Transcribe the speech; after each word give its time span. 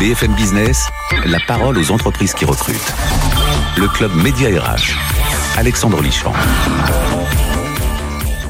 BFM 0.00 0.34
Business, 0.34 0.86
la 1.26 1.36
parole 1.46 1.76
aux 1.76 1.90
entreprises 1.90 2.32
qui 2.32 2.46
recrutent. 2.46 2.94
Le 3.76 3.86
club 3.86 4.10
Média 4.14 4.48
RH. 4.48 4.96
Alexandre 5.58 6.00
Lichamp. 6.00 6.32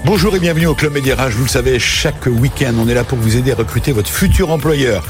Bonjour 0.04 0.36
et 0.36 0.38
bienvenue 0.38 0.66
au 0.66 0.76
Club 0.76 0.92
Média 0.92 1.16
RH. 1.16 1.30
Vous 1.30 1.42
le 1.42 1.48
savez, 1.48 1.80
chaque 1.80 2.26
week-end, 2.26 2.74
on 2.78 2.88
est 2.88 2.94
là 2.94 3.02
pour 3.02 3.18
vous 3.18 3.36
aider 3.36 3.50
à 3.50 3.56
recruter 3.56 3.90
votre 3.90 4.08
futur 4.08 4.52
employeur. 4.52 5.02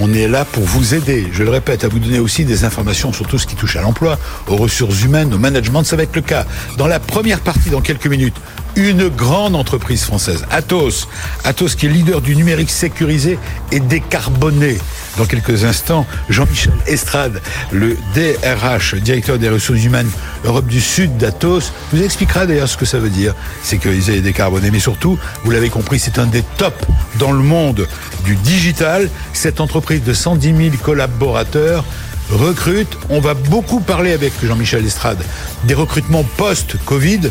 On 0.00 0.12
est 0.12 0.26
là 0.26 0.44
pour 0.44 0.64
vous 0.64 0.92
aider, 0.92 1.28
je 1.32 1.44
le 1.44 1.50
répète, 1.50 1.84
à 1.84 1.88
vous 1.88 2.00
donner 2.00 2.18
aussi 2.18 2.44
des 2.44 2.64
informations 2.64 3.12
sur 3.12 3.28
tout 3.28 3.38
ce 3.38 3.46
qui 3.46 3.54
touche 3.54 3.76
à 3.76 3.82
l'emploi, 3.82 4.18
aux 4.48 4.56
ressources 4.56 5.02
humaines, 5.02 5.32
au 5.32 5.38
management. 5.38 5.84
Ça 5.84 5.94
va 5.94 6.02
être 6.02 6.16
le 6.16 6.22
cas 6.22 6.46
dans 6.78 6.88
la 6.88 6.98
première 6.98 7.38
partie, 7.38 7.70
dans 7.70 7.80
quelques 7.80 8.08
minutes. 8.08 8.36
Une 8.76 9.08
grande 9.08 9.56
entreprise 9.56 10.04
française, 10.04 10.44
Atos. 10.50 11.08
Atos 11.44 11.74
qui 11.74 11.86
est 11.86 11.88
leader 11.88 12.20
du 12.20 12.36
numérique 12.36 12.70
sécurisé 12.70 13.38
et 13.72 13.80
décarboné. 13.80 14.78
Dans 15.18 15.26
quelques 15.26 15.64
instants, 15.64 16.06
Jean-Michel 16.28 16.72
Estrade, 16.86 17.42
le 17.72 17.96
DRH, 18.14 18.94
directeur 18.94 19.38
des 19.38 19.48
ressources 19.48 19.84
humaines 19.84 20.08
Europe 20.44 20.66
du 20.66 20.80
Sud 20.80 21.16
d'Atos, 21.16 21.72
vous 21.92 22.02
expliquera 22.02 22.46
d'ailleurs 22.46 22.68
ce 22.68 22.76
que 22.76 22.86
ça 22.86 22.98
veut 22.98 23.10
dire, 23.10 23.34
sécurisé 23.62 24.16
et 24.16 24.20
décarboné. 24.20 24.70
Mais 24.70 24.78
surtout, 24.78 25.18
vous 25.44 25.50
l'avez 25.50 25.68
compris, 25.68 25.98
c'est 25.98 26.18
un 26.18 26.26
des 26.26 26.42
tops 26.56 26.86
dans 27.18 27.32
le 27.32 27.42
monde 27.42 27.88
du 28.24 28.36
digital. 28.36 29.10
Cette 29.32 29.60
entreprise 29.60 30.02
de 30.04 30.12
110 30.12 30.56
000 30.56 30.76
collaborateurs 30.82 31.84
recrute. 32.30 32.96
On 33.08 33.20
va 33.20 33.34
beaucoup 33.34 33.80
parler 33.80 34.12
avec 34.12 34.32
Jean-Michel 34.42 34.86
Estrade 34.86 35.22
des 35.64 35.74
recrutements 35.74 36.24
post-Covid 36.36 37.30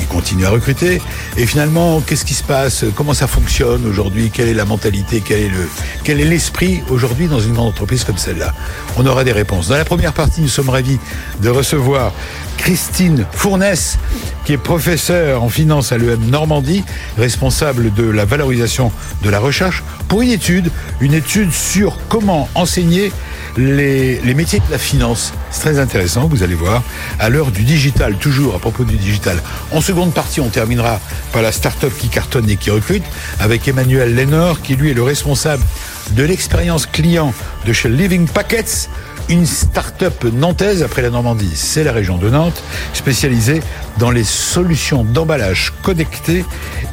il 0.00 0.06
continue 0.06 0.44
à 0.46 0.50
recruter. 0.50 1.00
Et 1.36 1.46
finalement, 1.46 2.00
qu'est-ce 2.00 2.24
qui 2.24 2.34
se 2.34 2.42
passe? 2.42 2.84
Comment 2.94 3.14
ça 3.14 3.26
fonctionne 3.26 3.86
aujourd'hui? 3.86 4.30
Quelle 4.32 4.48
est 4.48 4.54
la 4.54 4.64
mentalité? 4.64 5.22
Quel 5.24 5.40
est 5.40 5.48
le 5.48 5.68
quel 6.04 6.20
est 6.20 6.24
l'esprit 6.24 6.82
aujourd'hui 6.88 7.26
dans 7.26 7.40
une 7.40 7.52
grande 7.52 7.68
entreprise 7.68 8.04
comme 8.04 8.18
celle-là? 8.18 8.54
On 8.96 9.06
aura 9.06 9.24
des 9.24 9.32
réponses. 9.32 9.68
Dans 9.68 9.76
la 9.76 9.84
première 9.84 10.12
partie, 10.12 10.40
nous 10.40 10.48
sommes 10.48 10.70
ravis 10.70 10.98
de 11.42 11.48
recevoir 11.48 12.12
Christine 12.58 13.24
Fournès, 13.32 13.98
qui 14.44 14.52
est 14.52 14.58
professeure 14.58 15.42
en 15.42 15.48
finance 15.48 15.92
à 15.92 15.96
l'EM 15.96 16.28
Normandie, 16.28 16.84
responsable 17.16 17.94
de 17.94 18.04
la 18.04 18.26
valorisation 18.26 18.92
de 19.22 19.30
la 19.30 19.38
recherche, 19.38 19.82
pour 20.08 20.20
une 20.20 20.30
étude, 20.30 20.70
une 21.00 21.14
étude 21.14 21.52
sur 21.52 21.96
comment 22.08 22.48
enseigner 22.54 23.10
les, 23.56 24.20
les 24.20 24.34
métiers 24.34 24.60
de 24.60 24.70
la 24.70 24.78
finance. 24.78 25.32
C'est 25.50 25.62
très 25.62 25.78
intéressant, 25.78 26.28
vous 26.28 26.42
allez 26.42 26.54
voir. 26.54 26.82
À 27.18 27.30
l'heure 27.30 27.50
du 27.50 27.62
digital, 27.62 28.16
toujours 28.16 28.54
à 28.54 28.58
propos 28.58 28.84
du 28.84 28.96
digital. 28.96 29.42
En 29.72 29.80
seconde 29.80 30.12
partie, 30.12 30.40
on 30.40 30.48
terminera 30.48 31.00
par 31.32 31.42
la 31.42 31.52
start-up 31.52 31.92
qui 31.98 32.08
cartonne 32.08 32.50
et 32.50 32.56
qui 32.56 32.70
recrute, 32.70 33.04
avec 33.40 33.66
Emmanuel 33.66 34.14
Lénor, 34.14 34.60
qui 34.60 34.76
lui 34.76 34.90
est 34.90 34.94
le 34.94 35.02
responsable 35.02 35.64
de 36.10 36.22
l'expérience 36.22 36.86
client 36.86 37.32
de 37.66 37.72
chez 37.72 37.88
Living 37.88 38.26
Packets, 38.28 38.88
une 39.28 39.46
start-up 39.46 40.24
nantaise 40.24 40.82
après 40.82 41.02
la 41.02 41.10
Normandie. 41.10 41.52
C'est 41.54 41.84
la 41.84 41.92
région 41.92 42.18
de 42.18 42.30
Nantes, 42.30 42.62
spécialisée 42.92 43.62
dans 43.98 44.10
les 44.10 44.24
solutions 44.24 45.04
d'emballage 45.04 45.72
connecté 45.82 46.44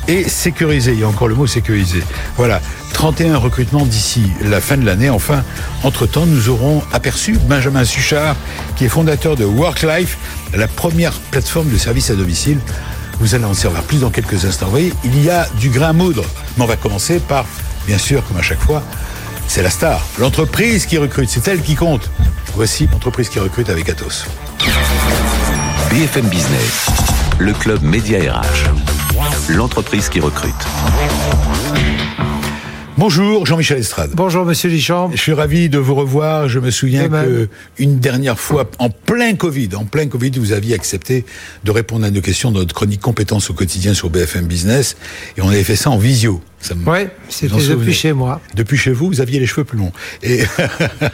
et 0.07 0.27
sécurisé. 0.27 0.93
Il 0.93 0.99
y 0.99 1.03
a 1.03 1.07
encore 1.07 1.27
le 1.27 1.35
mot 1.35 1.47
sécurisé. 1.47 2.03
Voilà. 2.37 2.61
31 2.93 3.37
recrutements 3.37 3.85
d'ici 3.85 4.23
la 4.41 4.61
fin 4.61 4.77
de 4.77 4.85
l'année. 4.85 5.09
Enfin, 5.09 5.43
entre-temps, 5.83 6.25
nous 6.25 6.47
aurons 6.47 6.81
aperçu 6.93 7.37
Benjamin 7.49 7.83
Suchard, 7.83 8.37
qui 8.77 8.85
est 8.85 8.89
fondateur 8.89 9.35
de 9.35 9.43
WorkLife, 9.43 10.17
la 10.55 10.69
première 10.69 11.11
plateforme 11.11 11.69
de 11.69 11.77
service 11.77 12.09
à 12.09 12.15
domicile. 12.15 12.59
Vous 13.19 13.35
allez 13.35 13.45
en 13.45 13.53
savoir 13.53 13.83
plus 13.83 13.99
dans 13.99 14.09
quelques 14.09 14.45
instants. 14.45 14.67
Vous 14.67 14.71
voyez, 14.71 14.93
il 15.03 15.21
y 15.21 15.29
a 15.29 15.47
du 15.59 15.69
grain 15.69 15.89
à 15.89 15.93
moudre. 15.93 16.23
Mais 16.57 16.63
on 16.63 16.67
va 16.67 16.77
commencer 16.77 17.19
par, 17.19 17.45
bien 17.85 17.97
sûr, 17.97 18.25
comme 18.27 18.37
à 18.37 18.41
chaque 18.41 18.61
fois, 18.61 18.81
c'est 19.47 19.61
la 19.61 19.69
star. 19.69 20.05
L'entreprise 20.19 20.85
qui 20.85 20.97
recrute, 20.97 21.29
c'est 21.29 21.47
elle 21.47 21.61
qui 21.61 21.75
compte. 21.75 22.09
Voici 22.55 22.87
l'entreprise 22.91 23.29
qui 23.29 23.39
recrute 23.39 23.69
avec 23.69 23.89
Atos. 23.89 24.25
BFM 25.89 26.27
Business, 26.27 26.87
le 27.39 27.53
club 27.53 27.81
Média 27.83 28.19
RH. 28.19 28.69
L'entreprise 29.49 30.09
qui 30.09 30.19
recrute. 30.19 30.53
Bonjour 32.97 33.45
Jean-Michel 33.45 33.79
Estrade. 33.79 34.11
Bonjour 34.13 34.45
Monsieur 34.45 34.69
Lichamp. 34.69 35.11
Je 35.11 35.17
suis 35.17 35.33
ravi 35.33 35.67
de 35.67 35.77
vous 35.77 35.95
revoir. 35.95 36.47
Je 36.47 36.59
me 36.59 36.71
souviens 36.71 37.09
que 37.09 37.49
une 37.77 37.99
dernière 37.99 38.39
fois, 38.39 38.69
en 38.79 38.89
plein 38.89 39.35
Covid, 39.35 39.69
en 39.75 39.83
plein 39.83 40.07
Covid, 40.07 40.31
vous 40.37 40.53
aviez 40.53 40.73
accepté 40.73 41.25
de 41.65 41.71
répondre 41.71 42.05
à 42.05 42.11
nos 42.11 42.21
questions 42.21 42.51
dans 42.51 42.59
notre 42.59 42.73
chronique 42.73 43.01
compétences 43.01 43.49
au 43.49 43.53
quotidien 43.53 43.93
sur 43.93 44.09
BFM 44.09 44.45
Business, 44.45 44.95
et 45.37 45.41
on 45.41 45.49
avait 45.49 45.65
fait 45.65 45.75
ça 45.75 45.89
en 45.89 45.97
visio. 45.97 46.41
Oui, 46.87 46.99
c'était 47.29 47.55
depuis 47.67 47.93
chez 47.93 48.13
moi. 48.13 48.41
Depuis 48.55 48.77
chez 48.77 48.91
vous, 48.91 49.07
vous 49.07 49.21
aviez 49.21 49.39
les 49.39 49.45
cheveux 49.45 49.63
plus 49.63 49.77
longs. 49.77 49.91
Et 50.23 50.43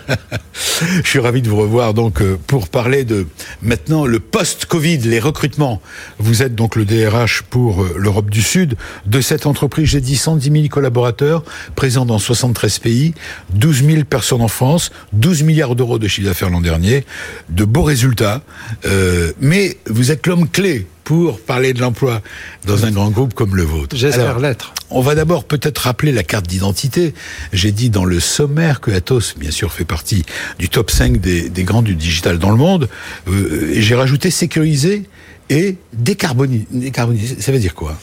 je 1.04 1.08
suis 1.08 1.20
ravi 1.20 1.42
de 1.42 1.50
vous 1.50 1.58
revoir 1.58 1.94
donc 1.94 2.22
euh, 2.22 2.38
pour 2.48 2.70
parler 2.70 3.04
de 3.04 3.28
maintenant 3.62 4.06
le 4.06 4.20
post-Covid, 4.20 5.00
les 5.00 5.20
recrutements. 5.20 5.82
Vous 6.20 6.44
êtes 6.44 6.56
donc 6.56 6.76
le 6.76 6.86
DRH 6.86 7.44
pour 7.44 7.84
euh, 7.84 7.96
l'Europe 7.98 8.30
du 8.30 8.42
Sud 8.42 8.76
de 9.06 9.22
cette 9.22 9.46
entreprise. 9.46 9.88
J'ai 9.90 10.02
dit 10.02 10.16
110 10.16 10.52
000 10.52 10.68
collaborateurs 10.68 11.44
présents 11.76 12.06
dans 12.06 12.20
73 12.20 12.80
pays, 12.80 13.14
12 13.54 13.86
000 13.86 14.04
personnes 14.04 14.42
en 14.42 14.48
France, 14.48 14.92
12 15.14 15.44
milliards 15.44 15.76
d'euros 15.76 16.00
de 16.00 16.08
chiffre 16.08 16.28
d'affaires 16.28 16.50
l'an 16.50 16.62
dernier, 16.62 17.06
de 17.50 17.66
beaux 17.66 17.84
résultats. 17.84 18.42
Euh, 18.86 19.32
mais 19.40 19.78
vous 19.88 20.12
êtes 20.12 20.28
l'homme 20.28 20.48
clé 20.48 20.88
pour 21.12 21.42
parler 21.42 21.74
de 21.74 21.82
l'emploi 21.82 22.22
dans 22.66 22.86
un 22.86 22.92
grand 22.92 23.10
groupe 23.10 23.34
comme 23.34 23.58
le 23.58 23.64
vôtre. 23.64 23.98
J'espère 23.98 24.40
l'être. 24.40 24.74
On 24.90 25.02
va 25.02 25.14
d'abord 25.14 25.44
peut-être 25.44 25.80
rappeler 25.80 26.14
la 26.14 26.24
carte 26.24 26.48
d'identité. 26.48 27.14
J'ai 27.52 27.74
dit 27.74 27.90
dans 27.90 28.06
le 28.06 28.22
sommaire 28.22 28.80
que 28.80 28.92
Atos, 28.92 29.36
bien 29.38 29.52
sûr, 29.52 29.74
fait 29.74 29.84
partie 29.84 30.24
du 30.58 30.70
top 30.70 30.90
5 30.90 31.18
des, 31.20 31.50
des 31.50 31.64
grands 31.66 31.82
du 31.82 31.96
digital 31.96 32.40
dans 32.40 32.50
le 32.50 32.56
monde. 32.56 32.88
Euh, 33.28 33.74
et 33.74 33.82
j'ai 33.82 33.94
rajouté 33.94 34.32
sécuriser 34.32 35.04
et 35.50 35.76
décarbonisé. 35.92 37.42
Ça 37.42 37.52
veut 37.52 37.60
dire 37.60 37.76
quoi? 37.76 37.98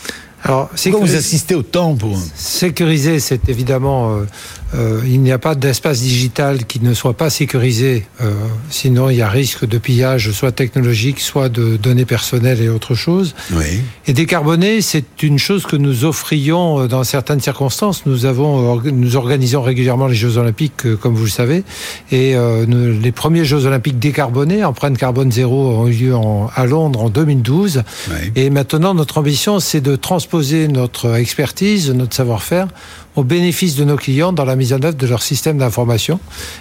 Alors, 0.44 0.68
Pourquoi 0.68 1.00
vous 1.00 1.16
assistez 1.16 1.54
autant 1.54 1.94
pour... 1.94 2.18
Sécuriser, 2.34 3.20
c'est 3.20 3.48
évidemment... 3.48 4.16
Euh, 4.16 4.24
euh, 4.74 5.00
il 5.06 5.20
n'y 5.20 5.32
a 5.32 5.38
pas 5.38 5.54
d'espace 5.54 6.00
digital 6.00 6.66
qui 6.66 6.80
ne 6.80 6.92
soit 6.92 7.14
pas 7.14 7.30
sécurisé. 7.30 8.06
Euh, 8.20 8.32
sinon, 8.70 9.08
il 9.08 9.16
y 9.16 9.22
a 9.22 9.28
risque 9.28 9.66
de 9.66 9.78
pillage, 9.78 10.30
soit 10.32 10.52
technologique, 10.52 11.20
soit 11.20 11.48
de 11.48 11.76
données 11.76 12.04
personnelles 12.04 12.60
et 12.60 12.68
autre 12.68 12.94
chose. 12.94 13.34
Oui. 13.52 13.80
Et 14.06 14.12
décarboner, 14.12 14.80
c'est 14.82 15.22
une 15.22 15.38
chose 15.38 15.64
que 15.64 15.76
nous 15.76 16.04
offrions 16.04 16.86
dans 16.86 17.04
certaines 17.04 17.40
circonstances. 17.40 18.04
Nous 18.06 18.26
avons, 18.26 18.80
nous 18.82 19.16
organisons 19.16 19.62
régulièrement 19.62 20.06
les 20.06 20.14
Jeux 20.14 20.36
Olympiques, 20.36 20.96
comme 21.00 21.14
vous 21.14 21.24
le 21.24 21.30
savez, 21.30 21.64
et 22.12 22.34
les 22.66 23.12
premiers 23.12 23.44
Jeux 23.44 23.66
Olympiques 23.66 23.98
décarbonés, 23.98 24.64
empreinte 24.64 24.98
carbone 24.98 25.32
zéro, 25.32 25.70
ont 25.70 25.88
eu 25.88 25.92
lieu 25.92 26.14
à 26.54 26.66
Londres 26.66 27.02
en 27.02 27.10
2012. 27.10 27.82
Oui. 28.10 28.14
Et 28.36 28.50
maintenant, 28.50 28.94
notre 28.94 29.18
ambition, 29.18 29.60
c'est 29.60 29.80
de 29.80 29.96
transposer 29.96 30.68
notre 30.68 31.16
expertise, 31.16 31.90
notre 31.90 32.14
savoir-faire 32.14 32.68
au 33.18 33.24
bénéfice 33.24 33.74
de 33.74 33.82
nos 33.82 33.96
clients 33.96 34.32
dans 34.32 34.44
la 34.44 34.54
mise 34.54 34.72
en 34.72 34.80
œuvre 34.82 34.96
de 34.96 35.06
leur 35.06 35.22
système 35.22 35.58
d'information 35.58 36.20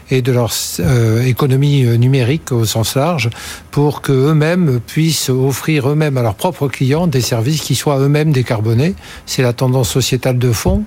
et 0.09 0.23
de 0.23 0.31
leur 0.31 0.51
euh, 0.79 1.23
économie 1.23 1.85
euh, 1.85 1.97
numérique 1.97 2.51
au 2.51 2.66
sens 2.66 2.95
large 2.95 3.29
pour 3.69 4.01
qu'eux-mêmes 4.01 4.79
puissent 4.79 5.29
offrir 5.29 5.88
eux-mêmes 5.88 6.17
à 6.17 6.23
leurs 6.23 6.34
propres 6.34 6.67
clients 6.67 7.06
des 7.06 7.22
services 7.22 7.62
qui 7.62 7.75
soient 7.75 8.00
eux-mêmes 8.00 8.31
décarbonés. 8.31 8.96
C'est 9.28 9.44
la 9.44 9.53
tendance 9.53 9.90
sociétale 9.90 10.40
de 10.40 10.51
fond. 10.51 10.84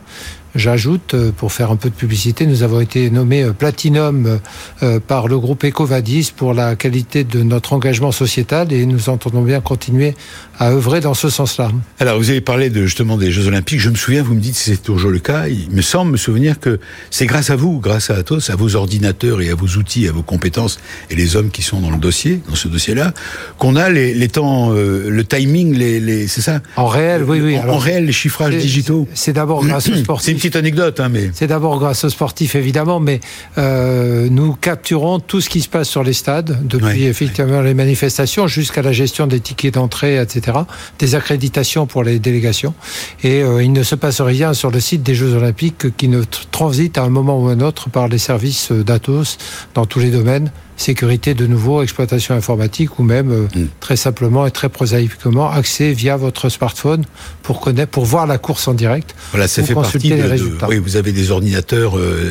J'ajoute, 0.54 1.14
euh, 1.14 1.30
pour 1.30 1.52
faire 1.52 1.70
un 1.70 1.76
peu 1.76 1.90
de 1.90 1.94
publicité, 1.94 2.44
nous 2.44 2.62
avons 2.62 2.80
été 2.80 3.08
nommés 3.10 3.44
euh, 3.44 3.52
Platinum 3.52 4.40
euh, 4.82 4.98
par 4.98 5.28
le 5.28 5.38
groupe 5.38 5.64
Ecovadis 5.64 6.32
pour 6.36 6.54
la 6.54 6.74
qualité 6.74 7.22
de 7.22 7.42
notre 7.42 7.72
engagement 7.72 8.10
sociétal 8.10 8.72
et 8.72 8.84
nous 8.84 9.08
entendons 9.08 9.42
bien 9.42 9.60
continuer 9.60 10.14
à 10.58 10.70
œuvrer 10.70 11.00
dans 11.00 11.14
ce 11.14 11.30
sens-là. 11.30 11.70
Alors, 12.00 12.18
vous 12.18 12.30
avez 12.30 12.40
parlé 12.40 12.68
de, 12.68 12.84
justement 12.84 13.16
des 13.16 13.30
Jeux 13.30 13.46
Olympiques. 13.46 13.80
Je 13.80 13.90
me 13.90 13.94
souviens, 13.94 14.22
vous 14.24 14.34
me 14.34 14.40
dites 14.40 14.56
si 14.56 14.70
c'est 14.70 14.82
toujours 14.82 15.10
le 15.10 15.20
cas. 15.20 15.46
Il 15.46 15.70
me 15.70 15.82
semble 15.82 16.12
me 16.12 16.16
souvenir 16.16 16.58
que 16.58 16.80
c'est 17.10 17.26
grâce 17.26 17.50
à 17.50 17.56
vous, 17.56 17.78
grâce 17.78 18.10
à 18.10 18.16
Atos, 18.16 18.50
à 18.50 18.56
vos 18.56 18.74
ordinateurs 18.74 19.40
et 19.42 19.50
à 19.50 19.54
vos 19.54 19.78
outils, 19.78 20.08
à 20.08 20.12
vos 20.12 20.22
compétences 20.22 20.80
et 21.10 21.14
les 21.14 21.36
hommes 21.36 21.50
qui 21.50 21.62
sont 21.62 21.80
dans 21.80 21.90
le 21.90 21.98
dossier, 21.98 22.42
dans 22.48 22.56
ce 22.56 22.66
dossier-là, 22.66 23.14
qu'on 23.56 23.76
a 23.76 23.88
les, 23.88 24.14
les 24.14 24.28
temps, 24.28 24.72
le 24.72 25.24
timing, 25.24 25.76
les, 25.76 26.00
les 26.00 26.26
c'est 26.26 26.40
ça? 26.40 26.60
En 26.76 26.86
réel, 26.86 27.22
oui, 27.22 27.40
oui. 27.40 27.58
En, 27.58 27.68
en 27.68 27.78
réel, 27.78 28.06
les 28.06 28.12
chiffrages 28.12 28.56
digitaux. 28.56 29.06
C'est 29.14 29.32
d'abord 29.32 29.64
grâce 29.64 29.88
aux 29.88 29.96
sportifs 29.96 30.39
petite 30.40 30.56
anecdote, 30.56 31.00
hein, 31.00 31.10
mais. 31.10 31.30
C'est 31.34 31.46
d'abord 31.46 31.78
grâce 31.78 32.04
aux 32.04 32.08
sportifs, 32.08 32.54
évidemment, 32.54 32.98
mais 32.98 33.20
euh, 33.58 34.28
nous 34.30 34.54
capturons 34.54 35.20
tout 35.20 35.42
ce 35.42 35.50
qui 35.50 35.60
se 35.60 35.68
passe 35.68 35.88
sur 35.88 36.02
les 36.02 36.14
stades, 36.14 36.66
depuis 36.66 37.04
effectivement 37.04 37.60
les 37.60 37.74
manifestations 37.74 38.46
jusqu'à 38.46 38.80
la 38.80 38.92
gestion 38.92 39.26
des 39.26 39.40
tickets 39.40 39.74
d'entrée, 39.74 40.16
etc., 40.16 40.58
des 40.98 41.14
accréditations 41.14 41.86
pour 41.86 42.02
les 42.02 42.18
délégations. 42.18 42.74
Et 43.22 43.42
euh, 43.42 43.62
il 43.62 43.72
ne 43.72 43.82
se 43.82 43.94
passe 43.94 44.22
rien 44.22 44.54
sur 44.54 44.70
le 44.70 44.80
site 44.80 45.02
des 45.02 45.14
Jeux 45.14 45.34
Olympiques 45.34 45.94
qui 45.96 46.08
ne 46.08 46.22
transite 46.50 46.96
à 46.96 47.02
un 47.02 47.10
moment 47.10 47.38
ou 47.38 47.48
à 47.48 47.52
un 47.52 47.60
autre 47.60 47.90
par 47.90 48.08
les 48.08 48.18
services 48.18 48.72
d'Atos 48.72 49.36
dans 49.74 49.84
tous 49.84 50.00
les 50.00 50.10
domaines 50.10 50.50
sécurité 50.80 51.34
de 51.34 51.46
nouveau, 51.46 51.82
exploitation 51.82 52.34
informatique 52.34 52.98
ou 52.98 53.02
même 53.02 53.30
euh, 53.30 53.46
Mm. 53.54 53.66
très 53.80 53.96
simplement 53.96 54.46
et 54.46 54.50
très 54.50 54.68
prosaïquement 54.68 55.50
accès 55.50 55.92
via 55.92 56.16
votre 56.16 56.48
smartphone 56.48 57.04
pour 57.42 57.60
connaître, 57.60 57.90
pour 57.90 58.04
voir 58.04 58.26
la 58.26 58.38
course 58.38 58.68
en 58.68 58.74
direct. 58.74 59.14
Voilà, 59.32 59.48
ça 59.48 59.62
fait 59.62 59.74
partie 59.74 59.98
de, 60.10 60.14
les 60.14 60.22
de- 60.22 60.28
résultats. 60.28 60.68
Oui, 60.68 60.78
vous 60.78 60.96
avez 60.96 61.12
des 61.12 61.30
ordinateurs 61.30 61.98
euh, 61.98 62.30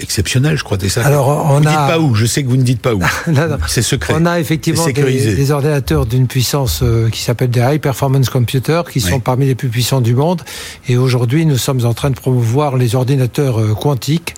exceptionnels, 0.00 0.56
je 0.56 0.64
crois, 0.64 0.76
c'est 0.80 0.88
ça. 0.88 1.04
Alors, 1.04 1.28
on 1.28 1.60
vous 1.60 1.66
a- 1.66 1.70
dites 1.70 1.86
pas 1.88 1.98
où. 1.98 2.14
Je 2.14 2.26
sais 2.26 2.42
que 2.42 2.48
vous 2.48 2.56
ne 2.56 2.62
dites 2.62 2.80
pas 2.80 2.94
où. 2.94 3.00
C'est 3.66 3.82
secret. 3.82 4.14
On 4.16 4.26
a 4.26 4.38
effectivement 4.40 4.84
des, 4.86 5.34
des 5.34 5.50
ordinateurs 5.50 6.06
d'une 6.06 6.26
puissance 6.26 6.80
euh, 6.82 7.08
qui 7.10 7.22
s'appelle 7.22 7.50
des 7.50 7.60
high 7.60 7.80
performance 7.80 8.28
computers, 8.30 8.84
qui 8.90 9.00
sont 9.00 9.20
parmi 9.20 9.46
les 9.46 9.54
plus 9.54 9.68
puissants 9.68 10.00
du 10.00 10.14
monde. 10.14 10.42
Et 10.88 10.96
aujourd'hui, 10.96 11.46
nous 11.46 11.58
sommes 11.58 11.84
en 11.84 11.94
train 11.94 12.10
de 12.10 12.16
promouvoir 12.16 12.76
les 12.76 12.94
ordinateurs 12.94 13.60
euh, 13.60 13.74
quantiques, 13.74 14.34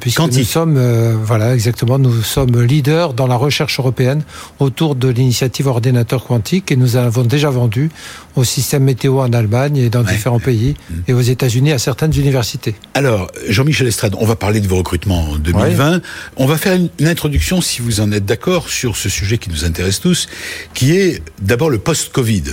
puisque 0.00 0.18
Quantique. 0.18 0.38
nous 0.40 0.44
sommes, 0.44 0.78
voilà, 1.24 1.54
exactement, 1.54 1.98
nous 1.98 2.22
sommes 2.22 2.60
leaders 2.62 2.97
dans 3.14 3.26
la 3.26 3.36
recherche 3.36 3.78
européenne 3.78 4.22
autour 4.58 4.94
de 4.94 5.08
l'initiative 5.08 5.66
ordinateur 5.68 6.24
quantique, 6.24 6.70
et 6.72 6.76
nous 6.76 6.96
avons 6.96 7.22
déjà 7.22 7.50
vendu 7.50 7.90
au 8.36 8.44
système 8.44 8.84
météo 8.84 9.18
en 9.20 9.32
Allemagne 9.32 9.76
et 9.76 9.90
dans 9.90 10.04
Ouais. 10.04 10.12
différents 10.14 10.38
pays, 10.40 10.74
et 11.08 11.12
aux 11.12 11.20
États-Unis 11.20 11.72
à 11.72 11.78
certaines 11.78 12.14
universités. 12.14 12.74
Alors, 12.94 13.30
Jean-Michel 13.48 13.86
Estrade, 13.88 14.14
on 14.18 14.24
va 14.26 14.36
parler 14.36 14.60
de 14.60 14.68
vos 14.68 14.76
recrutements 14.76 15.22
en 15.32 15.36
2020. 15.38 16.00
On 16.36 16.46
va 16.46 16.56
faire 16.56 16.74
une, 16.74 16.88
une 16.98 17.08
introduction, 17.08 17.60
si 17.60 17.82
vous 17.82 18.00
en 18.00 18.10
êtes 18.12 18.24
d'accord, 18.26 18.68
sur 18.68 18.96
ce 18.96 19.08
sujet 19.08 19.38
qui 19.38 19.50
nous 19.50 19.64
intéresse 19.64 20.00
tous, 20.00 20.28
qui 20.74 20.92
est 20.96 21.22
d'abord 21.42 21.70
le 21.70 21.78
post-Covid. 21.78 22.44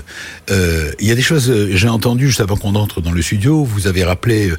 Euh, 0.51 0.91
Il 0.99 1.07
y 1.07 1.11
a 1.11 1.15
des 1.15 1.21
choses, 1.21 1.49
euh, 1.49 1.69
j'ai 1.73 1.87
entendu 1.89 2.27
juste 2.27 2.41
avant 2.41 2.57
qu'on 2.57 2.75
entre 2.75 2.99
dans 3.01 3.11
le 3.11 3.21
studio, 3.21 3.63
vous 3.63 3.87
avez 3.87 4.03
rappelé 4.03 4.51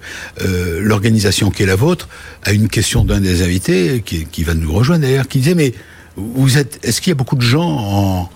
euh, 0.42 0.80
l'organisation 0.82 1.50
qui 1.50 1.62
est 1.64 1.66
la 1.66 1.76
vôtre 1.76 2.08
à 2.44 2.52
une 2.52 2.68
question 2.68 3.04
d'un 3.04 3.20
des 3.20 3.42
invités, 3.42 4.02
qui, 4.04 4.26
qui 4.26 4.44
va 4.44 4.54
nous 4.54 4.72
rejoindre 4.72 5.02
d'ailleurs, 5.02 5.28
qui 5.28 5.38
disait, 5.38 5.54
mais 5.54 5.72
vous 6.16 6.58
êtes, 6.58 6.78
est-ce 6.82 7.00
qu'il 7.00 7.10
y 7.10 7.12
a 7.12 7.16
beaucoup 7.16 7.36
de 7.36 7.42
gens 7.42 7.68
en... 7.68 8.28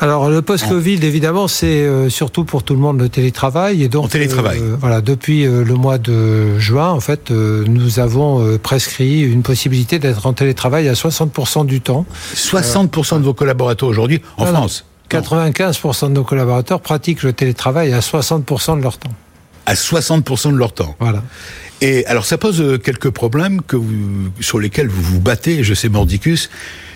Alors 0.00 0.28
le 0.30 0.42
post-Covid, 0.42 0.94
évidemment, 1.04 1.46
c'est 1.46 1.66
euh, 1.84 2.08
surtout 2.10 2.44
pour 2.44 2.64
tout 2.64 2.74
le 2.74 2.80
monde 2.80 3.00
le 3.00 3.08
télétravail. 3.08 3.84
Et 3.84 3.88
donc, 3.88 4.06
En 4.06 4.08
télétravail. 4.08 4.58
euh, 4.60 4.76
voilà, 4.80 5.00
depuis 5.00 5.46
euh, 5.46 5.62
le 5.62 5.74
mois 5.74 5.98
de 5.98 6.58
juin, 6.58 6.88
en 6.88 6.98
fait, 6.98 7.30
nous 7.30 8.00
avons 8.00 8.58
prescrit 8.58 9.20
une 9.22 9.42
possibilité 9.42 10.00
d'être 10.00 10.26
en 10.26 10.32
télétravail 10.32 10.88
à 10.88 10.94
60% 10.94 11.66
du 11.66 11.80
temps. 11.80 12.04
60% 12.34 13.18
de 13.18 13.22
vos 13.24 13.34
collaborateurs 13.34 13.88
aujourd'hui 13.88 14.20
en 14.38 14.46
Non, 14.46 14.52
non. 14.52 14.58
France 14.58 14.84
95% 15.08 16.08
de 16.08 16.12
nos 16.14 16.24
collaborateurs 16.24 16.80
pratiquent 16.80 17.22
le 17.22 17.32
télétravail 17.32 17.92
à 17.92 18.00
60% 18.00 18.78
de 18.78 18.82
leur 18.82 18.98
temps. 18.98 19.10
à 19.66 19.74
60% 19.74 20.50
de 20.52 20.56
leur 20.56 20.72
temps. 20.72 20.96
Voilà. 20.98 21.22
Et 21.82 22.06
alors 22.06 22.24
ça 22.24 22.38
pose 22.38 22.60
euh, 22.60 22.78
quelques 22.78 23.10
problèmes 23.10 23.60
que 23.60 23.76
sur 24.38 24.60
lesquels 24.60 24.86
vous 24.86 25.02
vous 25.02 25.20
battez, 25.20 25.64
je 25.64 25.74
sais 25.74 25.88
Mordicus, 25.88 26.48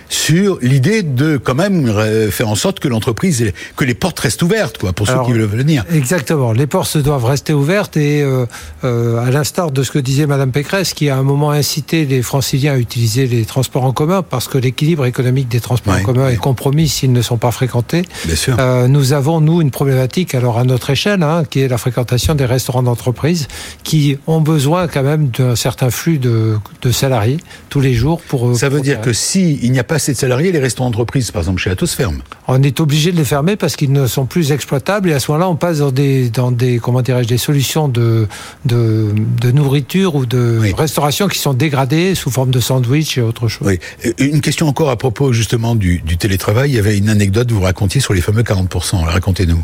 sur 0.08 0.58
l'idée 0.62 1.02
de 1.02 1.36
quand 1.36 1.54
même 1.54 1.92
faire 2.30 2.48
en 2.48 2.54
sorte 2.54 2.80
que 2.80 2.88
l'entreprise, 2.88 3.52
que 3.76 3.84
les 3.84 3.94
portes 3.94 4.18
restent 4.20 4.42
ouvertes, 4.42 4.78
quoi, 4.78 4.92
pour 4.92 5.08
Alors, 5.08 5.26
ceux 5.26 5.32
qui 5.32 5.38
veulent 5.38 5.48
venir. 5.48 5.84
Exactement. 5.92 6.52
Les 6.52 6.66
portes 6.66 6.96
doivent 6.98 7.24
rester 7.24 7.52
ouvertes 7.52 7.96
et 7.96 8.22
euh, 8.22 8.46
euh, 8.84 9.24
à 9.24 9.30
l'instar 9.30 9.70
de 9.70 9.82
ce 9.82 9.90
que 9.90 9.98
disait 9.98 10.26
Madame 10.26 10.52
Pécresse, 10.52 10.94
qui 10.94 11.08
a 11.10 11.16
à 11.16 11.18
un 11.18 11.22
moment 11.22 11.50
incité 11.50 12.04
les 12.04 12.22
Franciliens 12.22 12.74
à 12.74 12.76
utiliser 12.78 13.26
les 13.26 13.44
transports 13.44 13.84
en 13.84 13.92
commun 13.92 14.22
parce 14.22 14.48
que 14.48 14.58
l'équilibre 14.58 15.06
économique 15.06 15.48
des 15.48 15.60
transports 15.60 15.94
Ouais, 15.94 16.00
en 16.00 16.04
commun 16.04 16.26
ouais. 16.26 16.34
est 16.34 16.38
compromis 16.38 16.88
s'ils 16.88 17.12
ne 17.12 17.22
sont 17.22 17.36
pas 17.38 17.50
fréquentés. 17.50 18.02
Bien 18.24 18.36
sûr. 18.36 18.56
Euh, 18.58 18.88
nous 18.88 19.12
avons, 19.12 19.40
nous, 19.40 19.60
une 19.60 19.70
problématique, 19.70 20.34
alors 20.34 20.58
à 20.58 20.64
notre 20.64 20.90
échelle, 20.90 21.22
hein, 21.22 21.44
qui 21.48 21.60
est 21.60 21.68
la 21.68 21.78
fréquentation 21.78 22.34
des 22.34 22.44
restaurants 22.44 22.82
d'entreprise, 22.82 23.48
qui 23.82 24.18
ont 24.26 24.40
besoin 24.40 24.88
quand 24.88 25.02
même 25.02 25.28
d'un 25.28 25.56
certain 25.56 25.90
flux 25.90 26.18
de, 26.18 26.56
de 26.82 26.90
salariés 26.90 27.38
tous 27.68 27.80
les 27.80 27.94
jours 27.94 28.20
pour... 28.28 28.56
Ça 28.56 28.68
veut 28.68 28.76
pour- 28.76 28.84
dire 28.84 29.00
que 29.00 29.12
si 29.12 29.58
il 29.62 29.72
n'y 29.72 29.78
a 29.78 29.84
pas 29.84 29.95
assez 29.96 30.12
de 30.12 30.16
salariés, 30.18 30.52
les 30.52 30.58
restaurants 30.60 30.90
d'entreprise, 30.90 31.30
par 31.30 31.42
exemple 31.42 31.60
chez 31.60 31.70
Atos, 31.70 31.92
ferment. 31.94 32.20
On 32.48 32.62
est 32.62 32.80
obligé 32.80 33.10
de 33.12 33.16
les 33.16 33.24
fermer 33.24 33.56
parce 33.56 33.76
qu'ils 33.76 33.92
ne 33.92 34.06
sont 34.06 34.26
plus 34.26 34.52
exploitables 34.52 35.10
et 35.10 35.12
à 35.14 35.20
ce 35.20 35.30
moment-là, 35.32 35.48
on 35.50 35.56
passe 35.56 35.78
dans 35.78 35.90
des, 35.90 36.30
dans 36.30 36.52
des 36.52 36.78
comment 36.78 37.02
des 37.02 37.38
solutions 37.38 37.88
de, 37.88 38.28
de, 38.64 39.12
de 39.40 39.50
nourriture 39.50 40.14
ou 40.14 40.26
de 40.26 40.58
Oui. 40.62 40.74
restauration 40.76 41.28
qui 41.28 41.38
sont 41.38 41.54
dégradées 41.54 42.14
sous 42.14 42.30
forme 42.30 42.50
de 42.50 42.60
sandwich 42.60 43.18
et 43.18 43.22
autre 43.22 43.48
chose. 43.48 43.66
Oui. 43.68 43.78
Une 44.18 44.40
question 44.40 44.68
encore 44.68 44.90
à 44.90 44.96
propos 44.96 45.32
justement 45.32 45.74
du, 45.74 45.98
du 46.00 46.16
télétravail. 46.16 46.70
Il 46.70 46.76
y 46.76 46.78
avait 46.78 46.96
une 46.98 47.08
anecdote 47.08 47.48
que 47.48 47.54
vous 47.54 47.60
racontiez 47.62 48.00
sur 48.00 48.14
les 48.14 48.20
fameux 48.20 48.42
40%. 48.42 49.04
Racontez-nous. 49.04 49.62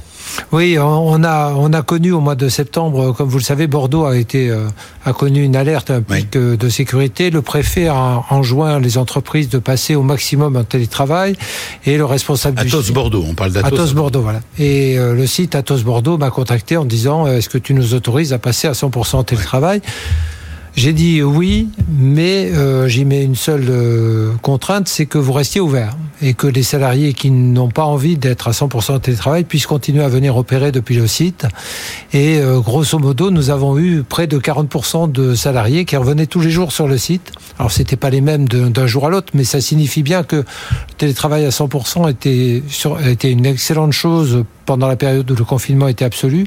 Oui, 0.52 0.78
on 0.78 1.22
a, 1.24 1.52
on 1.56 1.72
a 1.72 1.82
connu 1.82 2.12
au 2.12 2.20
mois 2.20 2.34
de 2.34 2.48
septembre, 2.48 3.12
comme 3.12 3.28
vous 3.28 3.38
le 3.38 3.42
savez, 3.44 3.66
Bordeaux 3.66 4.04
a, 4.04 4.16
été, 4.16 4.50
euh, 4.50 4.68
a 5.04 5.12
connu 5.12 5.42
une 5.42 5.56
alerte, 5.56 5.90
un 5.90 6.02
Oui. 6.10 6.22
pic 6.22 6.36
euh, 6.36 6.56
de 6.56 6.68
sécurité. 6.68 7.30
Le 7.30 7.42
préfet 7.42 7.88
a 7.88 8.22
enjoint 8.30 8.78
les 8.80 8.98
entreprises 8.98 9.48
de 9.48 9.58
passer 9.58 9.94
au 9.94 10.02
maximum 10.02 10.56
en 10.56 10.64
télétravail 10.64 11.36
et 11.86 11.96
le 11.96 12.04
responsable 12.04 12.60
du 12.60 12.68
Atos 12.68 12.84
site- 12.86 12.94
Bordeaux, 12.94 13.24
on 13.28 13.34
parle 13.34 13.52
d'Atos. 13.52 13.72
Atos 13.72 13.94
Bordeaux, 13.94 14.22
voilà. 14.22 14.40
Et 14.58 14.98
euh, 14.98 15.14
le 15.14 15.26
site 15.26 15.54
Atos 15.54 15.82
Bordeaux 15.82 16.18
m'a 16.18 16.30
contacté 16.30 16.76
en 16.76 16.84
disant 16.84 17.26
est-ce 17.26 17.48
que 17.48 17.58
tu 17.58 17.74
nous 17.74 17.94
autorises 17.94 18.32
à 18.32 18.38
passer 18.38 18.68
à 18.68 18.72
100% 18.72 19.16
en 19.16 19.24
télétravail? 19.24 19.80
J'ai 20.74 20.94
dit 20.94 21.22
oui, 21.22 21.68
mais 21.98 22.50
euh, 22.52 22.88
j'y 22.88 23.04
mets 23.04 23.22
une 23.22 23.36
seule 23.36 23.66
euh, 23.68 24.32
contrainte, 24.40 24.88
c'est 24.88 25.04
que 25.04 25.18
vous 25.18 25.32
restiez 25.32 25.60
ouvert 25.60 25.96
et 26.22 26.34
que 26.34 26.46
les 26.46 26.62
salariés 26.62 27.12
qui 27.12 27.30
n'ont 27.30 27.68
pas 27.68 27.84
envie 27.84 28.16
d'être 28.16 28.48
à 28.48 28.52
100% 28.52 28.92
en 28.92 28.98
télétravail 28.98 29.44
puissent 29.44 29.66
continuer 29.66 30.02
à 30.02 30.08
venir 30.08 30.36
opérer 30.36 30.72
depuis 30.72 30.94
le 30.94 31.06
site. 31.06 31.46
Et 32.12 32.38
euh, 32.38 32.60
grosso 32.60 32.98
modo, 32.98 33.30
nous 33.30 33.50
avons 33.50 33.76
eu 33.78 34.02
près 34.02 34.26
de 34.26 34.38
40% 34.38 35.10
de 35.10 35.34
salariés 35.34 35.84
qui 35.84 35.96
revenaient 35.96 36.26
tous 36.26 36.40
les 36.40 36.50
jours 36.50 36.72
sur 36.72 36.86
le 36.86 36.96
site. 36.96 37.32
Alors 37.58 37.70
c'était 37.70 37.96
pas 37.96 38.08
les 38.08 38.20
mêmes 38.20 38.48
d'un 38.48 38.86
jour 38.86 39.06
à 39.06 39.10
l'autre, 39.10 39.32
mais 39.34 39.44
ça 39.44 39.60
signifie 39.60 40.02
bien 40.02 40.22
que 40.22 40.36
le 40.36 40.44
télétravail 40.96 41.44
à 41.44 41.50
100% 41.50 42.10
était, 42.10 43.30
une 43.30 43.46
excellente 43.46 43.92
chose 43.92 44.44
pendant 44.64 44.86
la 44.86 44.96
période 44.96 45.28
où 45.30 45.34
le 45.34 45.44
confinement 45.44 45.88
était 45.88 46.04
absolu. 46.04 46.46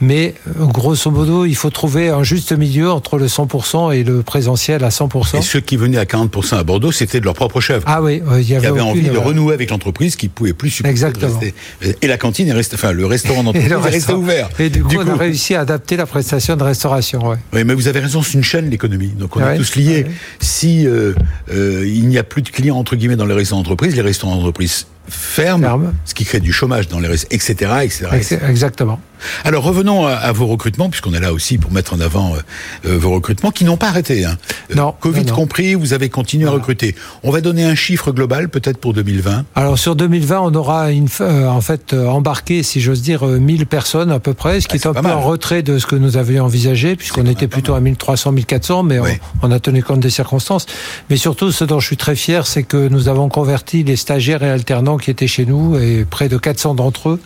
Mais 0.00 0.34
grosso 0.56 1.10
modo, 1.10 1.44
il 1.44 1.56
faut 1.56 1.68
trouver 1.68 2.08
un 2.08 2.22
juste 2.22 2.52
milieu 2.52 2.90
entre 2.90 3.18
le 3.18 3.26
100% 3.26 3.49
et 3.92 4.04
le 4.04 4.22
présentiel 4.22 4.84
à 4.84 4.88
100%. 4.90 5.38
Et 5.38 5.42
ceux 5.42 5.60
qui 5.60 5.76
venaient 5.76 5.98
à 5.98 6.04
40% 6.04 6.56
à 6.56 6.62
Bordeaux, 6.64 6.92
c'était 6.92 7.20
de 7.20 7.24
leur 7.24 7.34
propre 7.34 7.60
chef. 7.60 7.82
Ah 7.86 8.02
oui, 8.02 8.22
euh, 8.30 8.40
il 8.40 8.48
y 8.48 8.54
avait, 8.56 8.66
avaient 8.68 8.80
envie 8.80 9.02
de 9.02 9.16
renouer 9.16 9.54
avec 9.54 9.70
l'entreprise, 9.70 10.16
qui 10.16 10.28
pouvaient 10.28 10.52
plus 10.52 10.70
supporter 10.70 10.88
de 10.90 10.92
Exactement. 10.92 11.38
rester. 11.38 11.54
Et 12.02 12.06
la 12.06 12.16
cantine 12.16 12.48
est 12.48 12.52
restée, 12.52 12.74
enfin 12.76 12.92
le 12.92 13.06
restaurant 13.06 13.42
d'entreprise 13.44 13.70
est 13.72 13.76
resté 13.76 14.12
ouvert. 14.12 14.48
Et 14.58 14.70
du 14.70 14.82
coup, 14.82 14.94
on 14.98 15.08
a 15.08 15.16
réussi 15.16 15.54
à 15.54 15.60
adapter 15.60 15.96
la 15.96 16.06
prestation 16.06 16.56
de 16.56 16.62
restauration. 16.62 17.28
Ouais. 17.28 17.36
Oui, 17.52 17.64
mais 17.64 17.74
vous 17.74 17.88
avez 17.88 18.00
raison, 18.00 18.22
c'est 18.22 18.34
une 18.34 18.44
chaîne 18.44 18.70
l'économie. 18.70 19.08
Donc 19.08 19.36
on 19.36 19.40
est 19.40 19.44
Ouais, 19.44 19.56
tous 19.56 19.76
liés. 19.76 20.04
ouais. 20.04 20.10
Si 20.40 20.86
euh, 20.86 21.12
euh, 21.52 21.84
il 21.86 22.08
n'y 22.08 22.18
a 22.18 22.22
plus 22.24 22.42
de 22.42 22.48
clients 22.50 22.76
entre 22.76 22.96
guillemets 22.96 23.16
dans 23.16 23.26
les 23.26 23.34
restaurants 23.34 23.62
d'entreprise, 23.62 23.94
les 23.96 24.02
restaurants 24.02 24.36
d'entreprise 24.36 24.86
Ferment. 25.08 25.92
ce 26.04 26.14
qui 26.14 26.24
crée 26.24 26.40
du 26.40 26.52
chômage 26.52 26.88
dans 26.88 27.00
les 27.00 27.08
restaurants, 27.08 27.34
etc., 27.34 27.52
etc., 27.82 28.06
etc. 28.06 28.06
Ex- 28.12 28.32
Exactement. 28.48 29.00
Alors 29.44 29.64
revenons 29.64 30.06
à, 30.06 30.12
à 30.12 30.32
vos 30.32 30.46
recrutements, 30.46 30.88
puisqu'on 30.88 31.12
est 31.12 31.20
là 31.20 31.34
aussi 31.34 31.58
pour 31.58 31.72
mettre 31.72 31.92
en 31.92 32.00
avant 32.00 32.34
euh, 32.34 32.38
euh, 32.86 32.98
vos 32.98 33.10
recrutements 33.10 33.50
qui 33.50 33.64
n'ont 33.64 33.76
pas 33.76 33.88
arrêté. 33.88 34.24
Hein. 34.24 34.38
Euh, 34.70 34.76
Non, 34.76 34.94
Covid 34.98 35.20
non, 35.24 35.26
non. 35.28 35.34
compris, 35.34 35.74
vous 35.74 35.92
avez 35.92 36.08
continué 36.08 36.48
à 36.48 36.52
recruter. 36.52 36.94
On 37.22 37.30
va 37.30 37.42
donner 37.42 37.64
un 37.64 37.74
chiffre 37.74 38.12
global 38.12 38.48
peut-être 38.48 38.78
pour 38.78 38.94
2020. 38.94 39.44
Alors 39.56 39.78
sur 39.78 39.94
2020, 39.94 40.40
on 40.40 40.54
aura 40.54 40.90
une, 40.90 41.08
euh, 41.20 41.46
en 41.48 41.60
fait 41.60 41.92
embarqué, 41.92 42.62
si 42.62 42.80
j'ose 42.80 43.02
dire, 43.02 43.26
euh, 43.26 43.38
1000 43.38 43.66
personnes 43.66 44.10
à 44.10 44.20
peu 44.20 44.32
près, 44.32 44.60
ce 44.62 44.68
qui 44.68 44.76
Ah, 44.76 44.80
est 44.84 44.86
un 44.86 44.94
peu 44.94 45.02
mal. 45.02 45.12
en 45.12 45.20
retrait 45.20 45.62
de 45.62 45.78
ce 45.78 45.86
que 45.86 45.96
nous 45.96 46.16
avions 46.16 46.44
envisagé, 46.46 46.96
puisqu'on 46.96 47.26
était 47.26 47.48
plutôt 47.48 47.74
à 47.74 47.80
1300, 47.80 48.32
1400, 48.32 48.84
mais 48.84 49.00
Oui. 49.00 49.10
on, 49.42 49.48
on 49.48 49.52
a 49.52 49.60
tenu 49.60 49.82
compte 49.82 50.00
des 50.00 50.08
circonstances. 50.10 50.64
Mais 51.10 51.18
surtout, 51.18 51.52
ce 51.52 51.64
dont 51.64 51.78
je 51.78 51.86
suis 51.86 51.98
très 51.98 52.16
fier, 52.16 52.46
c'est 52.46 52.62
que 52.62 52.88
nous 52.88 53.08
avons 53.08 53.28
converti 53.28 53.82
les 53.84 53.96
stagiaires 53.96 54.42
et 54.42 54.48
alternants 54.48 54.89
qui 54.96 55.10
étaient 55.10 55.26
chez 55.26 55.46
nous, 55.46 55.76
et 55.76 56.04
près 56.08 56.28
de 56.28 56.36
400 56.36 56.74
d'entre 56.74 57.10
eux 57.10 57.20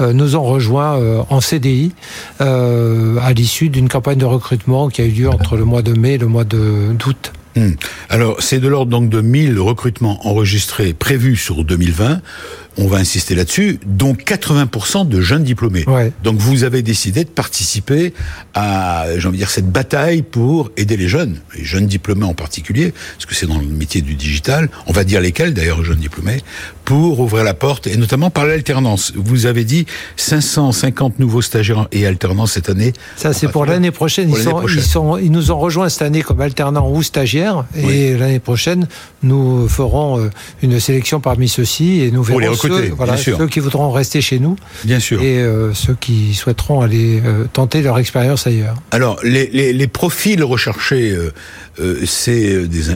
euh, 0.00 0.12
nous 0.12 0.36
ont 0.36 0.42
rejoints 0.44 0.98
euh, 0.98 1.22
en 1.30 1.40
CDI 1.40 1.92
euh, 2.40 3.18
à 3.22 3.32
l'issue 3.32 3.68
d'une 3.68 3.88
campagne 3.88 4.18
de 4.18 4.24
recrutement 4.24 4.88
qui 4.88 5.02
a 5.02 5.04
eu 5.04 5.10
lieu 5.10 5.28
entre 5.28 5.56
le 5.56 5.64
mois 5.64 5.82
de 5.82 5.92
mai 5.92 6.14
et 6.14 6.18
le 6.18 6.26
mois 6.26 6.44
d'août. 6.44 7.32
Hmm. 7.56 7.72
Alors, 8.08 8.36
c'est 8.40 8.60
de 8.60 8.68
l'ordre 8.68 8.90
donc 8.90 9.08
de 9.08 9.20
1000 9.20 9.58
recrutements 9.58 10.26
enregistrés 10.26 10.92
prévus 10.92 11.36
sur 11.36 11.64
2020. 11.64 12.20
On 12.78 12.86
va 12.86 12.98
insister 12.98 13.34
là-dessus, 13.34 13.80
dont 13.86 14.14
80% 14.14 15.08
de 15.08 15.20
jeunes 15.20 15.44
diplômés. 15.44 15.84
Ouais. 15.86 16.12
Donc, 16.22 16.38
vous 16.38 16.64
avez 16.64 16.82
décidé 16.82 17.24
de 17.24 17.28
participer 17.28 18.14
à, 18.54 19.06
j'ai 19.16 19.26
envie 19.26 19.36
de 19.36 19.42
dire, 19.42 19.50
cette 19.50 19.70
bataille 19.70 20.22
pour 20.22 20.70
aider 20.76 20.96
les 20.96 21.08
jeunes, 21.08 21.40
les 21.56 21.64
jeunes 21.64 21.86
diplômés 21.86 22.24
en 22.24 22.34
particulier, 22.34 22.92
parce 23.14 23.26
que 23.26 23.34
c'est 23.34 23.46
dans 23.46 23.58
le 23.58 23.66
métier 23.66 24.00
du 24.00 24.14
digital. 24.14 24.70
On 24.86 24.92
va 24.92 25.04
dire 25.04 25.20
lesquels, 25.20 25.54
d'ailleurs, 25.54 25.82
jeunes 25.84 25.98
diplômés, 25.98 26.42
pour 26.84 27.20
ouvrir 27.20 27.44
la 27.44 27.52
porte, 27.52 27.86
et 27.86 27.96
notamment 27.96 28.30
par 28.30 28.46
l'alternance. 28.46 29.12
Vous 29.14 29.46
avez 29.46 29.64
dit 29.64 29.84
550 30.16 31.18
nouveaux 31.18 31.42
stagiaires 31.42 31.88
et 31.92 32.06
alternants 32.06 32.46
cette 32.46 32.70
année. 32.70 32.92
Ça, 33.16 33.32
c'est 33.32 33.48
pour 33.48 33.66
l'année 33.66 33.90
prochaine. 33.90 34.30
Ils, 34.30 34.32
l'année 34.32 34.44
sont, 34.44 34.56
prochaine. 34.56 34.78
ils, 34.78 34.82
sont, 34.82 35.16
ils 35.18 35.30
nous 35.30 35.50
ont 35.50 35.58
rejoints 35.58 35.88
cette 35.88 36.02
année 36.02 36.22
comme 36.22 36.40
alternants 36.40 36.90
ou 36.90 37.02
stagiaires. 37.02 37.64
Et 37.76 38.16
l'année 38.16 38.38
prochaine, 38.38 38.86
nous 39.22 39.68
ferons 39.68 40.18
euh, 40.18 40.30
une 40.62 40.80
sélection 40.80 41.20
parmi 41.20 41.48
ceux-ci 41.48 42.00
et 42.00 42.10
nous 42.10 42.22
verrons 42.22 42.54
ceux, 42.68 42.88
voilà, 42.94 43.14
bien 43.14 43.22
sûr. 43.22 43.38
ceux 43.38 43.46
qui 43.46 43.60
voudront 43.60 43.90
rester 43.90 44.20
chez 44.20 44.38
nous 44.38 44.56
Bien 44.84 45.00
sûr. 45.00 45.20
et 45.22 45.38
euh, 45.38 45.74
ceux 45.74 45.94
qui 45.94 46.34
souhaiteront 46.34 46.80
aller 46.80 47.20
euh, 47.24 47.44
tenter 47.52 47.82
leur 47.82 47.98
expérience 47.98 48.46
ailleurs. 48.46 48.76
Alors, 48.90 49.18
les, 49.22 49.48
les, 49.48 49.72
les 49.72 49.86
profils 49.88 50.42
recherchés, 50.42 51.16
euh, 51.80 52.00
c'est 52.06 52.66
des, 52.68 52.90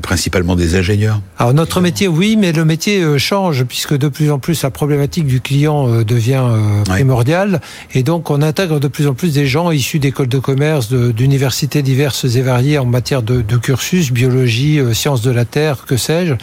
principalement 0.00 0.56
des 0.56 0.76
ingénieurs. 0.76 1.20
Alors 1.38 1.54
notre 1.54 1.80
métier, 1.80 2.08
oui, 2.08 2.36
mais 2.36 2.52
le 2.52 2.64
métier 2.64 3.00
euh, 3.00 3.18
change 3.18 3.64
puisque 3.64 3.96
de 3.96 4.08
plus 4.08 4.30
en 4.30 4.38
plus 4.38 4.62
la 4.62 4.70
problématique 4.70 5.26
du 5.26 5.40
client 5.40 5.88
euh, 5.88 6.04
devient 6.04 6.42
euh, 6.42 6.82
primordiale. 6.84 7.60
Et 7.94 8.02
donc 8.02 8.30
on 8.30 8.42
intègre 8.42 8.80
de 8.80 8.88
plus 8.88 9.06
en 9.06 9.14
plus 9.14 9.34
des 9.34 9.46
gens 9.46 9.70
issus 9.70 9.98
d'écoles 9.98 10.28
de 10.28 10.38
commerce, 10.38 10.90
d'universités 10.90 11.82
diverses 11.82 12.24
et 12.24 12.42
variées 12.42 12.78
en 12.78 12.86
matière 12.86 13.22
de, 13.22 13.42
de 13.42 13.56
cursus, 13.56 14.12
biologie, 14.12 14.80
sciences 14.92 15.22
de 15.22 15.30
la 15.30 15.44
terre, 15.44 15.84
que 15.86 15.96
sais-je, 15.96 16.34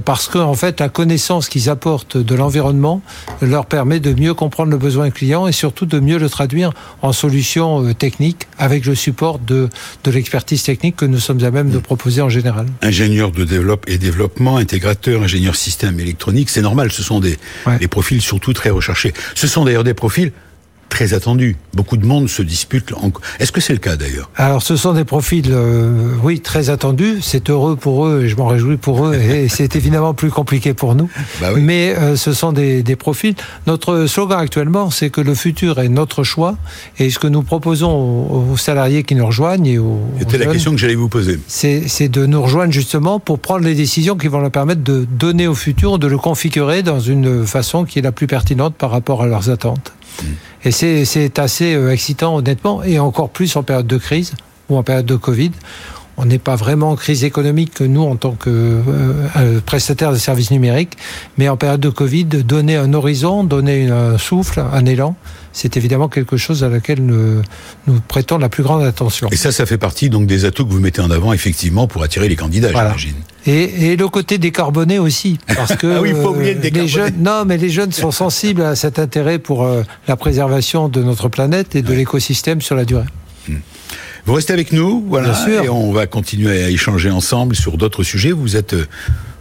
parce 0.00 0.28
que 0.28 0.38
en 0.38 0.54
fait 0.54 0.80
la 0.80 0.88
connaissance 0.88 1.48
qu'ils 1.48 1.70
apportent 1.70 2.16
de 2.16 2.34
l'environnement 2.34 3.02
leur 3.42 3.66
permet 3.66 4.00
de 4.00 4.12
mieux 4.12 4.34
comprendre 4.34 4.70
le 4.70 4.78
besoin 4.78 5.10
client 5.10 5.46
et 5.46 5.52
surtout 5.52 5.86
de 5.86 6.00
mieux 6.00 6.18
le 6.18 6.28
traduire 6.28 6.72
en 7.02 7.12
solutions 7.12 7.94
techniques 7.94 8.46
avec 8.58 8.86
le 8.86 8.94
support 8.94 9.38
de, 9.38 9.68
de 10.04 10.10
l'expertise 10.10 10.62
technique 10.62 10.96
que 10.96 11.06
nous 11.06 11.18
sommes 11.18 11.42
à 11.44 11.50
même 11.50 11.70
de 11.70 11.78
proposer 11.78 12.22
en 12.22 12.28
général. 12.28 12.66
Ingénieur 12.86 13.32
de 13.32 13.44
développement 13.44 13.92
et 13.92 13.98
développement, 13.98 14.56
intégrateur, 14.58 15.24
ingénieur 15.24 15.56
système 15.56 15.98
électronique, 15.98 16.50
c'est 16.50 16.62
normal, 16.62 16.92
ce 16.92 17.02
sont 17.02 17.18
des, 17.18 17.36
des 17.80 17.88
profils 17.88 18.22
surtout 18.22 18.52
très 18.52 18.70
recherchés. 18.70 19.12
Ce 19.34 19.48
sont 19.48 19.64
d'ailleurs 19.64 19.82
des 19.82 19.92
profils 19.92 20.30
très 20.88 21.14
attendu. 21.14 21.56
Beaucoup 21.74 21.96
de 21.96 22.06
monde 22.06 22.28
se 22.28 22.42
dispute. 22.42 22.92
Est-ce 23.38 23.52
que 23.52 23.60
c'est 23.60 23.72
le 23.72 23.78
cas 23.78 23.96
d'ailleurs? 23.96 24.30
Alors, 24.36 24.62
ce 24.62 24.76
sont 24.76 24.92
des 24.92 25.04
profils, 25.04 25.50
euh, 25.50 26.12
oui, 26.22 26.40
très 26.40 26.70
attendus. 26.70 27.18
C'est 27.22 27.50
heureux 27.50 27.76
pour 27.76 28.06
eux 28.06 28.22
et 28.24 28.28
je 28.28 28.36
m'en 28.36 28.46
réjouis 28.46 28.76
pour 28.76 29.06
eux. 29.06 29.14
et 29.14 29.48
c'est 29.50 29.76
évidemment 29.76 30.14
plus 30.14 30.30
compliqué 30.30 30.74
pour 30.74 30.94
nous. 30.94 31.10
Bah 31.40 31.48
oui. 31.54 31.60
Mais 31.62 31.94
euh, 31.96 32.16
ce 32.16 32.32
sont 32.32 32.52
des, 32.52 32.82
des, 32.82 32.96
profils. 32.96 33.34
Notre 33.66 34.06
slogan 34.06 34.38
actuellement, 34.38 34.90
c'est 34.90 35.10
que 35.10 35.20
le 35.20 35.34
futur 35.34 35.78
est 35.80 35.88
notre 35.88 36.24
choix. 36.24 36.56
Et 36.98 37.10
ce 37.10 37.18
que 37.18 37.26
nous 37.26 37.42
proposons 37.42 38.50
aux, 38.50 38.56
salariés 38.56 39.02
qui 39.02 39.14
nous 39.14 39.26
rejoignent 39.26 39.66
et 39.66 39.78
aux. 39.78 40.00
C'était 40.18 40.38
la 40.38 40.46
question 40.46 40.72
que 40.72 40.78
j'allais 40.78 40.94
vous 40.94 41.08
poser. 41.08 41.38
C'est 41.46 42.08
de 42.08 42.26
nous 42.26 42.42
rejoindre 42.42 42.72
justement 42.72 43.20
pour 43.20 43.38
prendre 43.38 43.64
les 43.64 43.74
décisions 43.74 44.16
qui 44.16 44.28
vont 44.28 44.40
leur 44.40 44.50
permettre 44.50 44.82
de 44.82 45.06
donner 45.10 45.46
au 45.46 45.54
futur, 45.54 45.98
de 45.98 46.06
le 46.06 46.18
configurer 46.18 46.82
dans 46.82 47.00
une 47.00 47.46
façon 47.46 47.84
qui 47.84 47.98
est 47.98 48.02
la 48.02 48.12
plus 48.12 48.26
pertinente 48.26 48.74
par 48.74 48.90
rapport 48.90 49.22
à 49.22 49.26
leurs 49.26 49.50
attentes. 49.50 49.95
Et 50.64 50.72
c'est 50.72 51.38
assez 51.38 51.74
euh, 51.74 51.92
excitant, 51.92 52.36
honnêtement, 52.36 52.82
et 52.82 52.98
encore 52.98 53.30
plus 53.30 53.56
en 53.56 53.62
période 53.62 53.86
de 53.86 53.98
crise 53.98 54.34
ou 54.68 54.76
en 54.76 54.82
période 54.82 55.06
de 55.06 55.16
Covid. 55.16 55.52
On 56.18 56.24
n'est 56.24 56.38
pas 56.38 56.56
vraiment 56.56 56.92
en 56.92 56.96
crise 56.96 57.24
économique, 57.24 57.80
nous, 57.82 58.02
en 58.02 58.16
tant 58.16 58.32
que 58.32 58.48
euh, 58.48 58.82
euh, 59.36 59.60
prestataire 59.60 60.12
de 60.12 60.16
services 60.16 60.50
numériques, 60.50 60.96
mais 61.36 61.48
en 61.50 61.58
période 61.58 61.80
de 61.80 61.90
Covid, 61.90 62.24
donner 62.24 62.76
un 62.76 62.94
horizon, 62.94 63.44
donner 63.44 63.90
un 63.90 64.16
souffle, 64.16 64.64
un 64.72 64.86
élan, 64.86 65.14
c'est 65.52 65.76
évidemment 65.76 66.08
quelque 66.08 66.38
chose 66.38 66.64
à 66.64 66.68
laquelle 66.68 67.04
nous, 67.04 67.42
nous, 67.86 68.00
prêtons 68.08 68.38
la 68.38 68.48
plus 68.48 68.62
grande 68.62 68.82
attention. 68.82 69.28
Et 69.30 69.36
ça, 69.36 69.52
ça 69.52 69.66
fait 69.66 69.78
partie 69.78 70.08
donc 70.08 70.26
des 70.26 70.46
atouts 70.46 70.66
que 70.66 70.72
vous 70.72 70.80
mettez 70.80 71.02
en 71.02 71.10
avant, 71.10 71.34
effectivement, 71.34 71.86
pour 71.86 72.02
attirer 72.02 72.28
les 72.28 72.36
candidats, 72.36 72.68
j'imagine. 72.68 73.16
Et, 73.46 73.92
et, 73.92 73.96
le 73.96 74.08
côté 74.08 74.38
décarboné 74.38 74.98
aussi, 74.98 75.38
parce 75.54 75.76
que 75.76 75.86
ah 75.96 76.00
oui, 76.02 76.12
faut 76.12 76.30
oublier 76.30 76.54
le 76.54 76.60
les 76.60 76.88
jeunes, 76.88 77.14
non, 77.18 77.44
mais 77.44 77.56
les 77.56 77.70
jeunes 77.70 77.92
sont 77.92 78.10
sensibles 78.10 78.62
à 78.62 78.74
cet 78.74 78.98
intérêt 78.98 79.38
pour 79.38 79.64
euh, 79.64 79.82
la 80.08 80.16
préservation 80.16 80.88
de 80.88 81.02
notre 81.02 81.28
planète 81.28 81.76
et 81.76 81.82
de 81.82 81.92
l'écosystème 81.92 82.60
sur 82.60 82.74
la 82.74 82.84
durée. 82.84 83.04
Hmm. 83.48 83.58
Vous 84.24 84.34
restez 84.34 84.52
avec 84.52 84.72
nous, 84.72 85.04
voilà, 85.08 85.30
Bien 85.30 85.44
sûr. 85.44 85.62
et 85.62 85.68
on 85.68 85.92
va 85.92 86.08
continuer 86.08 86.64
à 86.64 86.70
échanger 86.70 87.10
ensemble 87.10 87.54
sur 87.54 87.76
d'autres 87.76 88.02
sujets. 88.02 88.32
Vous 88.32 88.56
êtes, 88.56 88.72
euh, 88.72 88.84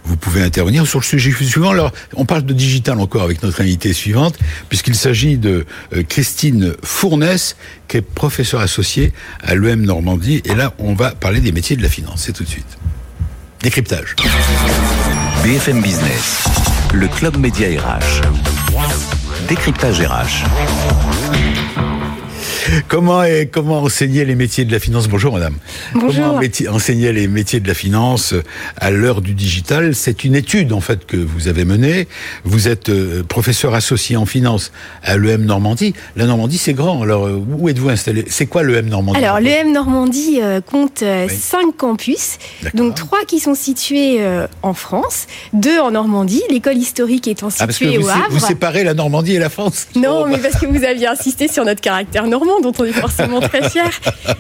vous 0.04 0.16
pouvez 0.16 0.44
intervenir 0.44 0.86
sur 0.86 1.00
le 1.00 1.04
sujet 1.04 1.32
suivant. 1.32 1.72
Alors, 1.72 1.92
on 2.16 2.26
parle 2.26 2.44
de 2.44 2.54
digital 2.54 3.00
encore 3.00 3.24
avec 3.24 3.42
notre 3.42 3.62
invitée 3.62 3.94
suivante, 3.94 4.38
puisqu'il 4.70 4.94
s'agit 4.94 5.40
de 5.40 5.66
euh, 5.94 6.04
Christine 6.08 6.74
Fournès, 6.84 7.56
qui 7.88 7.98
est 7.98 8.02
professeure 8.02 8.62
associée 8.62 9.12
à 9.42 9.56
l'EM 9.56 9.82
Normandie. 9.82 10.44
Et 10.46 10.54
là, 10.54 10.76
on 10.78 10.94
va 10.94 11.12
parler 11.12 11.40
des 11.40 11.52
métiers 11.52 11.76
de 11.76 11.82
la 11.82 11.90
finance. 11.90 12.22
C'est 12.26 12.34
tout 12.34 12.44
de 12.44 12.50
suite. 12.50 12.78
Décryptage. 13.66 14.16
BFM 15.44 15.82
Business, 15.82 16.44
le 16.94 17.08
club 17.08 17.36
média 17.38 17.68
RH. 17.68 18.22
Décryptage 19.48 20.02
RH. 20.02 21.45
Comment, 22.88 23.24
est, 23.24 23.48
comment 23.48 23.80
enseigner 23.82 24.26
les 24.26 24.36
métiers 24.36 24.64
de 24.64 24.72
la 24.72 24.80
finance? 24.80 25.08
Bonjour 25.08 25.34
madame. 25.34 25.56
Bonjour. 25.94 26.40
Comment 26.40 26.76
enseigner 26.76 27.12
les 27.14 27.28
métiers 27.28 27.60
de 27.60 27.68
la 27.68 27.74
finance 27.74 28.36
à 28.78 28.92
l'heure 28.92 29.22
du 29.22 29.34
digital? 29.34 29.96
C'est 29.96 30.24
une 30.24 30.36
étude 30.36 30.72
en 30.72 30.82
fait 30.82 31.06
que 31.06 31.18
vous 31.18 31.48
avez 31.48 31.66
menée. 31.66 32.08
Vous 32.44 32.68
êtes 32.68 32.90
euh, 32.90 33.24
professeur 33.24 33.74
associé 33.74 34.18
en 34.18 34.26
finance 34.26 34.72
à 35.04 35.18
l'EM 35.18 35.46
Normandie. 35.46 35.96
La 36.16 36.26
Normandie 36.26 36.60
c'est 36.60 36.74
grand. 36.74 37.02
Alors 37.02 37.26
euh, 37.26 37.44
où 37.58 37.70
êtes-vous 37.70 37.90
installé? 37.90 38.26
C'est 38.30 38.46
quoi 38.46 38.62
l'EM 38.62 38.88
Normandie? 38.88 39.18
Alors 39.18 39.40
l'EM 39.40 39.72
Normandie 39.72 40.40
euh, 40.42 40.62
compte 40.62 41.04
oui. 41.04 41.36
cinq 41.36 41.76
campus, 41.78 42.38
donc 42.76 42.96
trois 42.96 43.26
qui 43.28 43.40
sont 43.40 43.56
situés 43.56 44.18
euh, 44.20 44.48
en 44.62 44.74
France, 44.74 45.26
deux 45.54 45.80
en 45.80 45.92
Normandie, 45.92 46.44
l'école 46.52 46.78
historique 46.78 47.28
étant 47.28 47.50
située 47.50 47.64
ah, 47.64 47.68
parce 47.68 47.80
que 47.80 47.86
vous, 47.86 48.06
au 48.06 48.10
Havre. 48.10 48.28
Vous 48.30 48.40
séparez 48.40 48.84
la 48.84 48.94
Normandie 48.94 49.36
et 49.36 49.40
la 49.40 49.50
France 49.50 49.88
Non, 49.96 50.28
mais 50.28 50.38
parce 50.38 50.60
que 50.60 50.68
vous 50.68 50.84
aviez 50.84 51.08
insisté 51.08 51.48
sur 51.48 51.66
notre 51.66 51.82
caractère 51.82 52.28
normand 52.28 52.60
dont 52.78 52.84
on 52.84 52.88
est 52.88 52.94
forcément 52.94 53.40
très 53.40 53.70
fier. 53.70 53.90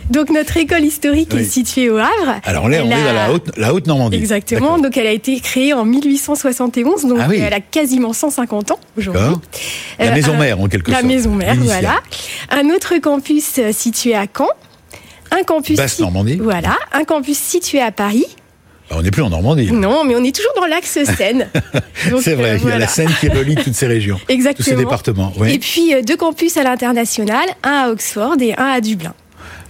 Donc 0.09 0.29
notre 0.29 0.57
école 0.57 0.83
historique 0.83 1.31
oui. 1.33 1.41
est 1.41 1.45
située 1.45 1.89
au 1.89 1.97
Havre. 1.97 2.39
Alors 2.43 2.69
là, 2.69 2.79
on 2.83 2.87
est 2.87 3.03
dans 3.03 3.13
la 3.13 3.31
haute, 3.31 3.51
la 3.57 3.73
haute 3.73 3.87
Normandie. 3.87 4.17
Exactement. 4.17 4.77
Donc 4.77 4.97
elle 4.97 5.07
a 5.07 5.11
été 5.11 5.39
créée 5.39 5.73
en 5.73 5.85
1871, 5.85 7.05
donc 7.05 7.19
ah 7.21 7.27
oui. 7.29 7.39
elle 7.41 7.53
a 7.53 7.59
quasiment 7.59 8.13
150 8.13 8.71
ans 8.71 8.79
aujourd'hui. 8.97 9.21
La 9.99 10.07
euh, 10.07 10.13
maison 10.13 10.37
mère 10.37 10.59
en 10.59 10.67
quelque 10.67 10.91
la 10.91 10.97
sorte. 10.97 11.09
La 11.09 11.15
maison 11.15 11.31
mère, 11.31 11.55
voilà. 11.55 11.99
Un 12.49 12.69
autre 12.69 12.97
campus 12.97 13.59
situé 13.71 14.15
à 14.15 14.25
Caen. 14.35 14.49
Un 15.31 15.43
campus. 15.43 15.77
Basse 15.77 15.99
Normandie. 15.99 16.37
Voilà. 16.41 16.77
Un 16.93 17.03
campus 17.03 17.37
situé 17.37 17.81
à 17.81 17.91
Paris. 17.91 18.25
On 18.91 19.01
n'est 19.01 19.11
plus 19.11 19.21
en 19.23 19.29
Normandie. 19.29 19.71
Non, 19.71 20.03
mais 20.03 20.15
on 20.15 20.23
est 20.23 20.35
toujours 20.35 20.53
dans 20.55 20.67
l'axe 20.67 20.97
Seine. 21.17 21.47
C'est 22.21 22.35
vrai, 22.35 22.51
euh, 22.51 22.57
il 22.63 22.69
y 22.69 22.71
a 22.71 22.77
la 22.77 22.87
Seine 22.87 23.09
qui 23.19 23.29
relie 23.29 23.55
toutes 23.55 23.73
ces 23.73 23.87
régions. 23.87 24.19
Exactement. 24.29 24.63
Tous 24.63 24.69
ces 24.69 24.75
départements. 24.75 25.33
Oui. 25.37 25.53
Et 25.53 25.59
puis 25.59 25.93
euh, 25.93 26.01
deux 26.01 26.17
campus 26.17 26.57
à 26.57 26.63
l'international, 26.63 27.45
un 27.63 27.85
à 27.85 27.89
Oxford 27.89 28.35
et 28.41 28.53
un 28.57 28.65
à 28.65 28.81
Dublin. 28.81 29.13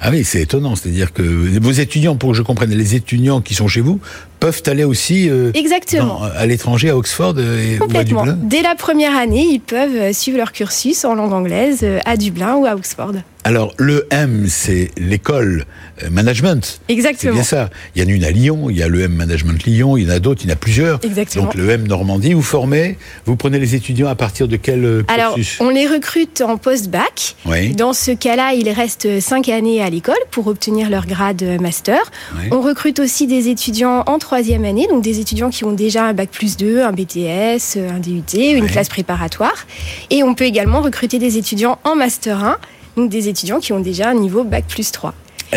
Ah 0.01 0.09
oui, 0.11 0.23
c'est 0.25 0.41
étonnant. 0.41 0.75
C'est-à-dire 0.75 1.13
que 1.13 1.21
vos 1.23 1.71
étudiants, 1.71 2.15
pour 2.17 2.31
que 2.31 2.37
je 2.37 2.41
comprenne, 2.41 2.69
les 2.69 2.95
étudiants 2.95 3.39
qui 3.41 3.55
sont 3.55 3.67
chez 3.67 3.79
vous 3.81 3.99
peuvent 4.41 4.61
aller 4.67 4.83
aussi 4.83 5.29
euh, 5.29 5.51
Exactement. 5.53 6.19
Dans, 6.19 6.23
à 6.23 6.45
l'étranger, 6.45 6.89
à 6.89 6.97
Oxford 6.97 7.35
et 7.39 7.77
Complètement. 7.77 8.19
ou 8.19 8.23
à 8.23 8.25
Dublin? 8.33 8.39
Dès 8.43 8.61
la 8.61 8.75
première 8.75 9.17
année, 9.17 9.47
ils 9.49 9.61
peuvent 9.61 10.11
suivre 10.13 10.37
leur 10.37 10.51
cursus 10.51 11.05
en 11.05 11.15
langue 11.15 11.33
anglaise 11.33 11.85
à 12.05 12.17
Dublin 12.17 12.55
ou 12.55 12.65
à 12.65 12.75
Oxford. 12.75 13.13
Alors, 13.47 13.75
le 13.77 14.07
M, 14.09 14.47
c'est 14.49 14.89
l'école 14.97 15.65
management. 16.09 16.81
Exactement. 16.89 17.31
C'est 17.31 17.35
bien 17.35 17.43
ça. 17.43 17.69
Il 17.95 18.01
y 18.01 18.05
en 18.05 18.09
a 18.09 18.11
une 18.11 18.23
à 18.23 18.31
Lyon, 18.31 18.71
il 18.71 18.75
y 18.77 18.81
a 18.81 18.87
le 18.87 19.01
M 19.01 19.13
Management 19.13 19.63
Lyon, 19.65 19.97
il 19.97 20.05
y 20.05 20.07
en 20.07 20.15
a 20.15 20.19
d'autres, 20.19 20.41
il 20.43 20.49
y 20.49 20.51
en 20.51 20.53
a 20.53 20.57
plusieurs. 20.57 20.99
Exactement. 21.05 21.43
Donc, 21.45 21.53
le 21.53 21.69
M 21.69 21.87
Normandie, 21.87 22.33
vous 22.33 22.41
formez, 22.41 22.97
vous 23.25 23.35
prenez 23.35 23.59
les 23.59 23.75
étudiants 23.75 24.07
à 24.07 24.15
partir 24.15 24.47
de 24.47 24.55
quel 24.55 25.03
cursus 25.07 25.61
Alors, 25.61 25.69
on 25.69 25.69
les 25.69 25.85
recrute 25.87 26.41
en 26.41 26.57
post-bac. 26.57 27.35
Oui. 27.45 27.75
Dans 27.75 27.93
ce 27.93 28.09
cas-là, 28.11 28.53
ils 28.55 28.67
restent 28.71 29.19
cinq 29.19 29.47
années 29.49 29.79
à 29.79 29.91
l'école 29.91 30.15
pour 30.31 30.47
obtenir 30.47 30.89
leur 30.89 31.05
grade 31.05 31.43
master. 31.61 31.99
Oui. 32.37 32.47
On 32.51 32.61
recrute 32.61 32.99
aussi 32.99 33.27
des 33.27 33.47
étudiants 33.49 34.03
en 34.07 34.17
troisième 34.17 34.65
année, 34.65 34.87
donc 34.89 35.03
des 35.03 35.19
étudiants 35.19 35.51
qui 35.51 35.65
ont 35.65 35.71
déjà 35.73 36.03
un 36.05 36.13
bac 36.13 36.29
plus 36.31 36.57
2, 36.57 36.81
un 36.81 36.91
BTS, 36.93 37.77
un 37.77 37.99
DUT, 37.99 38.23
une 38.33 38.63
Oui. 38.63 38.67
classe 38.71 38.89
préparatoire. 38.89 39.67
Et 40.09 40.23
on 40.23 40.33
peut 40.33 40.45
également 40.45 40.81
recruter 40.81 41.19
des 41.19 41.37
étudiants 41.37 41.77
en 41.83 41.95
master 41.95 42.43
1, 42.43 42.57
donc 42.95 43.09
des 43.09 43.27
étudiants 43.29 43.59
qui 43.59 43.73
ont 43.73 43.79
déjà 43.79 44.09
un 44.09 44.15
niveau 44.15 44.43
bac 44.43 44.65
plus 44.67 44.91
3. 44.91 45.13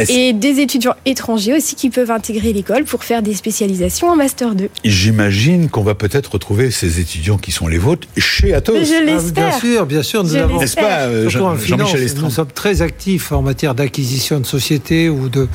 Et 0.08 0.32
des 0.32 0.60
étudiants 0.60 0.94
étrangers 1.06 1.54
aussi 1.54 1.74
qui 1.74 1.90
peuvent 1.90 2.10
intégrer 2.10 2.52
l'école 2.52 2.84
pour 2.84 3.02
faire 3.04 3.22
des 3.22 3.34
spécialisations 3.34 4.08
en 4.08 4.16
master 4.16 4.54
2. 4.54 4.68
J'imagine 4.84 5.68
qu'on 5.70 5.82
va 5.82 5.94
peut-être 5.94 6.32
retrouver 6.32 6.70
ces 6.70 7.00
étudiants 7.00 7.38
qui 7.38 7.50
sont 7.52 7.66
les 7.66 7.78
vôtres 7.78 8.06
chez 8.16 8.54
Atos. 8.54 8.76
Je 8.84 8.94
Ah, 9.00 9.04
l'espère. 9.04 9.32
bien 9.32 9.58
sûr, 9.58 9.86
bien 9.86 10.02
sûr, 10.02 10.22
nous 10.24 10.30
Je 10.30 10.38
avons. 10.38 10.58
N'est-ce 10.60 10.76
pas, 10.76 11.00
euh, 11.00 11.28
Surtout 11.28 11.46
en 11.46 11.54
Jean- 11.56 11.58
finance, 11.58 11.94
Estrand 11.94 12.26
nous 12.26 12.30
sommes 12.30 12.52
très 12.54 12.82
actifs 12.82 13.32
en 13.32 13.42
matière 13.42 13.74
d'acquisition 13.74 14.38
de 14.40 14.46
sociétés 14.46 15.08
ou 15.08 15.28
de, 15.28 15.48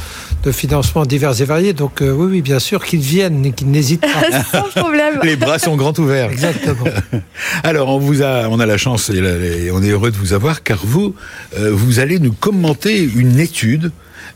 de 0.44 0.52
financement 0.52 1.06
divers 1.06 1.40
et 1.42 1.46
variés. 1.46 1.74
Donc 1.74 2.02
euh, 2.02 2.12
oui, 2.12 2.28
oui, 2.32 2.42
bien 2.42 2.60
sûr 2.60 2.84
qu'ils 2.84 3.00
viennent 3.02 3.46
et 3.46 3.52
qu'ils 3.52 3.70
n'hésitent 3.72 4.02
pas. 4.02 4.42
Sans 4.52 4.82
problème. 4.82 5.20
Les 5.24 5.36
bras 5.36 5.60
sont 5.60 5.75
grands 5.78 5.94
ouverts. 5.98 6.32
Exactement. 6.32 6.86
Alors, 7.63 7.90
on 7.90 8.00
vous 8.00 8.22
a, 8.24 8.48
on 8.50 8.60
a 8.60 8.66
la 8.66 8.78
chance 8.78 9.10
et, 9.10 9.22
la- 9.22 9.36
et 9.38 9.72
on 9.72 9.82
est 9.84 9.90
heureux 9.90 10.12
de 10.12 10.18
vous 10.18 10.34
avoir 10.34 10.63
car 10.63 10.80
vous, 10.84 11.16
euh, 11.58 11.70
vous 11.72 12.00
allez 12.00 12.20
nous 12.20 12.34
commenter 12.34 13.02
une 13.16 13.40
étude. 13.40 13.92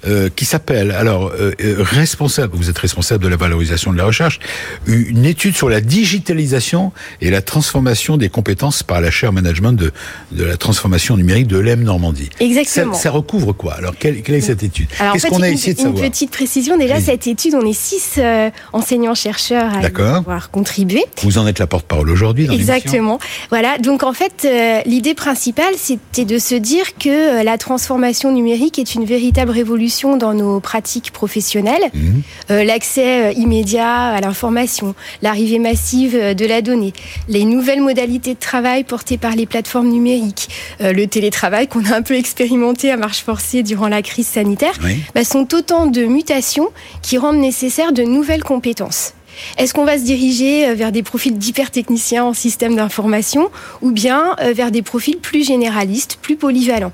Euh, 0.05 0.29
qui 0.35 0.45
s'appelle 0.45 0.91
alors 0.91 1.27
euh, 1.27 1.53
euh, 1.63 1.75
responsable. 1.79 2.55
Vous 2.55 2.69
êtes 2.69 2.77
responsable 2.77 3.23
de 3.23 3.29
la 3.29 3.35
valorisation 3.35 3.91
de 3.91 3.97
la 3.97 4.05
recherche. 4.05 4.39
Une 4.85 5.25
étude 5.25 5.55
sur 5.55 5.69
la 5.69 5.81
digitalisation 5.81 6.91
et 7.21 7.29
la 7.29 7.41
transformation 7.41 8.17
des 8.17 8.29
compétences 8.29 8.83
par 8.83 9.01
la 9.01 9.11
chaire 9.11 9.33
management 9.33 9.73
de, 9.73 9.91
de 10.31 10.43
la 10.43 10.57
transformation 10.57 11.17
numérique 11.17 11.47
de 11.47 11.57
l'EM 11.57 11.83
Normandie. 11.83 12.29
Exactement. 12.39 12.93
Ça, 12.93 13.03
ça 13.03 13.11
recouvre 13.11 13.53
quoi? 13.53 13.73
Alors, 13.73 13.95
quelle, 13.97 14.21
quelle 14.21 14.35
est 14.35 14.41
cette 14.41 14.63
étude? 14.63 14.87
En 14.99 15.13
Qu'est-ce 15.13 15.27
fait, 15.27 15.29
qu'on 15.29 15.41
a 15.41 15.47
une, 15.47 15.55
essayé 15.55 15.73
de 15.73 15.81
une 15.81 15.93
petite 15.93 16.31
précision. 16.31 16.77
Déjà, 16.77 16.99
cette 16.99 17.27
étude, 17.27 17.55
on 17.55 17.65
est 17.65 17.73
six 17.73 18.15
euh, 18.17 18.49
enseignants-chercheurs 18.73 19.71
à 19.73 20.15
avoir 20.17 20.51
contribué. 20.51 21.03
Vous 21.23 21.37
en 21.37 21.47
êtes 21.47 21.59
la 21.59 21.67
porte-parole 21.67 22.09
aujourd'hui 22.09 22.47
dans 22.47 22.53
Exactement. 22.53 23.19
Voilà. 23.49 23.77
Donc, 23.77 24.03
en 24.03 24.13
fait, 24.13 24.47
l'idée 24.85 25.13
principale, 25.13 25.73
c'était 25.77 26.25
de 26.25 26.37
se 26.37 26.55
dire 26.55 26.97
que 26.99 27.43
la 27.43 27.57
transformation 27.57 28.31
numérique 28.31 28.79
est 28.79 28.95
une 28.95 29.05
véritable 29.05 29.51
révolution 29.51 29.76
dans 30.17 30.33
nos 30.33 30.59
pratiques 30.59 31.11
professionnelles. 31.11 31.89
Mhm. 31.93 32.21
Euh, 32.51 32.63
l'accès 32.63 33.33
immédiat 33.33 34.07
à 34.07 34.21
l'information, 34.21 34.95
l'arrivée 35.21 35.59
massive 35.59 36.13
de 36.35 36.45
la 36.45 36.61
donnée, 36.61 36.93
les 37.27 37.45
nouvelles 37.45 37.81
modalités 37.81 38.33
de 38.33 38.39
travail 38.39 38.83
portées 38.83 39.17
par 39.17 39.35
les 39.35 39.45
plateformes 39.45 39.89
numériques, 39.89 40.49
le 40.79 41.05
télétravail 41.05 41.67
qu'on 41.67 41.85
a 41.85 41.95
un 41.95 42.01
peu 42.01 42.15
expérimenté 42.15 42.91
à 42.91 42.97
marche 42.97 43.23
forcée 43.23 43.63
durant 43.63 43.87
la 43.87 44.01
crise 44.01 44.27
sanitaire, 44.27 44.73
bah, 45.15 45.23
sont 45.23 45.53
autant 45.53 45.87
de 45.87 46.03
mutations 46.03 46.69
qui 47.01 47.17
rendent 47.17 47.37
nécessaires 47.37 47.93
de 47.93 48.03
nouvelles 48.03 48.43
compétences. 48.43 49.13
Est-ce 49.57 49.73
qu'on 49.73 49.85
va 49.85 49.97
se 49.97 50.03
diriger 50.03 50.67
euh, 50.67 50.73
vers 50.73 50.91
des 50.91 51.03
profils 51.03 51.37
d'hypertechniciens 51.37 52.25
en 52.25 52.33
système 52.33 52.75
d'information 52.75 53.49
ou 53.81 53.91
bien 53.91 54.35
euh, 54.41 54.53
vers 54.53 54.71
des 54.71 54.81
profils 54.81 55.17
plus 55.17 55.45
généralistes, 55.45 56.17
plus 56.21 56.35
polyvalents? 56.35 56.93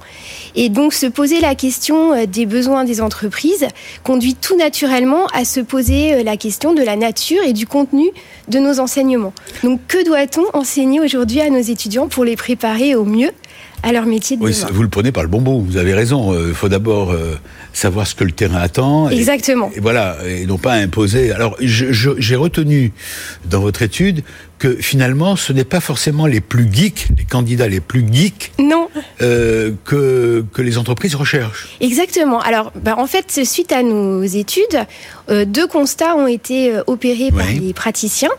Et 0.55 0.69
donc 0.69 0.93
se 0.93 1.05
poser 1.05 1.39
la 1.39 1.55
question 1.55 2.13
euh, 2.13 2.25
des 2.25 2.45
besoins 2.45 2.83
des 2.83 3.01
entreprises 3.01 3.67
conduit 4.03 4.35
tout 4.35 4.57
naturellement 4.57 5.27
à 5.33 5.45
se 5.45 5.59
poser 5.59 6.23
la 6.23 6.37
question 6.37 6.73
de 6.73 6.81
la 6.81 6.95
nature 6.95 7.43
et 7.43 7.53
du 7.53 7.65
contenu 7.65 8.05
de 8.47 8.59
nos 8.59 8.79
enseignements. 8.79 9.33
Donc 9.63 9.81
que 9.87 10.05
doit-on 10.05 10.45
enseigner 10.57 10.99
aujourd'hui 10.99 11.41
à 11.41 11.49
nos 11.49 11.61
étudiants 11.61 12.07
pour 12.07 12.25
les 12.25 12.35
préparer 12.35 12.95
au 12.95 13.05
mieux 13.05 13.31
à 13.85 13.91
leur 13.91 14.05
métier 14.05 14.37
de 14.37 14.43
oui, 14.43 14.55
Vous 14.71 14.81
le 14.81 14.87
prenez 14.87 15.11
par 15.11 15.23
le 15.23 15.29
bon 15.29 15.41
bout, 15.41 15.61
vous 15.61 15.75
avez 15.75 15.93
raison. 15.93 16.33
Il 16.47 16.53
faut 16.53 16.69
d'abord 16.69 17.13
savoir 17.73 18.07
ce 18.07 18.15
que 18.15 18.23
le 18.23 18.31
terrain 18.31 18.61
attend. 18.61 19.09
Exactement. 19.09 19.71
Et, 19.75 19.81
voilà, 19.81 20.17
et 20.25 20.45
non 20.45 20.57
pas 20.57 20.75
imposer. 20.75 21.33
Alors, 21.33 21.57
j'ai 21.59 22.35
retenu 22.37 22.93
dans 23.43 23.59
votre 23.59 23.81
étude 23.81 24.23
que 24.63 24.77
finalement, 24.77 25.35
ce 25.35 25.51
n'est 25.51 25.65
pas 25.65 25.81
forcément 25.81 26.25
les 26.25 26.39
plus 26.39 26.69
geeks, 26.71 27.09
les 27.17 27.25
candidats 27.25 27.67
les 27.67 27.81
plus 27.81 28.05
geeks, 28.09 28.53
non, 28.59 28.87
euh, 29.21 29.73
que 29.83 30.45
que 30.53 30.61
les 30.61 30.77
entreprises 30.77 31.15
recherchent. 31.15 31.67
Exactement. 31.81 32.39
Alors, 32.39 32.71
ben, 32.81 32.95
en 32.97 33.05
fait, 33.05 33.43
suite 33.43 33.73
à 33.73 33.83
nos 33.83 34.23
études, 34.23 34.85
euh, 35.29 35.43
deux 35.43 35.67
constats 35.67 36.15
ont 36.15 36.27
été 36.27 36.71
euh, 36.71 36.81
opérés 36.87 37.29
par 37.29 37.45
les 37.47 37.73
praticiens. 37.73 38.29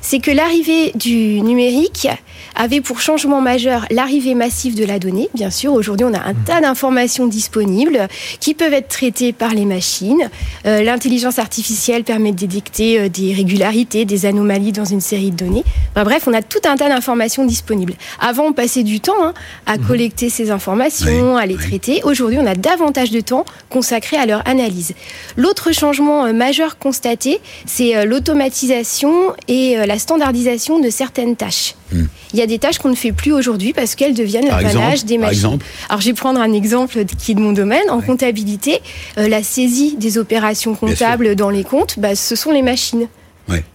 C'est 0.00 0.20
que 0.20 0.30
l'arrivée 0.30 0.92
du 0.94 1.42
numérique 1.42 2.08
avait 2.56 2.80
pour 2.80 3.02
changement 3.02 3.42
majeur 3.42 3.84
l'arrivée 3.90 4.34
massive 4.34 4.74
de 4.76 4.86
la 4.86 4.98
donnée. 4.98 5.28
Bien 5.34 5.50
sûr, 5.50 5.74
aujourd'hui, 5.74 6.06
on 6.08 6.14
a 6.14 6.20
un 6.20 6.32
mmh. 6.32 6.44
tas 6.46 6.60
d'informations 6.62 7.26
disponibles 7.26 8.08
qui 8.40 8.54
peuvent 8.54 8.72
être 8.72 8.88
traitées 8.88 9.34
par 9.34 9.52
les 9.52 9.66
machines. 9.66 10.30
Euh, 10.64 10.82
l'intelligence 10.82 11.38
artificielle 11.38 12.04
permet 12.04 12.32
de 12.32 12.36
détecter 12.38 13.10
des 13.10 13.34
régularités, 13.34 14.06
des 14.06 14.24
anomalies 14.24 14.72
dans 14.72 14.86
une 14.86 15.02
série 15.02 15.30
de 15.30 15.36
données. 15.36 15.64
Bref, 15.94 16.24
on 16.26 16.32
a 16.32 16.42
tout 16.42 16.60
un 16.64 16.76
tas 16.76 16.88
d'informations 16.88 17.44
disponibles. 17.44 17.94
Avant, 18.20 18.44
on 18.44 18.52
passait 18.52 18.82
du 18.82 19.00
temps 19.00 19.12
hein, 19.22 19.34
à 19.66 19.76
mmh. 19.76 19.86
collecter 19.86 20.30
ces 20.30 20.50
informations, 20.50 21.36
à 21.36 21.46
les 21.46 21.56
traiter. 21.56 22.00
Aujourd'hui, 22.04 22.38
on 22.40 22.46
a 22.46 22.54
davantage 22.54 23.10
de 23.10 23.20
temps 23.20 23.44
consacré 23.70 24.16
à 24.16 24.26
leur 24.26 24.46
analyse. 24.46 24.94
L'autre 25.36 25.72
changement 25.72 26.32
majeur 26.32 26.78
constaté, 26.78 27.40
c'est 27.66 27.96
euh, 27.96 28.04
l'automatisation 28.04 29.34
et 29.48 29.78
euh, 29.78 29.86
la 29.86 29.98
standardisation 29.98 30.80
de 30.80 30.90
certaines 30.90 31.36
tâches. 31.36 31.74
Hmm. 31.92 32.04
Il 32.32 32.38
y 32.38 32.42
a 32.42 32.46
des 32.46 32.58
tâches 32.58 32.78
qu'on 32.78 32.88
ne 32.88 32.94
fait 32.94 33.12
plus 33.12 33.32
aujourd'hui 33.32 33.72
parce 33.72 33.94
qu'elles 33.94 34.14
deviennent 34.14 34.48
l'apanage 34.48 35.04
des 35.04 35.18
machines. 35.18 35.58
Alors, 35.88 36.00
je 36.00 36.06
vais 36.06 36.14
prendre 36.14 36.40
un 36.40 36.52
exemple 36.52 37.04
qui 37.04 37.32
est 37.32 37.34
de 37.34 37.40
mon 37.40 37.52
domaine. 37.52 37.88
En 37.90 38.00
comptabilité, 38.00 38.80
euh, 39.18 39.28
la 39.28 39.42
saisie 39.42 39.96
des 39.96 40.18
opérations 40.18 40.74
comptables 40.74 41.36
dans 41.36 41.50
les 41.50 41.64
comptes, 41.64 41.98
bah, 41.98 42.14
ce 42.14 42.36
sont 42.36 42.50
les 42.50 42.62
machines. 42.62 43.08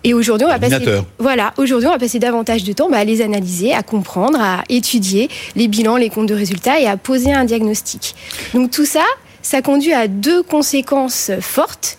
Et 0.03 0.13
aujourd'hui, 0.13 0.45
on 0.45 0.49
va 0.49 0.59
passer, 0.59 0.83
voilà, 1.19 1.53
aujourd'hui, 1.57 1.88
on 1.88 1.91
va 1.91 1.99
passer 1.99 2.19
davantage 2.19 2.63
de 2.63 2.73
temps 2.73 2.89
bah, 2.89 2.97
à 2.97 3.03
les 3.03 3.21
analyser, 3.21 3.73
à 3.73 3.83
comprendre, 3.83 4.39
à 4.41 4.63
étudier 4.67 5.29
les 5.55 5.67
bilans, 5.67 5.95
les 5.95 6.09
comptes 6.09 6.27
de 6.27 6.33
résultats 6.33 6.79
et 6.79 6.88
à 6.88 6.97
poser 6.97 7.31
un 7.31 7.45
diagnostic. 7.45 8.15
Donc 8.53 8.71
tout 8.71 8.85
ça, 8.85 9.03
ça 9.43 9.61
conduit 9.61 9.93
à 9.93 10.07
deux 10.07 10.41
conséquences 10.41 11.31
fortes 11.39 11.99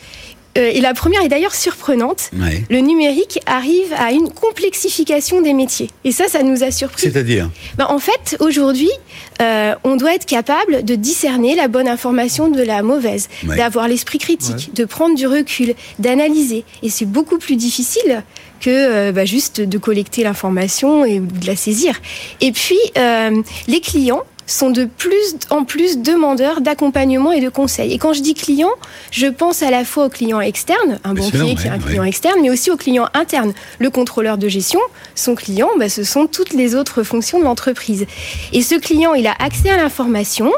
euh, 0.59 0.71
et 0.73 0.81
la 0.81 0.95
première 0.95 1.23
est 1.23 1.29
d'ailleurs 1.29 1.55
surprenante. 1.55 2.31
Le 2.71 2.79
numérique 2.81 3.41
arrive 3.47 3.93
à 3.97 4.13
une 4.13 4.29
complexification 4.31 5.43
des 5.43 5.53
métiers. 5.53 5.89
Et 6.05 6.13
ça, 6.13 6.29
ça 6.29 6.43
nous 6.43 6.65
a 6.65 6.71
surpris. 6.71 7.03
C'est-à-dire 7.03 7.51
ben, 7.77 7.87
En 7.89 7.99
fait, 7.99 8.37
aujourd'hui, 8.41 8.91
euh, 9.41 9.75
on 9.85 9.97
doit 9.97 10.15
être 10.15 10.27
capable 10.27 10.85
de 10.85 10.95
discerner 10.95 11.55
la 11.55 11.69
bonne 11.69 11.89
information 11.89 12.49
de 12.49 12.63
la 12.63 12.83
mauvaise, 12.83 13.29
d'avoir 13.45 13.89
l'esprit 13.89 14.19
critique, 14.19 14.75
de 14.75 14.85
prendre 14.85 15.17
du 15.17 15.27
recul, 15.27 15.75
d'analyser. 15.99 16.65
Et 16.83 16.91
c'est 16.91 17.07
beaucoup 17.07 17.39
plus 17.39 17.57
difficile 17.57 18.25
que 18.61 18.71
euh, 18.71 19.13
bah, 19.13 19.25
juste 19.25 19.61
de 19.61 19.79
collecter 19.79 20.25
l'information 20.25 21.05
et 21.05 21.21
de 21.21 21.47
la 21.47 21.57
saisir. 21.57 22.01
Et 22.41 22.53
puis, 22.53 22.79
les 23.69 23.81
clients 23.81 24.23
sont 24.51 24.71
de 24.71 24.85
plus 24.85 25.37
en 25.51 25.65
plus 25.65 25.99
demandeurs 25.99 26.61
d'accompagnement 26.61 27.33
et 27.33 27.41
de 27.41 27.49
conseils. 27.49 27.93
Et 27.93 27.99
quand 27.99 28.13
je 28.13 28.21
dis 28.21 28.35
client, 28.35 28.71
je 29.11 29.27
pense 29.27 29.63
à 29.63 29.71
la 29.71 29.85
fois 29.85 30.07
aux 30.07 30.09
clients 30.09 30.41
externes, 30.41 30.99
un 31.05 31.15
banquier 31.15 31.55
qui 31.55 31.67
est 31.67 31.71
un 31.71 31.79
client 31.79 32.05
externe, 32.05 32.39
mais 32.43 32.51
aussi 32.51 32.71
aux 32.71 32.77
clients 32.77 33.09
internes. 33.15 33.53
Le 33.79 33.91
contrôleur 33.91 34.39
de 34.39 34.49
gestion, 34.49 34.81
son 35.15 35.35
client, 35.35 35.69
bah, 35.79 35.89
ce 35.89 36.05
sont 36.05 36.27
toutes 36.27 36.53
les 36.53 36.75
autres 36.75 37.03
fonctions 37.03 37.39
de 37.39 37.45
l'entreprise. 37.45 38.07
Et 38.53 38.63
ce 38.63 38.75
client, 38.75 39.15
il 39.15 39.27
a 39.27 39.35
accès 39.39 39.71
à 39.71 39.77
l'information, 39.77 40.53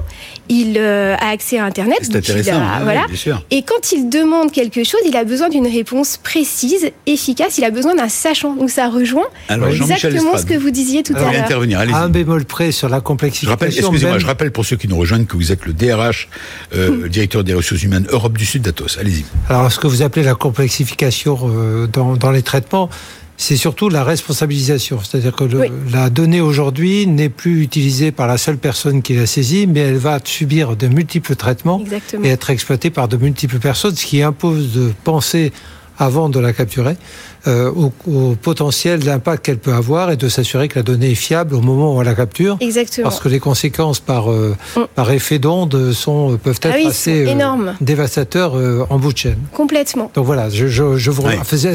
il 0.48 0.78
euh, 0.78 1.14
a 1.16 1.28
accès 1.30 1.58
à 1.58 1.64
Internet. 1.64 1.98
C'est 2.02 2.16
intéressant. 2.16 2.60
voilà. 2.82 3.06
Et 3.50 3.62
quand 3.62 3.92
il 3.92 4.08
demande 4.08 4.52
quelque 4.52 4.84
chose, 4.84 5.00
il 5.06 5.16
a 5.16 5.24
besoin 5.24 5.48
d'une 5.48 5.66
réponse 5.66 6.16
précise, 6.16 6.90
efficace. 7.06 7.58
Il 7.58 7.64
a 7.64 7.70
besoin 7.70 7.94
d'un 7.94 8.08
sachant. 8.08 8.54
Donc 8.54 8.70
ça 8.70 8.88
rejoint 8.88 9.28
exactement 9.50 10.36
ce 10.38 10.46
que 10.46 10.54
vous 10.54 10.70
disiez 10.70 11.02
tout 11.02 11.14
à 11.14 11.20
l'heure. 11.20 11.42
intervenir. 11.42 11.80
Un 11.80 12.08
bémol 12.08 12.44
près 12.44 12.72
sur 12.72 12.88
la 12.88 13.00
complexification. 13.00 13.81
Excusez-moi, 13.90 14.18
je 14.18 14.26
rappelle 14.26 14.50
pour 14.50 14.64
ceux 14.64 14.76
qui 14.76 14.88
nous 14.88 14.96
rejoignent 14.96 15.24
que 15.24 15.36
vous 15.36 15.52
êtes 15.52 15.66
le 15.66 15.72
DRH, 15.72 16.28
euh, 16.74 17.08
directeur 17.08 17.44
des 17.44 17.54
ressources 17.54 17.82
humaines 17.82 18.06
Europe 18.10 18.36
du 18.36 18.46
Sud 18.46 18.62
d'Atos. 18.62 18.98
Allez-y. 18.98 19.24
Alors, 19.48 19.70
ce 19.70 19.78
que 19.78 19.86
vous 19.86 20.02
appelez 20.02 20.24
la 20.24 20.34
complexification 20.34 21.38
euh, 21.44 21.86
dans, 21.86 22.16
dans 22.16 22.30
les 22.30 22.42
traitements, 22.42 22.88
c'est 23.36 23.56
surtout 23.56 23.88
la 23.88 24.04
responsabilisation. 24.04 25.00
C'est-à-dire 25.02 25.34
que 25.34 25.44
la 25.92 26.10
donnée 26.10 26.40
aujourd'hui 26.40 27.06
n'est 27.06 27.28
plus 27.28 27.62
utilisée 27.62 28.12
par 28.12 28.26
la 28.26 28.38
seule 28.38 28.58
personne 28.58 29.02
qui 29.02 29.14
la 29.14 29.26
saisit, 29.26 29.66
mais 29.66 29.80
elle 29.80 29.96
va 29.96 30.20
subir 30.22 30.76
de 30.76 30.86
multiples 30.86 31.34
traitements 31.34 31.82
et 32.22 32.28
être 32.28 32.50
exploitée 32.50 32.90
par 32.90 33.08
de 33.08 33.16
multiples 33.16 33.58
personnes, 33.58 33.96
ce 33.96 34.06
qui 34.06 34.22
impose 34.22 34.72
de 34.72 34.92
penser 35.02 35.52
avant 35.98 36.28
de 36.28 36.38
la 36.38 36.52
capturer 36.52 36.96
euh, 37.46 37.72
au, 38.06 38.36
potentiel 38.40 39.00
d'impact 39.00 39.44
qu'elle 39.44 39.58
peut 39.58 39.72
avoir 39.72 40.10
et 40.10 40.16
de 40.16 40.28
s'assurer 40.28 40.68
que 40.68 40.78
la 40.78 40.82
donnée 40.82 41.10
est 41.10 41.16
fiable 41.16 41.54
au 41.54 41.60
moment 41.60 41.94
où 41.94 41.98
on 41.98 42.00
la 42.00 42.14
capture. 42.14 42.56
Exactement. 42.60 43.08
Parce 43.08 43.20
que 43.20 43.28
les 43.28 43.40
conséquences 43.40 43.98
par, 43.98 44.30
euh, 44.30 44.56
mm. 44.76 44.80
par 44.94 45.10
effet 45.10 45.38
d'onde 45.38 45.92
sont, 45.92 46.38
peuvent 46.42 46.60
être 46.62 46.78
ah 46.84 46.88
assez 46.88 47.26
euh, 47.26 47.72
dévastateurs 47.80 48.54
en 48.90 48.98
bout 48.98 49.12
de 49.12 49.18
chaîne. 49.18 49.38
Complètement. 49.52 50.10
Donc 50.14 50.24
voilà, 50.24 50.50
je, 50.50 50.68
je, 50.68 50.96
je 50.96 51.10
vous 51.10 51.22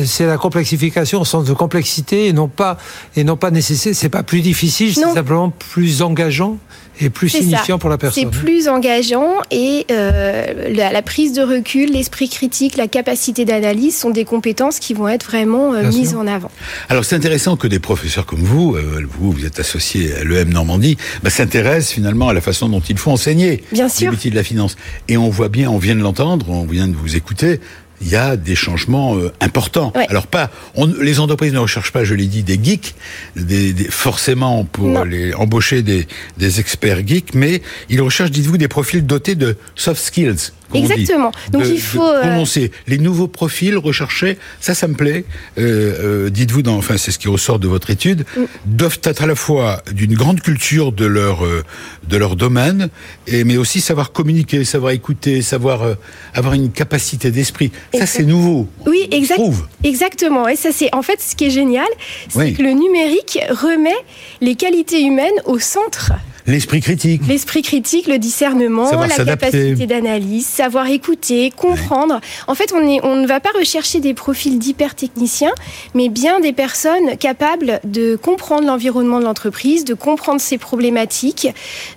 c'est 0.06 0.25
la 0.25 0.38
complexification 0.38 1.21
au 1.21 1.25
sens 1.25 1.45
de 1.45 1.53
complexité 1.53 2.27
et 2.27 2.34
non 2.34 2.47
pas, 2.47 2.77
et 3.15 3.23
non 3.23 3.36
pas 3.36 3.51
nécessaire. 3.51 3.93
C'est 3.95 4.10
pas 4.10 4.23
plus 4.23 4.41
difficile, 4.41 4.93
c'est 4.93 5.13
simplement 5.13 5.49
plus 5.49 6.01
engageant 6.01 6.58
et 7.00 7.10
plus 7.10 7.30
signifiant 7.30 7.80
pour 7.80 7.90
la 7.90 7.98
personne. 7.98 8.24
C'est 8.24 8.30
plus 8.30 8.68
engageant 8.68 9.36
et 9.52 9.86
la, 9.90 10.92
la, 10.92 11.02
prise 11.02 11.34
de 11.34 11.42
recul, 11.42 11.92
l'esprit 11.92 12.30
critique, 12.30 12.78
la 12.78 12.88
capacité 12.88 13.46
d'analyse 13.46 13.98
sont 13.98 14.10
des 14.10 14.26
compétences 14.26 14.80
qui 14.80 14.94
vont 14.94 15.08
être 15.08 15.26
vraiment 15.26 15.74
euh, 15.74 15.90
mise 15.90 16.16
en 16.16 16.28
avant. 16.28 16.52
Alors 16.90 17.06
c'est 17.06 17.16
intéressant 17.16 17.58
que 17.58 17.68
des 17.68 17.80
professeurs 17.80 18.26
comme 18.26 18.42
vous, 18.42 18.76
euh, 18.76 19.06
vous, 19.20 19.32
vous 19.32 19.46
êtes 19.46 19.60
associé 19.60 20.14
à 20.14 20.24
l'EM 20.24 20.50
Normandie, 20.50 20.98
bah, 21.24 21.30
s'intéressent 21.30 21.94
finalement 21.94 22.30
à 22.30 22.34
la 22.34 22.42
façon 22.42 22.70
dont 22.70 22.80
il 22.80 22.98
faut 22.98 23.12
enseigner 23.12 23.64
bien 23.72 23.90
sûr. 23.90 24.12
les 24.12 24.18
métiers 24.18 24.32
de 24.32 24.36
la 24.36 24.44
finance. 24.44 24.76
Et 25.08 25.18
on 25.18 25.30
voit 25.30 25.50
bien, 25.50 25.70
on 25.70 25.78
vient 25.78 25.96
de 25.96 26.02
l'entendre, 26.02 26.50
on 26.50 26.66
vient 26.66 26.88
de 26.88 26.96
vous 26.96 27.16
écouter, 27.16 27.60
il 28.02 28.10
y 28.10 28.16
a 28.16 28.38
des 28.38 28.56
changements 28.56 29.16
euh, 29.16 29.32
importants. 29.42 29.92
Alors 30.10 30.28
pas, 30.28 30.52
les 31.00 31.20
entreprises 31.20 31.54
ne 31.54 31.60
recherchent 31.60 31.92
pas, 31.92 32.04
je 32.04 32.14
l'ai 32.14 32.28
dit, 32.28 32.44
des 32.44 32.60
geeks, 32.62 32.96
des, 33.36 33.74
forcément 33.90 34.66
pour 34.66 35.04
les 35.06 35.34
embaucher 35.34 35.82
des, 35.82 36.08
des 36.38 36.60
experts 36.60 37.06
geeks, 37.06 37.34
mais 37.34 37.62
ils 37.90 38.02
recherchent, 38.02 38.32
dites-vous, 38.32 38.58
des 38.58 38.68
profils 38.68 39.06
dotés 39.06 39.36
de 39.36 39.58
soft 39.76 40.02
skills. 40.02 40.52
Exactement. 40.73 41.32
Donc 41.51 41.63
il 41.65 41.80
faut 41.80 42.08
euh, 42.08 42.21
prononcer 42.21 42.71
les 42.88 42.97
nouveaux 42.97 43.27
profils 43.27 43.77
recherchés. 43.77 44.38
Ça, 44.60 44.73
ça 44.73 44.88
me 44.88 44.95
plaît. 44.95 45.25
Euh, 45.58 46.25
euh, 46.27 46.30
dites-vous, 46.30 46.62
dans, 46.62 46.75
enfin, 46.75 46.97
c'est 46.97 47.12
ce 47.12 47.19
qui 47.19 47.27
ressort 47.27 47.60
de 47.60 47.67
votre 47.67 47.89
étude, 47.89 48.25
mm. 48.36 48.43
doivent 48.65 48.99
être 49.03 49.23
à 49.23 49.27
la 49.27 49.36
fois 49.36 49.82
d'une 49.91 50.15
grande 50.15 50.41
culture 50.41 50.91
de 50.91 51.06
leur 51.06 51.45
de 52.08 52.17
leur 52.17 52.36
domaine, 52.36 52.89
et 53.27 53.43
mais 53.43 53.58
aussi 53.58 53.82
savoir 53.82 54.12
communiquer, 54.12 54.63
savoir 54.63 54.91
écouter, 54.91 55.41
savoir 55.41 55.95
avoir 56.34 56.53
une 56.53 56.71
capacité 56.71 57.32
d'esprit. 57.32 57.71
Ça, 57.93 58.06
c'est 58.06 58.23
nouveau. 58.23 58.67
Oui, 58.86 59.08
exact, 59.12 59.41
exactement. 59.84 60.47
Et 60.47 60.56
ça, 60.56 60.69
c'est 60.71 60.93
en 60.93 61.01
fait 61.01 61.21
ce 61.21 61.36
qui 61.36 61.45
est 61.45 61.49
génial, 61.49 61.88
c'est 62.30 62.53
que 62.53 62.62
le 62.62 62.71
numérique 62.71 63.39
remet 63.49 63.95
les 64.41 64.56
qualités 64.56 65.03
humaines 65.03 65.39
au 65.45 65.60
centre 65.60 66.13
L'esprit 66.48 66.80
critique. 66.80 67.22
L'esprit 67.28 67.62
critique, 67.62 68.08
le 68.08 68.18
discernement, 68.20 68.90
la 69.02 69.10
capacité 69.10 69.86
d'analyse, 69.86 70.46
savoir 70.48 70.88
écouter, 70.88 71.52
comprendre. 71.52 72.22
En 72.48 72.56
fait, 72.56 72.72
on, 72.74 72.88
est, 72.88 73.04
on 73.04 73.18
ne 73.18 73.28
va 73.28 73.42
pas 73.42 73.50
rechercher 73.58 74.00
des 74.00 74.14
profils 74.14 74.58
d'hyper-techniciens, 74.58 75.52
mais 75.94 76.08
bien 76.08 76.40
des 76.40 76.54
personnes 76.54 77.18
capables 77.18 77.82
de 77.84 78.16
comprendre 78.16 78.66
l'environnement 78.66 79.20
de 79.20 79.26
l'entreprise, 79.26 79.84
de 79.84 79.94
comprendre 79.94 80.40
ses 80.40 80.58
problématiques, 80.58 81.50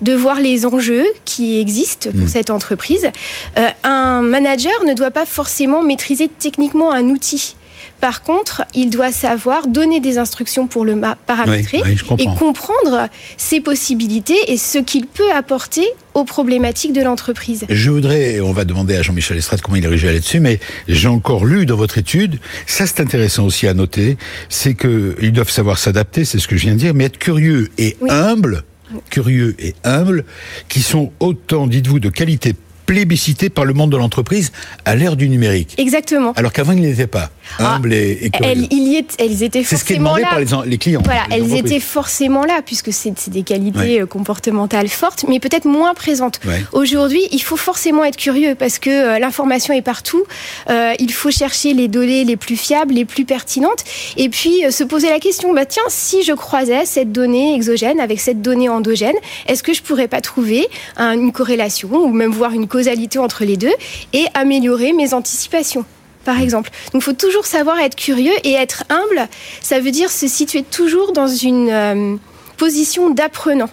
de 0.02 0.14
voir 0.14 0.40
les 0.40 0.66
enjeux 0.66 1.06
qui 1.24 1.60
existent 1.60 2.10
pour 2.10 2.26
mm. 2.26 2.28
cette 2.28 2.50
entreprise. 2.50 3.08
Euh, 3.56 3.68
un 3.84 4.22
manager 4.22 4.84
ne 4.84 4.94
doit 4.94 5.12
pas 5.12 5.26
forcément 5.26 5.82
maîtriser 5.82 6.28
techniquement 6.28 6.90
un 6.90 7.08
outil. 7.08 7.54
Par 8.00 8.22
contre, 8.22 8.64
il 8.74 8.90
doit 8.90 9.12
savoir 9.12 9.66
donner 9.66 10.00
des 10.00 10.18
instructions 10.18 10.66
pour 10.66 10.84
le 10.84 10.98
paramétrer 11.26 11.82
et 12.18 12.24
comprendre 12.38 13.08
ses 13.36 13.60
possibilités 13.60 14.38
et 14.48 14.56
ce 14.56 14.78
qu'il 14.78 15.06
peut 15.06 15.32
apporter 15.32 15.86
aux 16.14 16.24
problématiques 16.24 16.92
de 16.92 17.02
l'entreprise. 17.02 17.66
Je 17.68 17.90
voudrais, 17.90 18.40
on 18.40 18.52
va 18.52 18.64
demander 18.64 18.96
à 18.96 19.02
Jean-Michel 19.02 19.36
Estrade 19.36 19.60
comment 19.60 19.76
il 19.76 19.86
réagit 19.86 20.06
là-dessus, 20.06 20.40
mais 20.40 20.60
j'ai 20.88 21.08
encore 21.08 21.44
lu 21.44 21.66
dans 21.66 21.76
votre 21.76 21.98
étude, 21.98 22.40
ça 22.66 22.86
c'est 22.86 23.00
intéressant 23.00 23.44
aussi 23.44 23.66
à 23.66 23.74
noter, 23.74 24.16
c'est 24.48 24.74
qu'ils 24.74 25.32
doivent 25.32 25.50
savoir 25.50 25.78
s'adapter, 25.78 26.24
c'est 26.24 26.38
ce 26.38 26.48
que 26.48 26.56
je 26.56 26.62
viens 26.62 26.74
de 26.74 26.78
dire, 26.78 26.94
mais 26.94 27.04
être 27.04 27.18
curieux 27.18 27.68
et 27.78 27.96
humble, 28.08 28.64
curieux 29.10 29.54
et 29.58 29.74
humble, 29.84 30.24
qui 30.68 30.82
sont 30.82 31.12
autant, 31.20 31.66
dites-vous, 31.66 32.00
de 32.00 32.08
qualité 32.08 32.54
plébiscité 32.86 33.50
par 33.50 33.64
le 33.64 33.72
monde 33.72 33.92
de 33.92 33.96
l'entreprise 33.96 34.50
à 34.84 34.96
l'ère 34.96 35.14
du 35.14 35.28
numérique. 35.28 35.76
Exactement. 35.78 36.32
Alors 36.32 36.52
qu'avant, 36.52 36.72
il 36.72 36.80
n'était 36.80 37.06
pas 37.06 37.30
ah, 37.58 37.80
et, 37.90 38.30
elles, 38.42 38.66
il 38.70 38.88
y 38.88 38.96
est, 38.96 39.14
elles 39.18 39.42
étaient 39.42 39.64
forcément 39.64 40.16
ce 40.16 40.20
là. 40.20 40.28
par 40.28 40.64
les, 40.64 40.78
clients. 40.78 41.02
Voilà, 41.04 41.22
elles 41.30 41.54
étaient 41.54 41.80
forcément 41.80 42.44
là 42.44 42.60
puisque 42.64 42.92
c'est 42.92 43.28
des 43.28 43.42
qualités 43.42 44.00
euh, 44.00 44.06
comportementales 44.06 44.88
fortes, 44.88 45.24
mais 45.28 45.40
peut-être 45.40 45.64
moins 45.64 45.94
présentes. 45.94 46.40
Aujourd'hui, 46.72 47.22
il 47.32 47.42
faut 47.42 47.56
forcément 47.56 48.04
être 48.04 48.16
curieux 48.16 48.54
parce 48.54 48.78
que 48.78 48.90
euh, 48.90 49.18
l'information 49.18 49.74
est 49.74 49.82
partout. 49.82 50.24
Euh, 50.68 50.92
il 50.98 51.12
faut 51.12 51.30
chercher 51.30 51.74
les 51.74 51.88
données 51.88 52.24
les 52.24 52.36
plus 52.36 52.56
fiables, 52.56 52.94
les 52.94 53.04
plus 53.04 53.24
pertinentes, 53.24 53.84
et 54.16 54.28
puis 54.28 54.62
se 54.70 54.84
poser 54.84 55.10
la 55.10 55.18
question 55.18 55.52
bah 55.52 55.66
tiens, 55.66 55.82
si 55.88 56.22
je 56.22 56.32
croisais 56.32 56.84
cette 56.84 57.12
donnée 57.12 57.54
exogène 57.54 58.00
avec 58.00 58.20
cette 58.20 58.42
donnée 58.42 58.68
endogène, 58.68 59.16
est-ce 59.46 59.62
que 59.62 59.74
je 59.74 59.82
pourrais 59.82 60.08
pas 60.08 60.20
trouver 60.20 60.68
une 60.98 61.32
corrélation 61.32 61.88
ou 61.92 62.12
même 62.12 62.30
voir 62.30 62.52
une 62.52 62.68
causalité 62.68 63.18
entre 63.18 63.44
les 63.44 63.56
deux 63.56 63.72
et 64.12 64.26
améliorer 64.34 64.92
mes 64.92 65.14
anticipations? 65.14 65.84
Par 66.24 66.36
mm. 66.36 66.42
exemple. 66.42 66.70
Donc 66.92 67.02
il 67.02 67.04
faut 67.04 67.12
toujours 67.12 67.46
savoir 67.46 67.78
être 67.78 67.96
curieux 67.96 68.34
et 68.44 68.52
être 68.52 68.84
humble. 68.88 69.28
Ça 69.60 69.80
veut 69.80 69.90
dire 69.90 70.10
se 70.10 70.26
situer 70.26 70.62
toujours 70.62 71.12
dans 71.12 71.28
une 71.28 71.68
euh, 71.70 72.16
position 72.56 73.10
d'apprenant. 73.10 73.70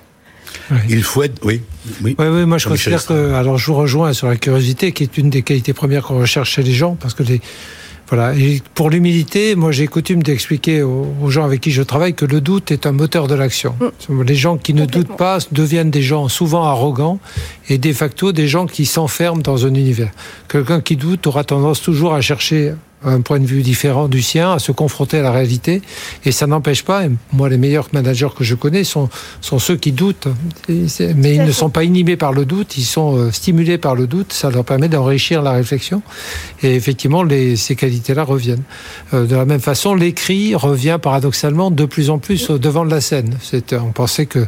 Il 0.89 1.03
faut 1.03 1.23
être, 1.23 1.39
oui. 1.45 1.61
Oui, 2.01 2.15
oui, 2.17 2.45
moi 2.45 2.57
je 2.57 2.67
considère 2.67 3.05
que, 3.05 3.33
alors 3.33 3.57
je 3.57 3.67
vous 3.67 3.75
rejoins 3.77 4.13
sur 4.13 4.27
la 4.27 4.35
curiosité, 4.35 4.91
qui 4.91 5.03
est 5.03 5.17
une 5.17 5.29
des 5.29 5.41
qualités 5.41 5.73
premières 5.73 6.03
qu'on 6.03 6.19
recherche 6.19 6.51
chez 6.51 6.63
les 6.63 6.73
gens, 6.73 6.97
parce 6.99 7.13
que 7.13 7.23
les, 7.23 7.41
voilà. 8.09 8.33
Et 8.35 8.61
pour 8.73 8.89
l'humilité, 8.89 9.55
moi 9.55 9.71
j'ai 9.71 9.87
coutume 9.87 10.23
d'expliquer 10.23 10.81
aux, 10.81 11.29
gens 11.29 11.43
avec 11.43 11.61
qui 11.61 11.71
je 11.71 11.81
travaille 11.81 12.13
que 12.13 12.25
le 12.25 12.39
doute 12.39 12.71
est 12.71 12.85
un 12.85 12.93
moteur 12.93 13.27
de 13.27 13.35
l'action. 13.35 13.75
Mm. 14.09 14.21
Les 14.23 14.35
gens 14.35 14.57
qui 14.57 14.73
ne 14.73 14.85
doutent 14.85 15.17
pas 15.17 15.39
deviennent 15.51 15.91
des 15.91 16.01
gens 16.01 16.29
souvent 16.29 16.63
arrogants 16.63 17.19
et 17.67 17.77
de 17.77 17.93
facto 17.93 18.31
des 18.31 18.47
gens 18.47 18.65
qui 18.65 18.85
s'enferment 18.85 19.41
dans 19.41 19.65
un 19.65 19.73
univers. 19.73 20.11
Quelqu'un 20.47 20.81
qui 20.81 20.95
doute 20.95 21.27
aura 21.27 21.43
tendance 21.43 21.81
toujours 21.81 22.13
à 22.13 22.21
chercher 22.21 22.73
un 23.03 23.21
point 23.21 23.39
de 23.39 23.45
vue 23.45 23.61
différent 23.61 24.07
du 24.07 24.21
sien, 24.21 24.53
à 24.53 24.59
se 24.59 24.71
confronter 24.71 25.19
à 25.19 25.21
la 25.21 25.31
réalité. 25.31 25.81
Et 26.25 26.31
ça 26.31 26.47
n'empêche 26.47 26.83
pas, 26.83 27.03
moi 27.31 27.47
les 27.49 27.57
meilleurs 27.57 27.87
managers 27.93 28.29
que 28.35 28.43
je 28.43 28.55
connais 28.55 28.83
sont, 28.83 29.09
sont 29.41 29.59
ceux 29.59 29.75
qui 29.75 29.91
doutent, 29.91 30.27
mais 30.67 31.35
ils 31.35 31.45
ne 31.45 31.51
sont 31.51 31.69
pas 31.69 31.83
inhibés 31.83 32.17
par 32.17 32.33
le 32.33 32.45
doute, 32.45 32.77
ils 32.77 32.83
sont 32.83 33.17
euh, 33.17 33.31
stimulés 33.31 33.77
par 33.77 33.95
le 33.95 34.07
doute, 34.07 34.33
ça 34.33 34.49
leur 34.49 34.65
permet 34.65 34.89
d'enrichir 34.89 35.41
la 35.41 35.51
réflexion. 35.51 36.01
Et 36.63 36.75
effectivement, 36.75 37.23
les, 37.23 37.55
ces 37.55 37.75
qualités-là 37.75 38.23
reviennent. 38.23 38.63
Euh, 39.13 39.25
de 39.25 39.35
la 39.35 39.45
même 39.45 39.59
façon, 39.59 39.93
l'écrit 39.93 40.55
revient 40.55 40.97
paradoxalement 41.01 41.69
de 41.69 41.85
plus 41.85 42.09
en 42.09 42.17
plus 42.17 42.49
au 42.49 42.57
devant 42.57 42.85
de 42.85 42.91
la 42.91 43.01
scène. 43.01 43.37
On 43.73 43.91
pensait 43.91 44.25
que 44.25 44.45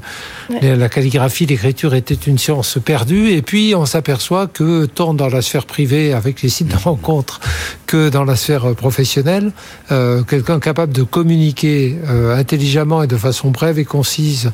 la 0.61 0.89
calligraphie, 0.89 1.45
l'écriture 1.45 1.93
était 1.93 2.15
une 2.15 2.37
science 2.37 2.79
perdue, 2.83 3.29
et 3.29 3.41
puis 3.41 3.73
on 3.75 3.85
s'aperçoit 3.85 4.47
que 4.47 4.85
tant 4.85 5.13
dans 5.13 5.27
la 5.27 5.41
sphère 5.41 5.65
privée 5.65 6.13
avec 6.13 6.41
les 6.41 6.49
sites 6.49 6.69
de 6.69 6.77
rencontres 6.77 7.39
que 7.85 8.09
dans 8.09 8.23
la 8.23 8.35
sphère 8.39 8.73
professionnelle, 8.75 9.51
euh, 9.91 10.23
quelqu'un 10.23 10.59
capable 10.59 10.93
de 10.93 11.03
communiquer 11.03 11.97
euh, 12.07 12.35
intelligemment 12.35 13.03
et 13.03 13.07
de 13.07 13.17
façon 13.17 13.51
brève 13.51 13.77
et 13.77 13.85
concise 13.85 14.51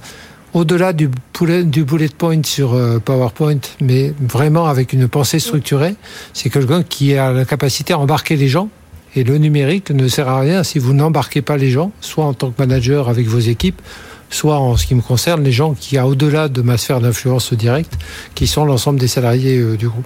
au-delà 0.56 0.93
du 0.93 1.10
bullet, 1.38 2.08
point 2.17 2.41
sur 2.43 2.74
euh, 2.74 3.00
PowerPoint, 3.00 3.60
mais 3.82 4.13
vraiment 4.21 4.67
avec 4.67 4.93
une 4.93 5.10
pensée 5.10 5.39
structurée, 5.39 5.95
c'est 6.34 6.50
quelqu'un 6.50 6.82
qui 6.82 7.15
a 7.15 7.34
la 7.34 7.43
capacité 7.43 7.91
à 7.91 8.00
embarquer 8.00 8.38
les 8.38 8.48
gens. 8.48 8.69
Et 9.17 9.24
le 9.24 9.38
numérique 9.38 9.91
ne 9.91 10.08
sert 10.08 10.28
à 10.30 10.39
rien 10.39 10.63
si 10.63 10.80
vous 10.80 10.93
n'embarquez 10.93 11.41
pas 11.41 11.58
les 11.58 11.71
gens, 11.71 11.91
soit 12.00 12.26
en 12.26 12.34
tant 12.34 12.52
que 12.52 12.62
manager 12.62 13.10
avec 13.10 13.28
vos 13.28 13.39
équipes, 13.39 13.82
soit 14.30 14.60
en 14.60 14.78
ce 14.78 14.86
qui 14.86 14.96
me 14.96 15.02
concerne, 15.02 15.44
les 15.44 15.52
gens 15.52 15.74
qui, 15.74 15.98
a 15.98 16.08
au-delà 16.08 16.48
de 16.48 16.62
ma 16.62 16.78
sphère 16.78 17.00
d'influence 17.00 17.54
directe, 17.54 17.94
qui 18.34 18.48
sont 18.48 18.66
l'ensemble 18.66 19.00
des 19.00 19.08
salariés 19.08 19.58
euh, 19.58 19.78
du 19.78 19.88
groupe. 19.88 20.06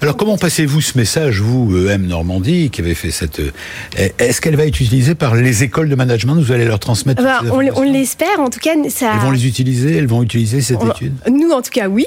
Alors 0.00 0.16
comment 0.16 0.36
passez-vous 0.36 0.80
ce 0.80 0.96
message, 0.98 1.40
vous, 1.40 1.74
euh, 1.74 1.90
M 1.90 2.06
Normandie, 2.06 2.70
qui 2.70 2.80
avez 2.80 2.94
fait 2.94 3.10
cette... 3.10 3.40
Euh, 3.40 3.50
est-ce 4.18 4.40
qu'elle 4.40 4.56
va 4.56 4.66
être 4.66 4.80
utilisée 4.80 5.14
par 5.14 5.34
les 5.34 5.62
écoles 5.62 5.88
de 5.88 5.94
management? 5.94 6.36
Vous 6.36 6.52
allez 6.52 6.66
leur 6.66 6.78
transmettre 6.78 7.22
bah, 7.22 7.40
On, 7.50 7.82
l'espère, 7.82 8.40
en 8.40 8.50
tout 8.50 8.60
cas. 8.60 8.74
Ça... 8.88 9.12
Elles 9.14 9.20
vont 9.20 9.30
les 9.30 9.46
utiliser 9.46 9.96
Elles 9.96 10.06
vont 10.06 10.22
utiliser 10.22 10.60
cette 10.60 10.82
étude? 10.82 11.14
Nous, 11.30 11.50
en 11.50 11.62
tout 11.62 11.70
cas, 11.70 11.88
oui. 11.88 12.06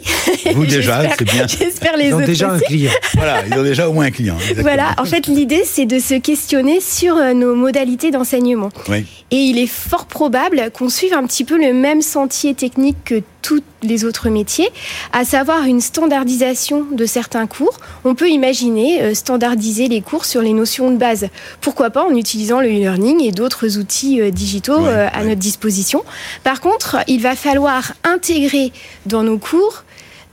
Vous 0.54 0.66
déjà, 0.66 1.04
c'est 1.18 1.26
bien. 1.26 1.48
J'espère 1.48 1.98
les 1.98 2.08
ils 2.08 2.14
ont 2.14 2.20
déjà 2.20 2.52
un 2.52 2.60
client. 2.60 2.92
voilà, 3.16 3.46
ils 3.46 3.54
ont 3.54 3.64
déjà 3.64 3.90
au 3.90 3.94
moins 3.94 4.06
un 4.06 4.12
client. 4.12 4.38
Voilà, 4.58 4.96
en 4.98 5.06
fait, 5.06 5.28
l'idée, 5.28 5.64
c'est 5.66 5.86
de 5.86 6.00
se 6.00 6.16
questionner 6.16 6.80
sur 6.82 7.16
nos 7.34 7.56
modalités 7.56 8.12
d'enseignement. 8.12 8.70
Oui. 8.90 9.06
Et 9.32 9.38
il 9.38 9.58
est 9.58 9.68
fort 9.68 10.06
probable 10.06 10.72
qu'on 10.72 10.90
suive 10.90 11.14
un 11.14 11.26
petit 11.26 11.44
peu 11.48 11.58
le 11.58 11.74
même 11.74 12.02
sentier 12.02 12.54
technique 12.54 12.98
que 13.06 13.24
tous 13.42 13.64
les 13.82 14.04
autres 14.04 14.30
métiers, 14.30 14.70
à 15.14 15.24
savoir 15.24 15.64
une 15.64 15.80
standardisation 15.80 16.86
de 16.92 17.06
certains 17.06 17.48
cours. 17.48 17.78
On 18.04 18.14
peut 18.14 18.30
imaginer 18.30 19.02
euh, 19.02 19.14
standardiser 19.14 19.88
les 19.88 20.02
cours 20.02 20.26
sur 20.26 20.42
les 20.42 20.52
notions 20.52 20.92
de 20.92 20.98
base. 20.98 21.30
Pourquoi 21.62 21.90
pas 21.90 22.04
en 22.04 22.14
utilisant 22.14 22.60
le 22.60 22.68
e-learning 22.68 23.24
et 23.24 23.32
d'autres 23.32 23.78
outils 23.78 24.20
euh, 24.20 24.30
digitaux 24.30 24.86
euh, 24.86 25.08
à 25.14 25.24
notre 25.24 25.40
disposition. 25.40 26.04
Par 26.44 26.60
contre, 26.60 26.98
il 27.08 27.22
va 27.22 27.36
falloir 27.36 27.94
intégrer 28.04 28.74
dans 29.06 29.24
nos 29.24 29.38
cours 29.38 29.86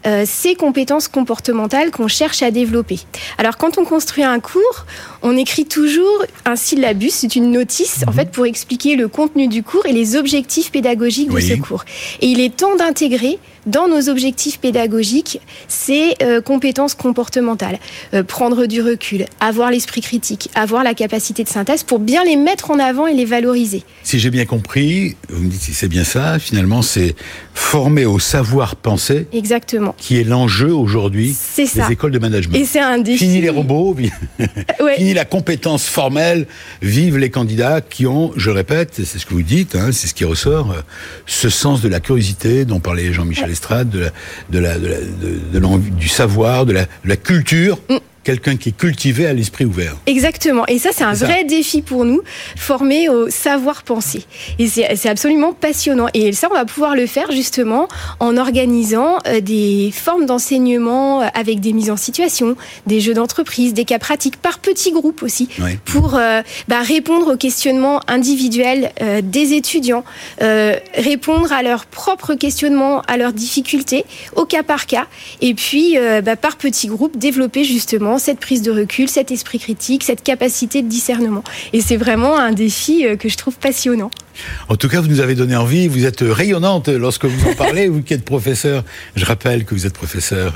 euh, 0.07 0.25
ces 0.27 0.55
compétences 0.55 1.09
comportementales 1.09 1.91
qu'on 1.91 2.09
cherche 2.09 2.43
à 2.43 2.51
développer. 2.51 3.01
Alors 3.39 3.57
quand 3.57 3.79
on 3.79 3.87
construit 3.87 4.23
un 4.23 4.39
cours, 4.39 4.85
on 5.25 5.37
écrit 5.39 5.65
toujours 5.65 6.25
un 6.45 6.55
syllabus, 6.55 7.11
c'est 7.11 7.35
une 7.35 7.51
notice 7.51 8.05
en 8.07 8.11
mhm. 8.11 8.17
fait 8.17 8.31
pour 8.31 8.47
expliquer 8.47 8.95
le 8.95 9.09
contenu 9.09 9.49
du 9.49 9.63
cours 9.63 9.87
et 9.87 9.93
les 9.93 10.17
objectifs 10.17 10.71
pédagogiques 10.71 11.31
de 11.31 11.41
ce 11.41 11.55
cours. 11.55 11.85
Et 12.21 12.27
il 12.27 12.41
est 12.41 12.55
temps 12.55 12.77
d'intégrer 12.77 13.39
dans 13.67 13.89
nos 13.89 14.11
objectifs 14.11 14.59
pédagogiques 14.59 15.41
ces 15.69 16.15
euh, 16.23 16.43
compétences 16.43 16.95
comportementales. 16.95 17.79
Euh, 18.13 18.23
prendre 18.23 18.67
du 18.67 18.83
recul, 18.83 19.25
avoir 19.41 19.71
l'esprit 19.71 20.03
critique, 20.03 20.51
avoir 20.55 20.85
la 20.85 20.93
capacité 20.93 21.45
de 21.45 21.49
synthèse 21.49 21.83
pour 21.83 21.99
bien 21.99 22.25
les 22.25 22.37
mettre 22.37 22.71
en 22.71 22.79
avant 22.79 23.07
et 23.07 23.15
les 23.15 23.25
valoriser. 23.25 23.83
Si 24.03 24.19
j'ai 24.19 24.31
bien 24.31 24.45
compris, 24.45 25.17
vous 25.31 25.43
me 25.43 25.49
dites 25.49 25.63
si 25.63 25.73
c'est 25.73 25.89
bien 25.89 26.05
ça, 26.05 26.39
finalement 26.39 26.83
c'est 26.83 27.15
former 27.55 28.05
au 28.05 28.19
savoir-penser. 28.19 29.29
Exactement. 29.33 29.95
Qui 29.97 30.21
est 30.21 30.25
l'enjeu 30.25 30.75
aujourd'hui 30.75 31.35
des 31.57 31.93
écoles 31.93 32.13
de 32.13 32.19
management. 32.19 32.57
Et 32.57 32.65
c'est 32.65 32.81
un 32.81 32.99
défi. 32.99 33.19
Fini 33.25 33.41
les 33.41 33.49
robots, 33.49 33.97
fini 34.97 35.14
la 35.15 35.25
compétence 35.25 35.87
formelle, 35.87 36.47
vive 36.83 37.17
les 37.19 37.31
candidats 37.31 37.81
qui 37.81 38.07
ont, 38.07 38.33
je 38.37 38.51
répète, 38.51 38.91
c'est 38.95 39.19
ce 39.19 39.27
que 39.27 39.35
vous 39.35 39.43
dites, 39.43 39.75
hein, 39.75 39.91
c'est 39.93 40.07
ce 40.07 40.15
qui 40.15 40.25
ressort, 40.25 40.73
euh, 40.73 40.81
ce 41.27 41.49
sens 41.49 41.81
de 41.81 41.89
la 41.89 42.01
curiosité 42.01 42.65
dont 42.65 42.81
parlait 42.81 43.13
Jean-Michel 43.13 43.51
de 44.51 44.59
la, 44.59 44.79
de 44.79 45.59
du 45.79 46.09
savoir, 46.09 46.67
de 46.67 46.73
la, 46.73 46.87
la 47.05 47.17
culture. 47.17 47.79
Mm 47.89 47.97
quelqu'un 48.25 48.57
qui 48.57 48.71
est 48.71 48.77
cultivé 48.77 49.27
à 49.27 49.33
l'esprit 49.33 49.65
ouvert. 49.65 49.97
Exactement. 50.07 50.67
Et 50.67 50.79
ça, 50.79 50.91
c'est 50.93 51.05
un 51.05 51.13
vrai 51.13 51.45
défi 51.45 51.83
pour 51.83 52.05
nous, 52.05 52.23
former 52.57 53.09
au 53.09 53.29
savoir-penser. 53.31 54.25
Et 54.59 54.67
c'est 54.67 55.09
absolument 55.09 55.53
passionnant. 55.53 56.09
Et 56.15 56.33
ça, 56.33 56.49
on 56.51 56.55
va 56.55 56.65
pouvoir 56.65 56.97
le 56.97 57.07
faire 57.07 57.31
justement 57.31 57.89
en 58.21 58.37
organisant 58.37 59.19
euh, 59.27 59.41
des 59.41 59.93
formes 59.95 60.27
d'enseignement 60.27 61.23
euh, 61.23 61.27
avec 61.35 61.61
des 61.61 61.73
mises 61.73 61.91
en 61.91 61.97
situation, 61.97 62.57
des 62.87 63.01
jeux 63.01 63.15
d'entreprise, 63.15 63.75
des 63.75 63.85
cas 63.85 63.99
pratiques 63.99 64.37
par 64.37 64.59
petits 64.59 64.93
groupes 64.93 65.23
aussi, 65.23 65.49
pour 65.85 66.15
euh, 66.15 66.41
bah, 66.69 66.81
répondre 66.81 67.35
aux 67.35 67.37
questionnements 67.37 68.01
individuels 68.09 68.93
des 69.23 69.53
étudiants, 69.53 70.05
répondre 70.41 71.53
à 71.53 71.63
leurs 71.63 71.85
propres 71.85 72.35
questionnements, 72.35 73.03
à 73.03 73.17
leurs 73.17 73.33
difficultés, 73.33 74.05
au 74.37 74.45
cas 74.47 74.63
par 74.63 74.87
cas, 74.87 75.07
et 75.43 75.55
puis 75.55 75.97
bah, 76.23 76.37
par 76.37 76.57
petits 76.57 76.87
groupes 76.87 77.19
développer 77.19 77.65
justement 77.65 78.14
cette 78.19 78.41
prise 78.41 78.63
de 78.63 78.71
recul, 78.71 79.09
cet 79.09 79.31
esprit 79.31 79.59
critique, 79.59 80.05
cette 80.05 80.23
capacité 80.23 80.83
de 80.83 80.89
discernement. 80.89 81.45
Et 81.73 81.81
c'est 81.81 81.97
vraiment 81.97 82.39
un 82.39 82.53
défi 82.53 83.07
euh, 83.07 83.17
que 83.17 83.29
je 83.29 83.37
trouve 83.37 83.57
passionnant. 83.59 84.11
En 84.69 84.77
tout 84.77 84.89
cas, 84.89 85.01
vous 85.01 85.09
nous 85.09 85.21
avez 85.21 85.35
donné 85.35 85.57
envie. 85.57 85.89
Vous 85.89 86.05
êtes 86.07 86.21
rayonnante 86.21 86.89
lorsque 86.89 87.25
vous 87.25 87.49
en 87.49 87.55
parlez. 87.55 87.89
vous 87.95 88.03
qui 88.03 88.15
êtes 88.15 88.25
professeur, 88.25 88.85
je 89.17 89.25
rappelle 89.25 89.65
que 89.65 89.75
vous 89.75 89.87
êtes 89.87 89.95
professeur 89.95 90.55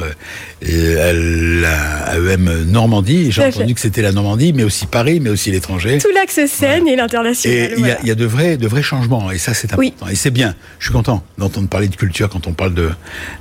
euh, 0.63 1.09
à 1.09 2.19
l'AEM 2.19 2.65
Normandie. 2.65 3.31
J'ai 3.31 3.47
entendu 3.47 3.75
que 3.75 3.81
c'était 3.81 4.03
la 4.03 4.13
Normandie, 4.13 4.53
mais 4.53 4.65
aussi 4.65 4.87
Paris, 4.87 5.21
mais 5.21 5.31
aussi 5.31 5.51
l'étranger. 5.51 5.99
Tout 5.99 6.13
l'axe 6.15 6.41
Seine 6.47 6.89
et 6.89 6.97
l'international. 6.97 7.59
Et 7.59 7.75
il 8.03 8.09
y, 8.09 8.11
a 8.11 8.15
de 8.15 8.25
vrais, 8.25 8.57
de 8.57 8.67
vrais 8.67 8.83
changements. 8.83 9.31
Et 9.31 9.39
ça, 9.39 9.55
c'est 9.55 9.73
important. 9.73 10.09
Et 10.09 10.15
c'est 10.15 10.31
bien. 10.31 10.55
Je 10.79 10.87
suis 10.87 10.93
content 10.93 11.23
d'entendre 11.37 11.69
parler 11.69 11.89
de 11.89 11.97
culture 11.97 12.29
quand 12.29 12.47
on 12.47 12.53
parle 12.53 12.75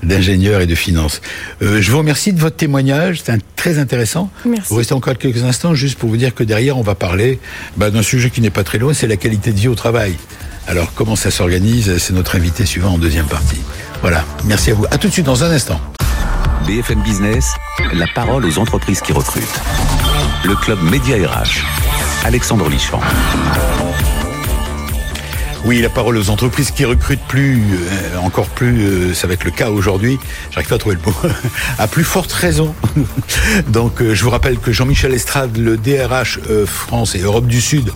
d'ingénieurs 0.04 0.62
et 0.62 0.68
de 0.68 0.76
finances. 0.76 1.22
Euh, 1.62 1.82
je 1.82 1.92
vous 1.92 1.98
remercie 1.98 2.34
de 2.34 2.40
votre 2.40 2.56
témoignage. 2.56 3.22
C'est 3.24 3.40
très 3.56 3.80
intéressant. 3.80 4.07
Merci. 4.46 4.68
Vous 4.70 4.76
restez 4.76 4.94
encore 4.94 5.18
quelques 5.18 5.44
instants 5.44 5.74
juste 5.76 5.98
pour 6.00 6.10
vous 6.10 6.18
dire 6.18 6.34
que 6.34 6.44
derrière, 6.44 6.78
on 6.78 6.82
va 6.82 6.96
parler 6.96 7.40
bah, 7.76 7.90
d'un 7.92 8.02
sujet 8.02 8.30
qui 8.30 8.42
n'est 8.42 8.50
pas 8.50 8.64
très 8.64 8.78
loin, 8.78 8.94
c'est 8.94 9.08
la 9.08 9.18
qualité 9.18 9.52
de 9.52 9.60
vie 9.60 9.68
au 9.68 9.76
travail. 9.76 10.16
Alors, 10.68 10.94
comment 10.94 11.16
ça 11.16 11.32
s'organise 11.32 11.98
C'est 11.98 12.14
notre 12.14 12.36
invité 12.36 12.66
suivant 12.66 12.94
en 12.94 12.98
deuxième 12.98 13.28
partie. 13.28 13.62
Voilà. 14.02 14.26
Merci 14.46 14.72
à 14.72 14.74
vous. 14.74 14.86
À 14.92 14.98
tout 14.98 15.08
de 15.08 15.14
suite 15.14 15.26
dans 15.26 15.44
un 15.44 15.52
instant. 15.52 15.80
BFM 16.66 17.02
Business, 17.04 17.54
la 17.94 18.08
parole 18.14 18.46
aux 18.46 18.60
entreprises 18.60 19.00
qui 19.00 19.14
recrutent. 19.14 19.62
Le 20.44 20.56
club 20.56 20.82
Média 20.82 21.16
RH. 21.16 21.64
Alexandre 22.26 22.68
Lichamp. 22.68 23.00
Oui, 25.66 25.82
la 25.82 25.90
parole 25.90 26.18
aux 26.18 26.30
entreprises 26.30 26.72
qui 26.72 26.86
recrutent 26.86 27.28
plus, 27.28 27.62
euh, 27.74 28.18
encore 28.20 28.48
plus, 28.48 28.86
euh, 28.86 29.14
ça 29.14 29.28
va 29.28 29.34
être 29.34 29.44
le 29.44 29.52
cas 29.52 29.70
aujourd'hui, 29.70 30.18
j'arrive 30.52 30.70
pas 30.70 30.76
à 30.76 30.78
trouver 30.78 30.96
le 30.96 31.02
mot, 31.02 31.16
à 31.80 31.88
plus 31.88 32.04
forte 32.04 32.32
raison. 32.32 32.74
Donc 33.68 34.02
euh, 34.02 34.14
je 34.14 34.24
vous 34.24 34.30
rappelle 34.30 34.60
que 34.60 34.72
Jean-Michel 34.72 35.14
Estrade, 35.14 35.58
le 35.58 35.78
DRH 35.78 36.40
France 36.66 37.16
et 37.16 37.22
Europe 37.22 37.48
du 37.48 37.62
Sud, 37.62 37.92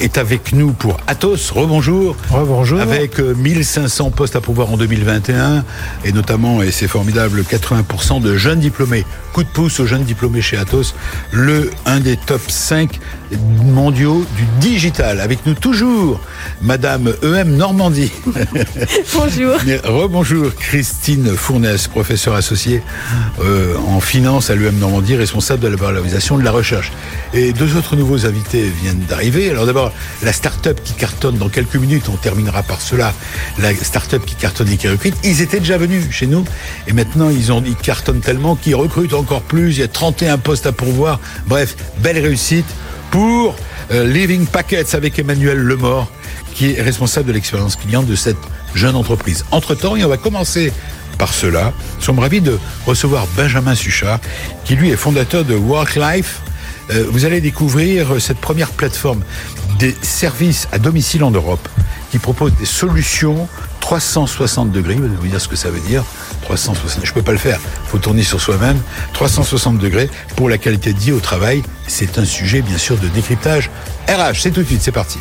est 0.00 0.18
avec 0.18 0.52
nous 0.52 0.72
pour 0.72 0.98
Atos. 1.06 1.50
Rebonjour. 1.50 2.16
Rebonjour. 2.30 2.80
Avec 2.80 3.18
1500 3.18 4.10
postes 4.10 4.36
à 4.36 4.40
pouvoir 4.40 4.70
en 4.70 4.76
2021 4.76 5.64
et 6.04 6.12
notamment, 6.12 6.62
et 6.62 6.70
c'est 6.70 6.88
formidable, 6.88 7.42
80% 7.42 8.20
de 8.20 8.36
jeunes 8.36 8.60
diplômés. 8.60 9.04
Coup 9.32 9.44
de 9.44 9.48
pouce 9.48 9.80
aux 9.80 9.86
jeunes 9.86 10.04
diplômés 10.04 10.42
chez 10.42 10.58
Atos, 10.58 10.94
le 11.30 11.70
un 11.86 12.00
des 12.00 12.16
top 12.16 12.42
5 12.48 13.00
mondiaux 13.64 14.24
du 14.36 14.44
digital. 14.60 15.20
Avec 15.20 15.46
nous 15.46 15.54
toujours, 15.54 16.20
Madame 16.60 17.12
EM 17.22 17.56
Normandie. 17.56 18.12
Bonjour. 19.14 19.54
Rebonjour, 19.84 20.54
Christine 20.54 21.34
Fournès, 21.34 21.88
professeure 21.88 22.34
associée 22.34 22.82
euh, 23.40 23.76
en 23.88 24.00
finance 24.00 24.50
à 24.50 24.54
l'EM 24.54 24.78
Normandie, 24.78 25.16
responsable 25.16 25.62
de 25.62 25.68
la 25.68 25.76
valorisation 25.76 26.36
de 26.36 26.44
la 26.44 26.50
recherche. 26.50 26.92
Et 27.32 27.52
deux 27.52 27.76
autres 27.76 27.96
nouveaux 27.96 28.26
invités 28.26 28.70
viennent 28.82 29.04
d'arriver. 29.08 29.52
D'abord, 29.66 29.92
la 30.22 30.32
start-up 30.32 30.80
qui 30.82 30.94
cartonne 30.94 31.36
dans 31.36 31.48
quelques 31.48 31.76
minutes, 31.76 32.08
on 32.08 32.16
terminera 32.16 32.62
par 32.62 32.80
cela, 32.80 33.12
la 33.58 33.74
start-up 33.74 34.24
qui 34.24 34.34
cartonne 34.34 34.68
et 34.68 34.76
qui 34.76 34.88
recrute. 34.88 35.14
Ils 35.24 35.40
étaient 35.40 35.60
déjà 35.60 35.78
venus 35.78 36.10
chez 36.10 36.26
nous 36.26 36.44
et 36.86 36.92
maintenant 36.92 37.30
ils, 37.30 37.52
ont, 37.52 37.62
cartonnent 37.82 38.20
tellement 38.20 38.56
qu'ils 38.56 38.74
recrutent 38.74 39.14
encore 39.14 39.42
plus. 39.42 39.76
Il 39.76 39.80
y 39.80 39.82
a 39.82 39.88
31 39.88 40.38
postes 40.38 40.66
à 40.66 40.72
pourvoir. 40.72 41.20
Bref, 41.46 41.76
belle 41.98 42.18
réussite 42.18 42.66
pour 43.10 43.54
euh, 43.90 44.04
Living 44.04 44.46
Packets 44.46 44.94
avec 44.94 45.18
Emmanuel 45.18 45.58
Lemort, 45.58 46.10
qui 46.54 46.72
est 46.72 46.82
responsable 46.82 47.28
de 47.28 47.32
l'expérience 47.32 47.76
client 47.76 48.02
de 48.02 48.14
cette 48.14 48.38
jeune 48.74 48.96
entreprise. 48.96 49.44
Entre-temps, 49.50 49.96
et 49.96 50.04
on 50.04 50.08
va 50.08 50.16
commencer 50.16 50.72
par 51.18 51.34
cela, 51.34 51.72
nous 51.96 52.02
sommes 52.02 52.18
ravis 52.18 52.40
de 52.40 52.58
recevoir 52.86 53.26
Benjamin 53.36 53.74
Suchard, 53.74 54.18
qui 54.64 54.76
lui 54.76 54.90
est 54.90 54.96
fondateur 54.96 55.44
de 55.44 55.54
WorkLife. 55.54 56.40
Euh, 56.92 57.06
vous 57.08 57.24
allez 57.24 57.40
découvrir 57.40 58.20
cette 58.20 58.38
première 58.38 58.70
plateforme 58.70 59.22
des 59.78 59.96
services 60.02 60.68
à 60.72 60.78
domicile 60.78 61.24
en 61.24 61.30
Europe 61.30 61.68
qui 62.10 62.18
propose 62.18 62.54
des 62.56 62.66
solutions 62.66 63.48
360 63.80 64.70
degrés. 64.70 64.94
Vous 64.94 65.04
allez 65.04 65.14
vous 65.14 65.26
dire 65.26 65.40
ce 65.40 65.48
que 65.48 65.56
ça 65.56 65.70
veut 65.70 65.80
dire. 65.80 66.04
360. 66.42 67.04
Je 67.04 67.12
peux 67.12 67.22
pas 67.22 67.32
le 67.32 67.38
faire. 67.38 67.58
Faut 67.86 67.98
tourner 67.98 68.22
sur 68.22 68.40
soi-même. 68.40 68.78
360 69.14 69.78
degrés 69.78 70.10
pour 70.36 70.48
la 70.48 70.58
qualité 70.58 70.92
de 70.92 70.98
vie 70.98 71.12
au 71.12 71.20
travail. 71.20 71.62
C'est 71.86 72.18
un 72.18 72.24
sujet, 72.24 72.62
bien 72.62 72.78
sûr, 72.78 72.96
de 72.96 73.08
décryptage. 73.08 73.70
RH, 74.08 74.40
c'est 74.40 74.50
tout 74.50 74.62
de 74.62 74.66
suite. 74.66 74.82
C'est 74.82 74.92
parti. 74.92 75.18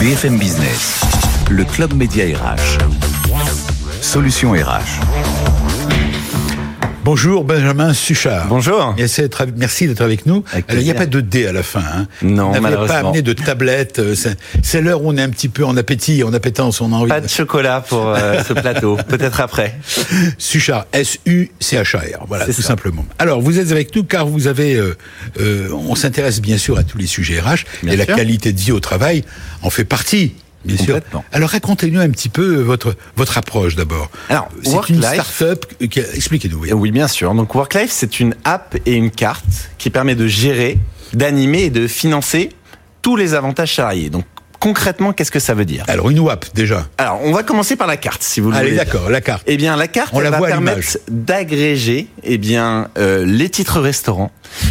BFM 0.00 0.38
Business, 0.38 1.00
le 1.50 1.64
club 1.64 1.94
média 1.94 2.24
RH. 2.24 2.78
Solution 4.00 4.52
RH. 4.52 5.61
Bonjour 7.04 7.42
Benjamin 7.42 7.92
Suchard. 7.94 8.46
Bonjour. 8.46 8.94
Merci 9.56 9.88
d'être 9.88 10.02
avec 10.02 10.24
nous. 10.24 10.44
il 10.70 10.78
n'y 10.78 10.90
a 10.90 10.94
pas 10.94 11.06
de 11.06 11.20
D 11.20 11.46
à 11.48 11.52
la 11.52 11.64
fin. 11.64 11.80
Hein. 11.80 12.06
Non, 12.22 12.52
on 12.54 12.60
n'avait 12.60 12.86
pas 12.86 12.98
amené 12.98 13.22
de 13.22 13.32
tablette. 13.32 13.98
Euh, 13.98 14.14
c'est 14.62 14.80
l'heure 14.80 15.02
où 15.02 15.08
on 15.08 15.16
est 15.16 15.22
un 15.22 15.28
petit 15.30 15.48
peu 15.48 15.64
en 15.64 15.76
appétit, 15.76 16.22
en 16.22 16.32
appétence, 16.32 16.80
on 16.80 16.92
a 16.92 16.96
envie. 16.96 17.08
Pas 17.08 17.20
de 17.20 17.28
chocolat 17.28 17.80
pour 17.80 18.06
euh, 18.06 18.40
ce 18.48 18.52
plateau. 18.52 18.96
Peut-être 19.08 19.40
après. 19.40 19.76
Suchard, 20.38 20.86
S-U-C-H-A-R. 20.92 22.24
Voilà, 22.28 22.46
tout 22.46 22.62
simplement. 22.62 23.04
Alors, 23.18 23.40
vous 23.40 23.58
êtes 23.58 23.72
avec 23.72 23.96
nous 23.96 24.04
car 24.04 24.26
vous 24.26 24.46
avez. 24.46 24.76
Euh, 24.76 25.68
on 25.72 25.96
s'intéresse 25.96 26.40
bien 26.40 26.56
sûr 26.56 26.78
à 26.78 26.84
tous 26.84 26.98
les 26.98 27.06
sujets 27.06 27.40
RH 27.40 27.64
et 27.84 27.96
la 27.96 28.06
qualité 28.06 28.52
de 28.52 28.60
vie 28.60 28.72
au 28.72 28.80
travail 28.80 29.24
en 29.62 29.70
fait 29.70 29.84
partie. 29.84 30.34
Bien 30.64 30.76
sûr. 30.76 31.00
Alors 31.32 31.50
racontez-nous 31.50 32.00
un 32.00 32.10
petit 32.10 32.28
peu 32.28 32.60
votre 32.60 32.94
votre 33.16 33.38
approche 33.38 33.76
d'abord. 33.76 34.10
Alors 34.28 34.48
c'est 34.62 34.88
une 34.88 35.02
start-up. 35.02 35.66
Expliquez-nous. 35.80 36.58
Oui. 36.58 36.72
oui, 36.72 36.90
bien 36.90 37.08
sûr. 37.08 37.34
Donc 37.34 37.54
WorkLife, 37.54 37.90
c'est 37.90 38.20
une 38.20 38.34
app 38.44 38.76
et 38.86 38.94
une 38.94 39.10
carte 39.10 39.70
qui 39.78 39.90
permet 39.90 40.14
de 40.14 40.26
gérer, 40.26 40.78
d'animer 41.12 41.64
et 41.64 41.70
de 41.70 41.86
financer 41.86 42.50
tous 43.02 43.16
les 43.16 43.34
avantages 43.34 43.74
salariés. 43.74 44.10
Donc 44.10 44.24
concrètement, 44.62 45.12
qu'est-ce 45.12 45.32
que 45.32 45.40
ça 45.40 45.54
veut 45.54 45.64
dire 45.64 45.84
Alors, 45.88 46.08
une 46.08 46.20
WAP, 46.20 46.46
déjà. 46.54 46.86
Alors, 46.96 47.18
on 47.24 47.32
va 47.32 47.42
commencer 47.42 47.74
par 47.74 47.88
la 47.88 47.96
carte, 47.96 48.22
si 48.22 48.38
vous 48.38 48.46
voulez. 48.46 48.58
Allez, 48.58 48.76
d'accord, 48.76 49.10
la 49.10 49.20
carte. 49.20 49.42
Eh 49.48 49.56
bien, 49.56 49.74
la 49.76 49.88
carte, 49.88 50.14
on 50.14 50.20
elle 50.20 50.30
va 50.30 50.40
permettre 50.40 50.98
d'agréger 51.10 52.06
eh 52.22 52.38
bien, 52.38 52.88
euh, 52.96 53.24
les 53.26 53.48
titres 53.48 53.80
restaurants, 53.80 54.30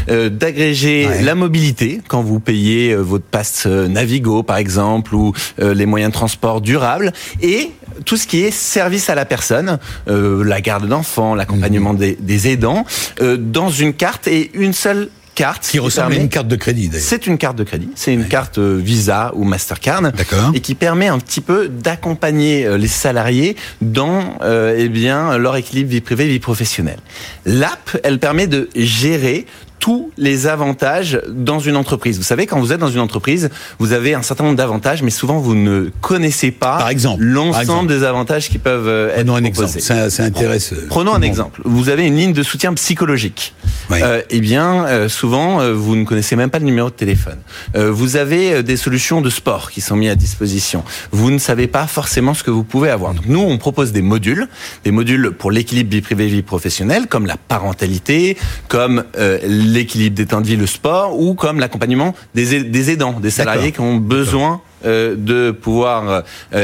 euh, 0.09 0.29
d'agréger 0.29 1.09
la 1.23 1.35
mobilité, 1.35 1.99
quand 2.07 2.21
vous 2.21 2.39
payez 2.39 2.93
euh, 2.93 3.01
votre 3.01 3.25
passe 3.25 3.65
Navigo, 3.65 4.43
par 4.43 4.57
exemple, 4.57 5.13
ou 5.13 5.33
les 5.57 5.85
moyens 5.85 6.11
de 6.11 6.17
transport 6.17 6.61
durables, 6.61 7.11
et 7.41 7.71
tout 8.05 8.15
ce 8.15 8.27
qui 8.27 8.45
est 8.45 8.51
service 8.51 9.09
à 9.09 9.15
la 9.15 9.25
personne, 9.25 9.77
la 10.07 10.61
garde 10.61 10.87
d'enfants, 10.87 11.35
l'accompagnement 11.35 11.93
mmh. 11.93 11.97
des, 11.97 12.17
des, 12.17 12.47
aidants, 12.47 12.85
dans 13.19 13.69
une 13.69 13.93
carte 13.93 14.27
et 14.27 14.51
une 14.53 14.73
seule 14.73 15.09
carte. 15.35 15.67
Qui 15.69 15.79
ressemble 15.79 16.13
à 16.13 16.15
une 16.17 16.29
carte 16.29 16.47
de 16.47 16.55
crédit 16.55 16.87
d'ailleurs. 16.87 17.05
C'est 17.07 17.27
une 17.27 17.37
carte 17.37 17.57
de 17.57 17.63
crédit. 17.63 17.89
C'est 17.95 18.13
une 18.13 18.27
carte 18.27 18.57
euh, 18.57 18.79
Visa 18.81 19.31
ou 19.35 19.43
Mastercard. 19.43 20.01
D'accord. 20.01 20.51
Et 20.53 20.59
qui 20.59 20.75
permet 20.75 21.07
un 21.07 21.19
petit 21.19 21.41
peu 21.41 21.67
d'accompagner 21.67 22.65
euh, 22.65 22.77
les 22.77 22.87
salariés 22.87 23.55
dans 23.81 24.37
euh, 24.41 24.75
eh 24.77 24.89
bien 24.89 25.37
leur 25.37 25.55
équilibre 25.55 25.89
vie 25.89 26.01
privée 26.01 26.27
vie 26.27 26.39
professionnelle. 26.39 26.99
L'app, 27.45 27.97
elle 28.03 28.19
permet 28.19 28.47
de 28.47 28.69
gérer 28.75 29.45
tous 29.81 30.11
les 30.15 30.45
avantages 30.45 31.19
dans 31.27 31.59
une 31.59 31.75
entreprise. 31.75 32.17
Vous 32.17 32.23
savez, 32.23 32.45
quand 32.45 32.59
vous 32.59 32.71
êtes 32.71 32.79
dans 32.79 32.91
une 32.91 32.99
entreprise, 32.99 33.49
vous 33.79 33.93
avez 33.93 34.13
un 34.13 34.21
certain 34.21 34.43
nombre 34.43 34.55
d'avantages, 34.55 35.01
mais 35.01 35.09
souvent 35.09 35.39
vous 35.39 35.55
ne 35.55 35.89
connaissez 36.01 36.51
pas 36.51 36.77
par 36.77 36.89
exemple 36.89 37.23
l'ensemble 37.23 37.89
des 37.89 38.03
avantages 38.03 38.47
qui 38.47 38.59
peuvent 38.59 38.87
euh, 38.87 39.09
être 39.09 39.25
Prenons 39.25 39.35
un 39.37 39.41
proposés. 39.41 39.79
exemple. 39.79 40.11
Ça, 40.11 40.23
intéresse. 40.23 40.73
Euh, 40.73 40.85
Prenons 40.87 41.15
un 41.15 41.23
exemple. 41.23 41.61
Vous 41.65 41.89
avez 41.89 42.05
une 42.05 42.15
ligne 42.15 42.31
de 42.31 42.43
soutien 42.43 42.73
psychologique. 42.75 43.55
Euh, 43.91 44.21
eh 44.29 44.39
bien, 44.39 44.85
euh, 44.85 45.09
souvent, 45.09 45.73
vous 45.73 45.95
ne 45.95 46.05
connaissez 46.05 46.35
même 46.35 46.49
pas 46.49 46.59
le 46.59 46.65
numéro 46.65 46.89
de 46.89 46.95
téléphone. 46.95 47.39
vous 47.75 48.15
avez 48.15 48.63
des 48.63 48.77
solutions 48.77 49.21
de 49.21 49.29
sport 49.29 49.71
qui 49.71 49.81
sont 49.81 49.95
mises 49.95 50.11
à 50.11 50.15
disposition. 50.15 50.83
Vous 51.11 51.31
ne 51.31 51.37
savez 51.37 51.67
pas 51.67 51.87
forcément 51.87 52.33
ce 52.33 52.43
que 52.43 52.51
vous 52.51 52.63
pouvez 52.63 52.89
avoir. 52.89 53.13
Donc 53.13 53.25
nous, 53.25 53.39
on 53.39 53.57
propose 53.57 53.91
des 53.91 54.01
modules, 54.01 54.47
des 54.83 54.91
modules 54.91 55.31
pour 55.31 55.51
l'équilibre 55.51 55.89
vie 55.89 56.01
privée 56.01 56.27
vie 56.27 56.41
professionnelle, 56.41 57.07
comme 57.07 57.25
la 57.25 57.37
parentalité, 57.37 58.37
comme 58.67 59.03
l'équilibre 59.43 60.15
des 60.15 60.25
temps 60.25 60.41
de 60.41 60.47
vie, 60.47 60.55
le 60.55 60.67
sport, 60.67 61.19
ou 61.19 61.33
comme 61.33 61.59
l'accompagnement 61.59 62.15
des, 62.35 62.63
des, 62.63 62.91
aidants, 62.91 63.19
des 63.19 63.31
salariés 63.31 63.71
qui 63.71 63.81
ont 63.81 63.97
besoin 63.97 64.61
euh, 64.83 65.15
de 65.15 65.51
pouvoir 65.51 66.09
euh, 66.09 66.21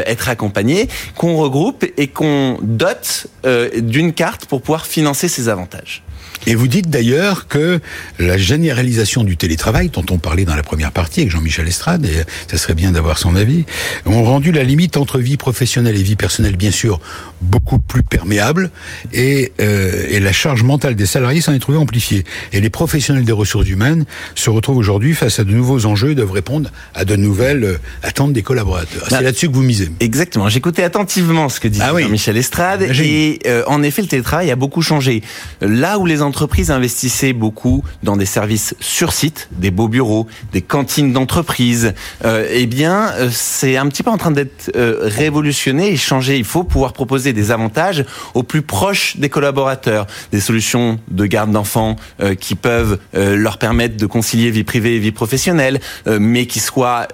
être 0.08 0.28
accompagnés, 0.28 0.88
qu'on 1.15 1.38
regroupe 1.38 1.86
et 1.98 2.08
qu'on 2.08 2.58
dote 2.63 3.28
euh, 3.46 3.70
d'une 3.80 4.12
carte 4.12 4.48
pour 4.48 4.62
pouvoir 4.62 4.88
financer 4.88 5.28
ces 5.28 5.50
avantages. 5.50 6.02
Et 6.47 6.55
vous 6.55 6.69
dites 6.69 6.89
d'ailleurs 6.89 7.49
que 7.49 7.81
la 8.19 8.38
généralisation 8.38 9.25
du 9.25 9.36
télétravail, 9.36 9.89
dont 9.89 10.05
on 10.10 10.17
parlait 10.17 10.45
dans 10.45 10.55
la 10.55 10.63
première 10.63 10.93
partie 10.93 11.19
avec 11.19 11.31
Jean-Michel 11.31 11.67
Estrade, 11.67 12.05
et 12.05 12.23
ça 12.49 12.57
serait 12.57 12.73
bien 12.73 12.93
d'avoir 12.93 13.17
son 13.17 13.36
avis, 13.36 13.65
ont 14.05 14.23
rendu 14.23 14.53
la 14.53 14.63
limite 14.63 14.95
entre 14.95 15.19
vie 15.19 15.36
professionnelle 15.36 15.97
et 15.97 16.03
vie 16.03 16.15
personnelle, 16.15 16.55
bien 16.55 16.71
sûr, 16.71 17.01
beaucoup 17.41 17.79
plus 17.79 18.01
perméable, 18.01 18.71
et, 19.12 19.51
euh, 19.60 20.05
et 20.07 20.21
la 20.21 20.31
charge 20.31 20.63
mentale 20.63 20.95
des 20.95 21.05
salariés 21.05 21.41
s'en 21.41 21.51
est 21.51 21.60
trouvée 21.60 21.77
amplifiée. 21.77 22.23
Et 22.53 22.62
les 22.62 22.69
professionnels 22.69 23.25
des 23.25 23.33
ressources 23.33 23.67
humaines 23.67 24.05
se 24.33 24.49
retrouvent 24.49 24.77
aujourd'hui 24.77 25.15
face 25.15 25.39
à 25.39 25.43
de 25.43 25.51
nouveaux 25.51 25.86
enjeux 25.86 26.12
et 26.12 26.15
doivent 26.15 26.31
répondre 26.31 26.71
à 26.95 27.03
de 27.03 27.17
nouvelles 27.17 27.63
euh, 27.65 27.77
attentes 28.03 28.31
des 28.31 28.41
collaborateurs. 28.41 29.03
C'est 29.10 29.15
bah, 29.15 29.21
là-dessus 29.21 29.49
que 29.49 29.53
vous 29.53 29.63
misez. 29.63 29.89
Exactement. 29.99 30.47
J'écoutais 30.47 30.83
attentivement 30.83 31.49
ce 31.49 31.60
que 31.60 31.67
disait 31.67 31.83
ah 31.86 31.99
Jean-Michel 31.99 32.38
Estrade, 32.38 32.83
et 32.83 33.39
euh, 33.47 33.63
en 33.67 33.83
effet, 33.83 34.01
le 34.01 34.07
télétravail 34.07 34.49
a 34.49 34.55
beaucoup 34.55 34.81
changé. 34.81 35.21
Là 35.60 35.99
où 35.99 36.05
les 36.05 36.21
entreprises 36.21 36.37
l'entreprise 36.38 36.69
investissait 36.69 37.34
beaucoup 37.34 37.84
dans 38.04 38.15
des 38.15 38.28
services 38.28 38.76
sur 38.80 39.12
site, 39.12 39.50
des 39.54 39.71
beaux 39.71 39.88
bureaux, 39.88 40.28
des 40.54 40.62
cantines 40.62 41.12
d'entreprise, 41.12 41.95
euh, 42.26 42.47
eh 42.52 42.67
bien, 42.67 43.10
euh, 43.13 43.30
c'est 43.32 43.76
un 43.76 43.88
petit 43.88 44.04
peu 44.04 44.12
en 44.12 44.17
train 44.17 44.30
d'être 44.30 44.69
euh, 44.76 45.00
révolutionné 45.02 45.89
et 45.89 45.97
changé. 45.97 46.38
Il 46.38 46.43
faut 46.43 46.63
pouvoir 46.63 46.93
proposer 46.93 47.34
des 47.34 47.50
avantages 47.50 48.06
aux 48.36 48.43
plus 48.43 48.62
proches 48.62 49.17
des 49.17 49.30
collaborateurs, 49.30 50.06
des 50.32 50.39
solutions 50.39 51.00
de 51.10 51.26
garde 51.26 51.52
d'enfants 51.52 51.95
qui 52.39 52.56
peuvent 52.56 53.00
leur 53.13 53.58
permettre 53.58 53.97
de 53.97 54.06
concilier 54.06 54.52
vie 54.52 54.63
privée 54.63 54.95
et 54.95 55.00
vie 55.00 55.12
professionnelle, 55.12 55.80
mais 56.06 56.45
qui 56.45 56.60
soient 56.60 57.08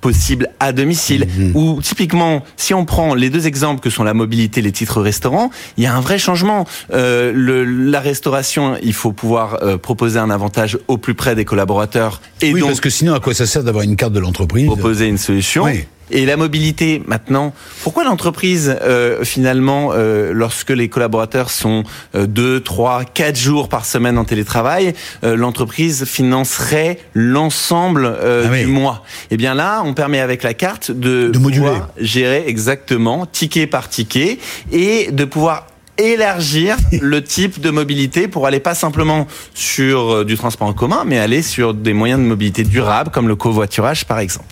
possibles 0.00 0.48
à 0.60 0.72
domicile. 0.72 1.26
Mhm. 1.36 1.52
Ou 1.54 1.80
typiquement, 1.82 2.44
si 2.56 2.74
on 2.74 2.84
prend 2.84 3.14
les 3.14 3.30
deux 3.30 3.46
exemples 3.46 3.80
que 3.80 3.90
sont 3.90 4.04
la 4.04 4.14
mobilité, 4.14 4.60
et 4.60 4.62
les 4.62 4.72
titres 4.72 5.00
restaurants, 5.00 5.50
il 5.76 5.84
y 5.84 5.86
a 5.86 5.94
un 5.94 6.00
vrai 6.00 6.18
changement. 6.18 6.66
Le, 6.90 7.64
la 7.64 8.00
restauration, 8.00 8.65
il 8.82 8.92
faut 8.92 9.12
pouvoir 9.12 9.58
proposer 9.80 10.18
un 10.18 10.30
avantage 10.30 10.78
au 10.88 10.98
plus 10.98 11.14
près 11.14 11.34
des 11.34 11.44
collaborateurs. 11.44 12.20
Et 12.40 12.52
oui, 12.52 12.60
parce 12.60 12.80
que 12.80 12.90
sinon, 12.90 13.14
à 13.14 13.20
quoi 13.20 13.34
ça 13.34 13.46
sert 13.46 13.64
d'avoir 13.64 13.84
une 13.84 13.96
carte 13.96 14.12
de 14.12 14.20
l'entreprise 14.20 14.66
Proposer 14.66 15.06
une 15.06 15.18
solution. 15.18 15.64
Oui. 15.64 15.86
Et 16.10 16.24
la 16.24 16.36
mobilité 16.36 17.02
maintenant, 17.06 17.52
pourquoi 17.82 18.04
l'entreprise 18.04 18.76
euh, 18.82 19.24
finalement, 19.24 19.90
euh, 19.92 20.32
lorsque 20.32 20.70
les 20.70 20.88
collaborateurs 20.88 21.50
sont 21.50 21.82
euh, 22.14 22.26
deux, 22.26 22.60
trois, 22.60 23.04
quatre 23.04 23.36
jours 23.36 23.68
par 23.68 23.84
semaine 23.84 24.16
en 24.16 24.24
télétravail, 24.24 24.94
l'entreprise 25.22 26.04
financerait 26.04 26.98
l'ensemble 27.14 28.06
ah 28.06 28.48
du 28.48 28.66
mois? 28.66 29.02
Eh 29.30 29.36
bien 29.36 29.54
là, 29.54 29.82
on 29.84 29.94
permet 29.94 30.20
avec 30.20 30.42
la 30.42 30.54
carte 30.54 30.90
de, 30.90 31.28
de 31.28 31.38
moduler. 31.38 31.72
gérer 31.98 32.44
exactement 32.46 33.26
ticket 33.26 33.66
par 33.66 33.88
ticket 33.88 34.38
et 34.72 35.10
de 35.10 35.24
pouvoir 35.24 35.66
élargir 35.98 36.76
le 37.00 37.22
type 37.22 37.60
de 37.60 37.70
mobilité 37.70 38.28
pour 38.28 38.46
aller 38.46 38.60
pas 38.60 38.74
simplement 38.74 39.26
sur 39.54 40.12
euh, 40.12 40.24
du 40.24 40.36
transport 40.36 40.68
en 40.68 40.72
commun, 40.72 41.04
mais 41.06 41.18
aller 41.18 41.42
sur 41.42 41.74
des 41.74 41.92
moyens 41.92 42.20
de 42.20 42.26
mobilité 42.26 42.64
durables 42.64 43.10
comme 43.10 43.28
le 43.28 43.36
covoiturage 43.36 44.04
par 44.04 44.18
exemple. 44.18 44.46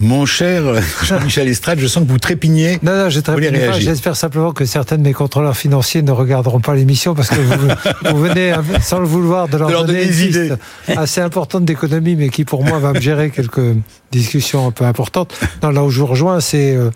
Mon 0.00 0.26
cher 0.26 0.62
Jean-Michel 1.04 1.48
Estrade, 1.48 1.78
je 1.78 1.86
sens 1.86 2.04
que 2.04 2.08
vous 2.10 2.18
trépignez. 2.18 2.78
Non, 2.82 2.96
non, 2.96 3.10
je 3.10 3.20
trépigne 3.20 3.58
pas. 3.66 3.78
J'espère 3.78 4.16
simplement 4.16 4.52
que 4.52 4.64
certains 4.64 4.96
de 4.96 5.02
mes 5.02 5.12
contrôleurs 5.12 5.56
financiers 5.56 6.02
ne 6.02 6.10
regarderont 6.10 6.60
pas 6.60 6.74
l'émission 6.74 7.14
parce 7.14 7.28
que 7.28 7.40
vous, 7.40 8.18
venez, 8.18 8.54
sans 8.82 8.98
le 8.98 9.06
vouloir, 9.06 9.48
de 9.48 9.56
leur, 9.56 9.84
donner, 9.84 10.04
des 10.04 10.24
idées 10.26 10.52
assez 10.88 11.20
importantes 11.20 11.64
d'économie, 11.64 12.16
mais 12.16 12.28
qui 12.28 12.44
pour 12.44 12.64
moi 12.64 12.78
va 12.78 12.92
me 12.92 13.00
gérer 13.00 13.30
quelques 13.30 13.76
discussions 14.14 14.66
un 14.66 14.70
peu 14.70 14.84
importantes. 14.84 15.34
Non, 15.62 15.70
là 15.70 15.84
où 15.84 15.90
je 15.90 16.00
vous 16.00 16.06
rejoins, 16.06 16.40
c'est 16.40 16.74
euh, 16.76 16.90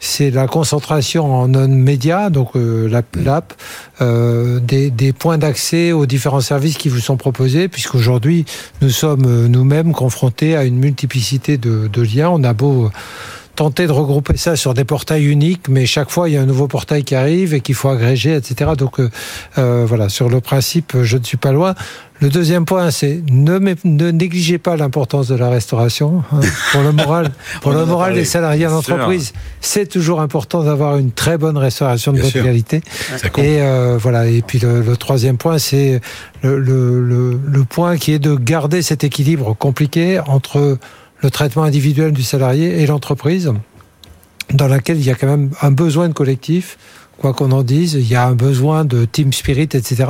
c'est 0.00 0.30
la 0.30 0.46
concentration 0.46 1.32
en 1.32 1.48
non-média, 1.48 2.30
donc 2.30 2.56
euh, 2.56 2.88
l'app, 3.14 3.54
euh, 4.00 4.58
des, 4.60 4.90
des 4.90 5.12
points 5.12 5.38
d'accès 5.38 5.92
aux 5.92 6.06
différents 6.06 6.40
services 6.40 6.76
qui 6.76 6.88
vous 6.88 7.00
sont 7.00 7.16
proposés, 7.16 7.68
puisqu'aujourd'hui, 7.68 8.44
nous 8.80 8.90
sommes 8.90 9.46
nous-mêmes 9.46 9.92
confrontés 9.92 10.56
à 10.56 10.64
une 10.64 10.78
multiplicité 10.78 11.58
de, 11.58 11.88
de 11.92 12.02
liens. 12.02 12.30
On 12.30 12.42
a 12.44 12.52
beau 12.52 12.90
tenter 13.54 13.86
de 13.86 13.92
regrouper 13.92 14.36
ça 14.36 14.56
sur 14.56 14.74
des 14.74 14.84
portails 14.84 15.26
uniques, 15.26 15.68
mais 15.68 15.86
chaque 15.86 16.10
fois 16.10 16.28
il 16.28 16.34
y 16.34 16.36
a 16.36 16.42
un 16.42 16.46
nouveau 16.46 16.68
portail 16.68 17.04
qui 17.04 17.14
arrive 17.14 17.54
et 17.54 17.60
qu'il 17.60 17.74
faut 17.74 17.88
agréger, 17.88 18.34
etc. 18.34 18.72
Donc 18.76 19.00
euh, 19.00 19.10
euh, 19.58 19.84
voilà, 19.86 20.08
sur 20.08 20.28
le 20.28 20.40
principe, 20.40 20.96
je 21.02 21.16
ne 21.16 21.24
suis 21.24 21.36
pas 21.36 21.52
loin. 21.52 21.74
Le 22.20 22.28
deuxième 22.28 22.64
point, 22.64 22.92
c'est 22.92 23.20
ne, 23.30 23.58
ne 23.58 24.10
négligez 24.12 24.58
pas 24.58 24.76
l'importance 24.76 25.26
de 25.26 25.34
la 25.34 25.50
restauration 25.50 26.22
hein, 26.32 26.38
pour 26.70 26.82
le 26.82 26.92
moral, 26.92 27.32
pour 27.62 27.72
le 27.72 27.84
moral 27.84 28.14
des 28.14 28.24
salariés 28.24 28.68
en 28.68 28.74
entreprise. 28.74 29.32
C'est 29.60 29.88
toujours 29.88 30.20
important 30.20 30.62
d'avoir 30.62 30.98
une 30.98 31.10
très 31.10 31.36
bonne 31.36 31.58
restauration 31.58 32.12
de 32.12 32.20
bonne 32.20 32.30
qualité. 32.30 32.80
Et 33.38 33.60
euh, 33.60 33.98
voilà. 34.00 34.26
Et 34.28 34.40
puis 34.40 34.60
le, 34.60 34.82
le 34.82 34.96
troisième 34.96 35.36
point, 35.36 35.58
c'est 35.58 36.00
le, 36.42 36.60
le, 36.60 37.40
le 37.44 37.64
point 37.64 37.96
qui 37.96 38.12
est 38.12 38.20
de 38.20 38.36
garder 38.36 38.82
cet 38.82 39.02
équilibre 39.02 39.56
compliqué 39.58 40.20
entre 40.20 40.78
le 41.22 41.30
traitement 41.30 41.62
individuel 41.62 42.12
du 42.12 42.22
salarié 42.22 42.82
et 42.82 42.86
l'entreprise, 42.86 43.52
dans 44.52 44.68
laquelle 44.68 44.98
il 44.98 45.04
y 45.04 45.10
a 45.10 45.14
quand 45.14 45.28
même 45.28 45.50
un 45.62 45.70
besoin 45.70 46.08
de 46.08 46.12
collectif, 46.12 46.78
quoi 47.18 47.32
qu'on 47.32 47.52
en 47.52 47.62
dise, 47.62 47.94
il 47.94 48.06
y 48.06 48.16
a 48.16 48.26
un 48.26 48.34
besoin 48.34 48.84
de 48.84 49.04
team 49.04 49.32
spirit, 49.32 49.62
etc. 49.62 50.04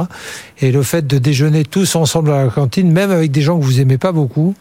Et 0.61 0.73
le 0.73 0.83
fait 0.83 1.07
de 1.07 1.19
déjeuner 1.19 1.65
tous 1.65 1.95
ensemble 1.95 2.31
à 2.31 2.45
la 2.45 2.51
cantine, 2.51 2.91
même 2.91 3.11
avec 3.11 3.31
des 3.31 3.43
gens 3.43 3.59
que 3.59 3.65
vous 3.65 3.81
aimez 3.81 3.99
pas 3.99 4.13
beaucoup, 4.13 4.55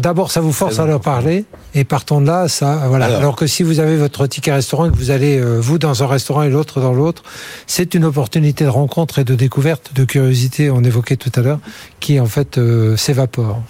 D'abord, 0.00 0.30
ça 0.30 0.40
vous 0.40 0.52
force 0.52 0.78
à 0.78 0.86
leur 0.86 1.00
parler, 1.00 1.44
et 1.74 1.84
partons 1.84 2.20
de 2.20 2.26
là, 2.26 2.48
ça, 2.48 2.84
voilà. 2.88 3.06
Alors, 3.16 3.36
que 3.36 3.46
si 3.46 3.62
vous 3.62 3.80
avez 3.80 3.96
votre 3.96 4.26
ticket 4.26 4.52
restaurant 4.52 4.86
et 4.86 4.90
que 4.90 4.96
vous 4.96 5.10
allez 5.10 5.38
euh, 5.38 5.58
vous 5.60 5.78
dans 5.78 6.02
un 6.02 6.06
restaurant 6.06 6.42
et 6.42 6.50
l'autre 6.50 6.80
dans 6.80 6.92
l'autre, 6.92 7.22
c'est 7.66 7.94
une 7.94 8.04
opportunité 8.04 8.64
de 8.64 8.70
rencontre 8.70 9.18
et 9.18 9.24
de 9.24 9.34
découverte, 9.34 9.92
de 9.94 10.04
curiosité, 10.04 10.70
on 10.70 10.82
évoquait 10.82 11.16
tout 11.16 11.32
à 11.34 11.40
l'heure, 11.40 11.60
qui 12.00 12.20
en 12.20 12.26
fait 12.26 12.58
euh, 12.58 12.96
s'évapore. 12.96 13.62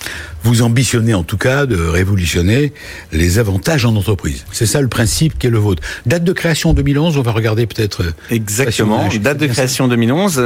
Vous 0.43 0.63
ambitionnez 0.63 1.15
en 1.15 1.23
tout 1.23 1.37
cas 1.37 1.67
de 1.67 1.77
révolutionner 1.77 2.73
les 3.13 3.39
avantages 3.39 3.85
en 3.85 3.95
entreprise. 3.97 4.45
C'est 4.53 4.67
ça 4.67 4.81
le 4.81 4.89
principe 4.89 5.39
qui 5.39 5.47
est 5.47 5.51
le 5.51 5.59
vôtre. 5.59 5.83
Date 6.07 6.25
de 6.25 6.33
création 6.33 6.75
2011, 6.75 7.17
on 7.17 7.23
va 7.23 7.33
regarder 7.33 7.67
peut-être. 7.67 8.03
Euh, 8.03 8.13
Exactement. 8.31 9.09
Date 9.21 9.39
de 9.39 9.47
création 9.47 9.89
2011. 9.89 10.43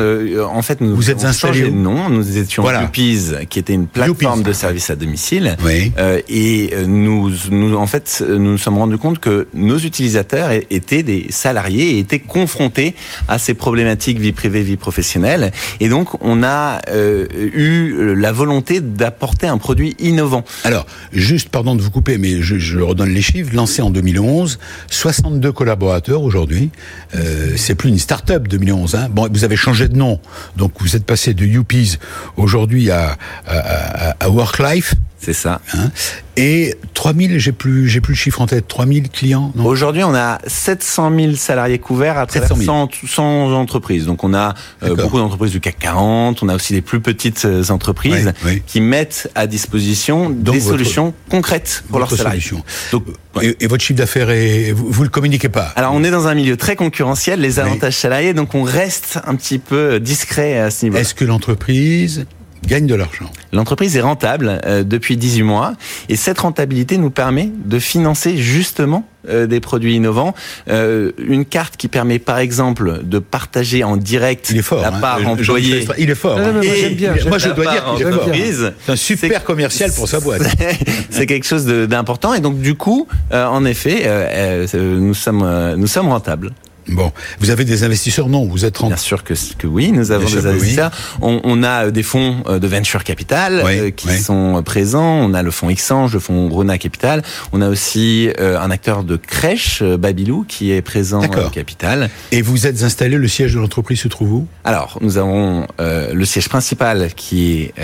en 0.53 0.63
fait, 0.63 0.81
nous 0.81 0.95
vous 0.95 1.11
êtes 1.11 1.25
installé 1.25 1.63
de 1.63 1.71
nom. 1.71 2.09
Nous 2.09 2.39
étions 2.39 2.63
voilà. 2.63 2.87
qui 2.87 3.19
était 3.57 3.73
une 3.73 3.87
plateforme 3.87 4.43
de 4.43 4.53
services 4.53 4.91
à 4.91 4.97
domicile 4.97 5.32
oui. 5.65 5.93
Euh, 5.99 6.21
et 6.29 6.71
euh, 6.75 6.87
nous, 6.87 7.31
nous, 7.51 7.77
en 7.77 7.87
fait, 7.87 8.23
nous 8.29 8.53
nous 8.53 8.59
sommes 8.59 8.79
rendus 8.79 8.99
compte 8.99 9.19
que 9.19 9.49
nos 9.55 9.79
utilisateurs 9.79 10.51
étaient 10.71 11.03
des 11.03 11.27
salariés 11.31 11.97
et 11.97 11.99
étaient 11.99 12.19
confrontés 12.19 12.95
à 13.29 13.39
ces 13.39 13.55
problématiques 13.55 14.19
vie 14.19 14.33
privée, 14.33 14.63
vie 14.63 14.77
professionnelle. 14.77 15.53
Et 15.81 15.89
donc, 15.89 16.09
on 16.21 16.43
a 16.43 16.81
euh, 16.89 17.27
eu 17.33 18.15
la 18.15 18.33
volonté 18.33 18.81
d'apporter 18.81 19.47
un 19.47 19.59
produit 19.59 19.97
innovant. 19.99 20.45
Alors, 20.65 20.87
juste, 21.13 21.49
pardon 21.49 21.75
de 21.75 21.83
vous 21.83 21.91
couper, 21.91 22.19
mais 22.19 22.43
je, 22.43 22.59
je 22.59 22.79
redonne 22.79 23.11
les 23.11 23.23
chiffres. 23.23 23.55
Lancé 23.55 23.83
en 23.83 23.91
2011, 23.91 24.59
62 24.91 25.53
collaborateurs 25.53 26.23
aujourd'hui. 26.23 26.71
Euh, 27.15 27.53
c'est 27.57 27.75
plus 27.75 27.89
une 27.89 27.99
start-up 27.99 28.49
2011. 28.49 28.95
Hein. 28.95 29.09
Bon, 29.11 29.29
vous 29.33 29.45
avez 29.45 29.57
changé 29.57 29.89
de 29.89 29.97
nom, 29.97 30.21
donc 30.57 30.73
vous 30.81 30.97
êtes 30.97 31.05
passé 31.05 31.35
de 31.35 31.45
Youpies 31.45 31.99
aujourd'hui 32.37 32.91
à, 32.91 33.17
à, 33.47 34.11
à, 34.11 34.17
à 34.21 34.29
Worklife. 34.29 34.95
C'est 35.23 35.33
ça. 35.33 35.61
Hein 35.73 35.91
et 36.37 36.75
3000, 36.95 37.39
j'ai 37.39 37.53
plus, 37.53 37.89
j'ai 37.89 38.01
plus 38.01 38.15
le 38.15 38.19
chiffre 38.19 38.41
en 38.41 38.47
tête, 38.47 38.67
3000 38.67 39.11
clients. 39.11 39.53
Aujourd'hui, 39.63 40.03
on 40.03 40.15
a 40.15 40.39
700 40.47 41.13
000 41.15 41.33
salariés 41.35 41.79
couverts 41.79 42.19
à 42.19 42.27
travers 42.27 42.57
100, 42.57 42.89
100, 43.07 43.53
entreprises. 43.53 44.07
Donc, 44.07 44.25
on 44.25 44.33
a 44.33 44.55
euh, 44.83 44.97
beaucoup 44.97 45.19
d'entreprises 45.19 45.53
du 45.53 45.61
CAC 45.61 45.79
40. 45.79 46.43
On 46.43 46.49
a 46.49 46.55
aussi 46.55 46.73
des 46.73 46.81
plus 46.81 47.01
petites 47.01 47.45
euh, 47.45 47.63
entreprises 47.69 48.33
qui 48.67 48.81
mettent 48.81 49.31
à 49.35 49.47
disposition 49.47 50.31
des 50.31 50.61
solutions 50.61 51.15
concrètes 51.31 51.85
pour 51.89 51.99
leurs 51.99 52.11
salariés. 52.11 52.43
Donc, 52.91 53.05
et, 53.41 53.67
votre 53.67 53.83
chiffre 53.83 53.99
d'affaires, 53.99 54.29
vous, 54.75 54.91
vous 54.91 55.03
le 55.03 55.09
communiquez 55.09 55.49
pas? 55.49 55.73
Alors, 55.77 55.93
on 55.95 56.03
est 56.03 56.11
dans 56.11 56.29
un 56.29 56.35
milieu 56.35 56.57
très 56.57 56.77
concurrentiel, 56.77 57.41
les 57.41 57.61
avantages 57.61 57.97
salariés, 57.97 58.35
donc 58.35 58.55
on 58.55 58.63
reste 58.63 59.21
un 59.27 59.37
petit 59.37 59.59
peu 59.59 60.01
discret 60.01 60.59
à 60.59 60.71
ce 60.71 60.87
niveau. 60.87 60.97
Est-ce 60.97 61.15
que 61.15 61.25
l'entreprise 61.25 62.27
gagne 62.67 62.87
de 62.87 62.95
l'argent. 62.95 63.31
L'entreprise 63.53 63.97
est 63.97 64.01
rentable 64.01 64.61
euh, 64.65 64.83
depuis 64.83 65.17
18 65.17 65.43
mois 65.43 65.75
et 66.09 66.17
cette 66.17 66.39
rentabilité 66.39 66.97
nous 66.99 67.11
permet 67.11 67.51
de 67.65 67.79
financer 67.79 68.37
justement 68.37 69.07
euh, 69.29 69.47
des 69.47 69.61
produits 69.61 69.95
innovants. 69.95 70.35
Euh, 70.69 71.13
une 71.19 71.45
carte 71.45 71.77
qui 71.77 71.89
permet 71.89 72.19
par 72.19 72.39
exemple 72.39 73.01
de 73.05 73.19
partager 73.19 73.85
en 73.85 73.97
direct 73.97 74.51
il 74.51 74.59
est 74.59 74.63
fort, 74.63 74.83
la 74.83 74.89
hein. 74.89 75.01
part 75.01 75.27
employée. 75.27 75.87
Il 75.99 76.11
est 76.11 76.15
fort. 76.15 76.39
Hein. 76.39 76.53
moi, 76.53 76.63
bien, 76.95 77.15
moi 77.29 77.39
je 77.39 77.51
dois 77.51 77.73
dire 77.73 77.85
qu'il 77.97 78.07
est 78.07 78.53
fort. 78.53 78.73
C'est 78.85 78.93
un 78.93 78.97
super 78.97 79.45
commercial 79.45 79.93
pour 79.93 80.09
sa 80.09 80.21
boîte. 80.21 80.43
C'est 81.11 81.27
quelque 81.27 81.47
chose 81.47 81.67
d'important 81.67 82.35
et 82.35 82.41
donc 82.41 82.61
du 82.61 82.75
coup, 82.75 83.07
en 83.33 83.65
effet, 83.65 84.69
nous 84.75 85.15
sommes 85.15 85.75
nous 85.77 85.87
sommes 85.87 86.09
rentables. 86.09 86.53
Bon, 86.89 87.13
vous 87.39 87.51
avez 87.51 87.65
des 87.65 87.85
investisseurs 87.85 88.29
Non, 88.29 88.45
vous 88.45 88.65
êtes 88.65 88.83
en... 88.83 88.89
Bien 88.89 88.97
sûr 88.97 89.23
que, 89.23 89.35
que 89.57 89.67
oui, 89.67 89.93
nous 89.93 90.11
avons 90.11 90.29
des 90.29 90.47
investisseurs. 90.47 90.91
On, 91.21 91.41
on, 91.45 91.63
a 91.63 91.87
euh, 91.87 91.91
des 91.91 92.03
fonds 92.03 92.43
euh, 92.49 92.59
de 92.59 92.67
venture 92.67 93.05
capital 93.05 93.63
euh, 93.65 93.91
qui 93.91 94.19
sont 94.19 94.61
présents. 94.65 95.21
On 95.21 95.33
a 95.35 95.43
le 95.43 95.51
fonds 95.51 95.71
Xange, 95.71 96.15
le 96.15 96.21
fonds 96.21 96.49
Rona 96.49 96.79
Capital. 96.79 97.23
On 97.53 97.61
a 97.61 97.69
aussi 97.69 98.31
un 98.39 98.71
acteur 98.71 99.05
de 99.05 99.17
crèche, 99.17 99.83
Babylou, 99.83 100.45
qui 100.47 100.73
est 100.73 100.83
présent 100.83 101.23
au 101.23 101.51
capital. 101.51 102.11
Et 102.33 102.43
vous 102.43 102.67
êtes 102.67 102.83
installé, 102.83 103.17
le 103.17 103.29
siège 103.29 103.55
de 103.55 103.61
l'entreprise 103.61 104.01
se 104.01 104.09
trouve 104.09 104.33
où? 104.33 104.47
Alors, 104.65 104.99
nous 105.01 105.19
avons 105.19 105.67
le 105.79 106.25
siège 106.25 106.49
principal 106.49 107.13
qui 107.15 107.63
est 107.63 107.75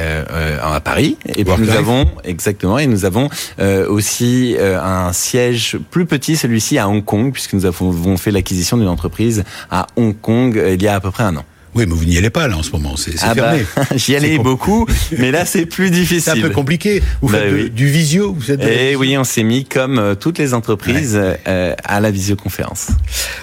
à 0.62 0.80
Paris. 0.80 1.16
Et 1.36 1.44
puis 1.44 1.54
nous 1.58 1.70
avons, 1.70 2.06
exactement, 2.24 2.78
et 2.78 2.86
nous 2.86 3.04
avons 3.04 3.28
aussi 3.88 4.56
un 4.60 5.12
siège 5.12 5.78
plus 5.90 6.06
petit, 6.06 6.36
celui-ci 6.36 6.78
à 6.78 6.88
Hong 6.88 7.04
Kong, 7.04 7.32
puisque 7.32 7.54
nous 7.54 7.66
avons 7.66 8.16
fait 8.16 8.30
l'acquisition 8.30 8.76
d'une 8.76 8.87
entreprise 8.88 9.44
à 9.70 9.86
Hong 9.96 10.18
Kong 10.20 10.56
euh, 10.56 10.74
il 10.74 10.82
y 10.82 10.88
a 10.88 10.94
à 10.94 11.00
peu 11.00 11.10
près 11.10 11.24
un 11.24 11.36
an. 11.36 11.44
Oui, 11.78 11.84
mais 11.86 11.94
vous 11.94 12.04
n'y 12.04 12.18
allez 12.18 12.30
pas 12.30 12.48
là 12.48 12.56
en 12.56 12.62
ce 12.64 12.72
moment, 12.72 12.96
c'est 12.96 13.12
ah 13.22 13.34
fermé. 13.34 13.64
Bah, 13.76 13.82
J'y 13.96 14.16
allais 14.16 14.36
beaucoup, 14.38 14.84
mais 15.16 15.30
là 15.30 15.44
c'est 15.44 15.64
plus 15.64 15.90
difficile. 15.90 16.20
C'est 16.22 16.30
un 16.32 16.40
peu 16.40 16.50
compliqué. 16.50 17.02
Vous 17.22 17.28
Bah 17.28 17.38
faites 17.38 17.52
oui. 17.52 17.70
du 17.70 17.86
visio 17.86 18.34
vous 18.36 18.50
êtes 18.50 18.62
Et 18.64 18.96
oui, 18.96 19.16
on 19.16 19.22
s'est 19.24 19.44
mis 19.44 19.64
comme 19.64 19.98
euh, 19.98 20.14
toutes 20.16 20.38
les 20.38 20.54
entreprises 20.54 21.16
euh, 21.46 21.74
à 21.84 22.00
la 22.00 22.10
visioconférence. 22.10 22.88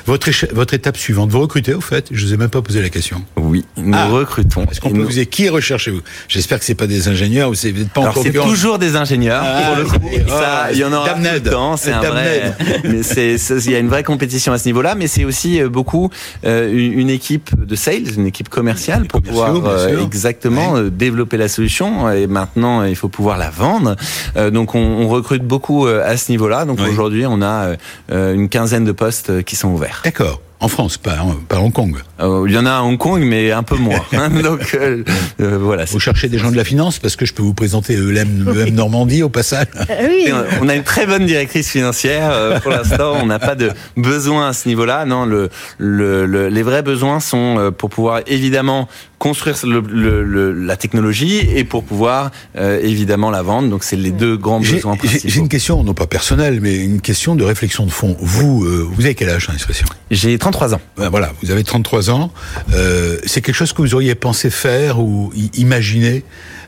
votre, 0.06 0.30
votre 0.54 0.74
étape 0.74 0.98
suivante, 0.98 1.32
vous 1.32 1.40
recrutez 1.40 1.74
au 1.74 1.80
fait? 1.82 2.08
Je 2.12 2.26
vous 2.26 2.34
ai 2.34 2.38
même 2.38 2.50
pas 2.50 2.62
posé 2.62 2.82
la 2.82 2.90
question. 2.90 3.24
Oui, 3.38 3.64
nous 3.78 3.94
Ah. 3.96 4.08
recrutons. 4.10 4.66
Est-ce 4.70 4.82
qu'on 4.82 4.90
peut 4.90 4.98
nous- 4.98 5.06
vous 5.06 5.12
dire 5.14 5.30
qui 5.30 5.48
recherchez-vous 5.48 6.02
J'espère 6.28 6.60
que 6.60 6.66
c'est 6.66 6.76
pas 6.76 6.88
des 6.88 7.08
ingénieurs 7.08 7.50
ou 7.50 7.54
vous 7.54 7.68
n'êtes 7.70 7.90
pas 7.90 8.02
Alors 8.02 8.12
encore 8.12 8.24
c'est 8.24 8.34
toujours 8.34 8.80
des 8.80 8.98
ingénieurs 8.98 9.42
Ah, 9.46 9.62
pour 9.68 9.76
le 9.78 9.86
coup. 9.86 10.10
oui. 10.12 10.20
Ça, 10.28 10.68
il 10.74 10.78
y 10.80 10.84
en 10.84 10.92
aura 10.92 11.12
tout 11.14 11.20
le 11.22 11.40
temps. 11.40 11.78
C'est 11.78 11.94
un 11.94 12.02
vrai. 12.02 12.54
Mais 12.84 13.02
c'est, 13.04 13.38
c'est- 13.38 13.64
il 13.66 13.72
y 13.72 13.76
a 13.76 13.80
une 13.80 13.88
vraie 13.90 14.04
compétition 14.04 14.52
à 14.52 14.58
ce 14.58 14.66
niveau-là, 14.66 14.96
mais 14.96 15.08
c'est 15.08 15.24
aussi 15.24 15.62
euh, 15.62 15.70
beaucoup 15.70 16.10
euh, 16.46 16.72
une, 16.74 17.00
une 17.00 17.10
équipe 17.10 17.52
de 17.66 17.76
sales, 17.76 18.18
une 18.26 18.30
équipe 18.30 18.50
commerciale 18.50 19.06
pour 19.06 19.22
pouvoir 19.22 19.54
euh, 19.66 20.04
exactement 20.04 20.76
euh, 20.78 20.90
développer 20.90 21.38
la 21.38 21.48
solution. 21.48 22.10
Et 22.10 22.26
maintenant, 22.26 22.84
il 22.84 22.96
faut 22.96 23.08
pouvoir 23.08 23.38
la 23.38 23.52
vendre. 23.52 23.96
Euh, 24.36 24.50
donc 24.50 24.74
on, 24.74 24.80
on 24.80 25.08
recrute 25.08 25.44
beaucoup 25.44 25.86
à 25.86 26.18
ce 26.18 26.32
niveau-là. 26.32 26.66
Donc 26.66 26.80
Oui. 26.82 26.90
aujourd'hui, 26.90 27.26
on 27.28 27.42
a 27.42 27.76
une 28.12 28.50
quinzaine 28.50 28.84
de 28.86 28.92
postes 28.92 29.44
qui 29.44 29.56
sont 29.56 29.70
ouverts. 29.70 30.02
D'accord. 30.04 30.42
En 30.62 30.68
France, 30.70 30.98
pas, 30.98 31.18
pas 31.50 31.60
Hong 31.60 31.72
Kong. 31.72 31.98
Euh, 32.22 32.46
il 32.48 32.54
y 32.54 32.58
en 32.58 32.66
a 32.66 32.72
à 32.72 32.82
Hong 32.82 32.98
Kong, 32.98 33.22
mais 33.26 33.52
un 33.52 33.64
peu 33.64 33.76
moins. 33.76 34.00
donc 34.44 34.74
euh, 34.76 35.04
euh, 35.42 35.58
voilà. 35.60 35.86
Vous 35.86 36.00
cherchez 36.00 36.30
des 36.30 36.38
gens 36.38 36.52
de 36.52 36.56
la 36.58 36.64
finance 36.64 36.98
parce 37.00 37.16
que 37.16 37.26
je 37.26 37.34
peux 37.34 37.44
vous 37.44 37.54
présenter 37.54 37.96
E 37.98 38.12
ELM, 38.12 38.48
EM 38.68 38.74
Normandie 38.74 39.24
au 39.24 39.30
passage. 39.30 39.68
Oui, 39.90 40.32
on- 40.62 40.70
a 40.70 40.76
une 40.76 40.84
très 40.84 41.06
bonne 41.06 41.26
directrice 41.26 41.70
financière. 41.70 42.60
Pour 42.62 42.72
l'instant, 42.72 43.14
on 43.22 43.26
n'a 43.26 43.40
pas 43.40 43.56
de 43.56 43.72
besoin 43.98 44.50
à 44.50 44.54
ce 44.54 44.68
niveau-là. 44.68 45.06
Non, 45.06 45.26
le, 45.26 45.50
le, 45.78 46.26
le- 46.26 46.48
les 46.50 46.64
vrais 46.64 46.82
besoins 46.84 47.20
sont 47.20 47.74
pour 47.78 47.90
pouvoir 47.90 48.22
évidemment 48.28 48.88
construire 49.20 49.56
le, 49.66 49.80
le- 49.82 50.24
le- 50.24 50.52
la 50.54 50.76
technologie 50.78 51.38
et 51.56 51.64
pour 51.64 51.84
pouvoir 51.84 52.32
euh, 52.58 52.80
évidemment 52.82 53.30
la 53.32 53.42
vendre. 53.42 53.70
Donc, 53.70 53.84
c'est 53.84 53.96
les 53.96 54.12
deux 54.12 54.38
grands 54.38 54.60
besoins 54.60 54.96
j'ai- 55.02 55.08
j'ai 55.08 55.18
principaux. 55.20 55.40
une 55.44 55.50
question, 55.50 55.84
non 55.84 55.94
pas 55.94 56.08
personnelle, 56.08 56.60
mais 56.62 56.76
une 56.76 57.02
question 57.02 57.36
de 57.36 57.44
réflexion 57.44 57.86
de 57.86 57.92
fond. 57.92 58.16
Vous, 58.20 58.64
euh, 58.66 58.88
vous 58.90 59.04
avez 59.06 59.16
quel 59.16 59.30
âge, 59.30 59.48
hein, 59.50 59.54
l'expression 59.54 59.88
J'ai 60.12 60.38
33 60.38 60.74
ans. 60.76 60.82
Ben 60.98 61.10
Voilà, 61.10 61.32
vous 61.42 61.52
avez 61.52 61.64
33 61.64 62.05
ans. 62.10 62.32
Euh, 62.74 63.18
c'est 63.26 63.42
quelque 63.42 63.56
chose 63.56 63.74
que 63.74 63.82
vous 63.82 63.94
auriez 63.94 64.16
pensé 64.16 64.50
faire 64.50 65.00
ou 65.00 65.32
imaginer 65.56 66.24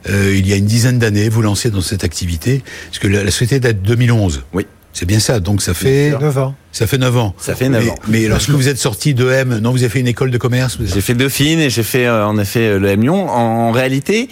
euh, 0.10 0.36
il 0.38 0.48
y 0.48 0.54
a 0.54 0.56
une 0.56 0.66
dizaine 0.66 1.00
d'années, 1.00 1.30
vous 1.30 1.42
lancer 1.42 1.70
dans 1.70 1.82
cette 1.82 2.04
activité 2.04 2.64
Parce 2.88 3.00
que 3.00 3.08
la, 3.08 3.24
la 3.24 3.32
société 3.32 3.60
date 3.60 3.82
de 3.82 3.88
2011. 3.88 4.44
Oui. 4.54 4.66
C'est 4.94 5.06
bien 5.06 5.20
ça, 5.20 5.40
donc 5.40 5.62
ça 5.62 5.76
fait 5.76 6.10
9 6.20 6.38
ans. 6.40 6.56
ça 6.72 6.88
fait 6.88 6.98
9 6.98 7.18
ans. 7.18 7.36
Ça 7.38 7.54
fait 7.54 7.70
9 7.70 7.84
mais, 7.84 7.92
ans. 7.92 7.96
Mais 8.08 8.28
lorsque 8.28 8.50
vous 8.50 8.68
êtes 8.68 8.80
sorti 8.80 9.14
de 9.14 9.30
M, 9.30 9.60
non, 9.60 9.70
vous 9.72 9.84
avez 9.84 9.90
fait 9.90 10.00
une 10.00 10.08
école 10.08 10.32
de 10.32 10.40
commerce 10.40 10.78
vous- 10.80 10.88
J'ai 10.92 11.02
fait 11.02 11.14
Dauphine 11.14 11.60
et 11.60 11.70
j'ai 11.70 11.84
fait 11.84 12.08
euh, 12.08 12.26
en 12.26 12.40
effet 12.40 12.62
euh, 12.62 12.80
le 12.80 12.88
M 12.90 13.02
Lyon. 13.04 13.30
En, 13.30 13.68
en 13.68 13.72
réalité, 13.72 14.28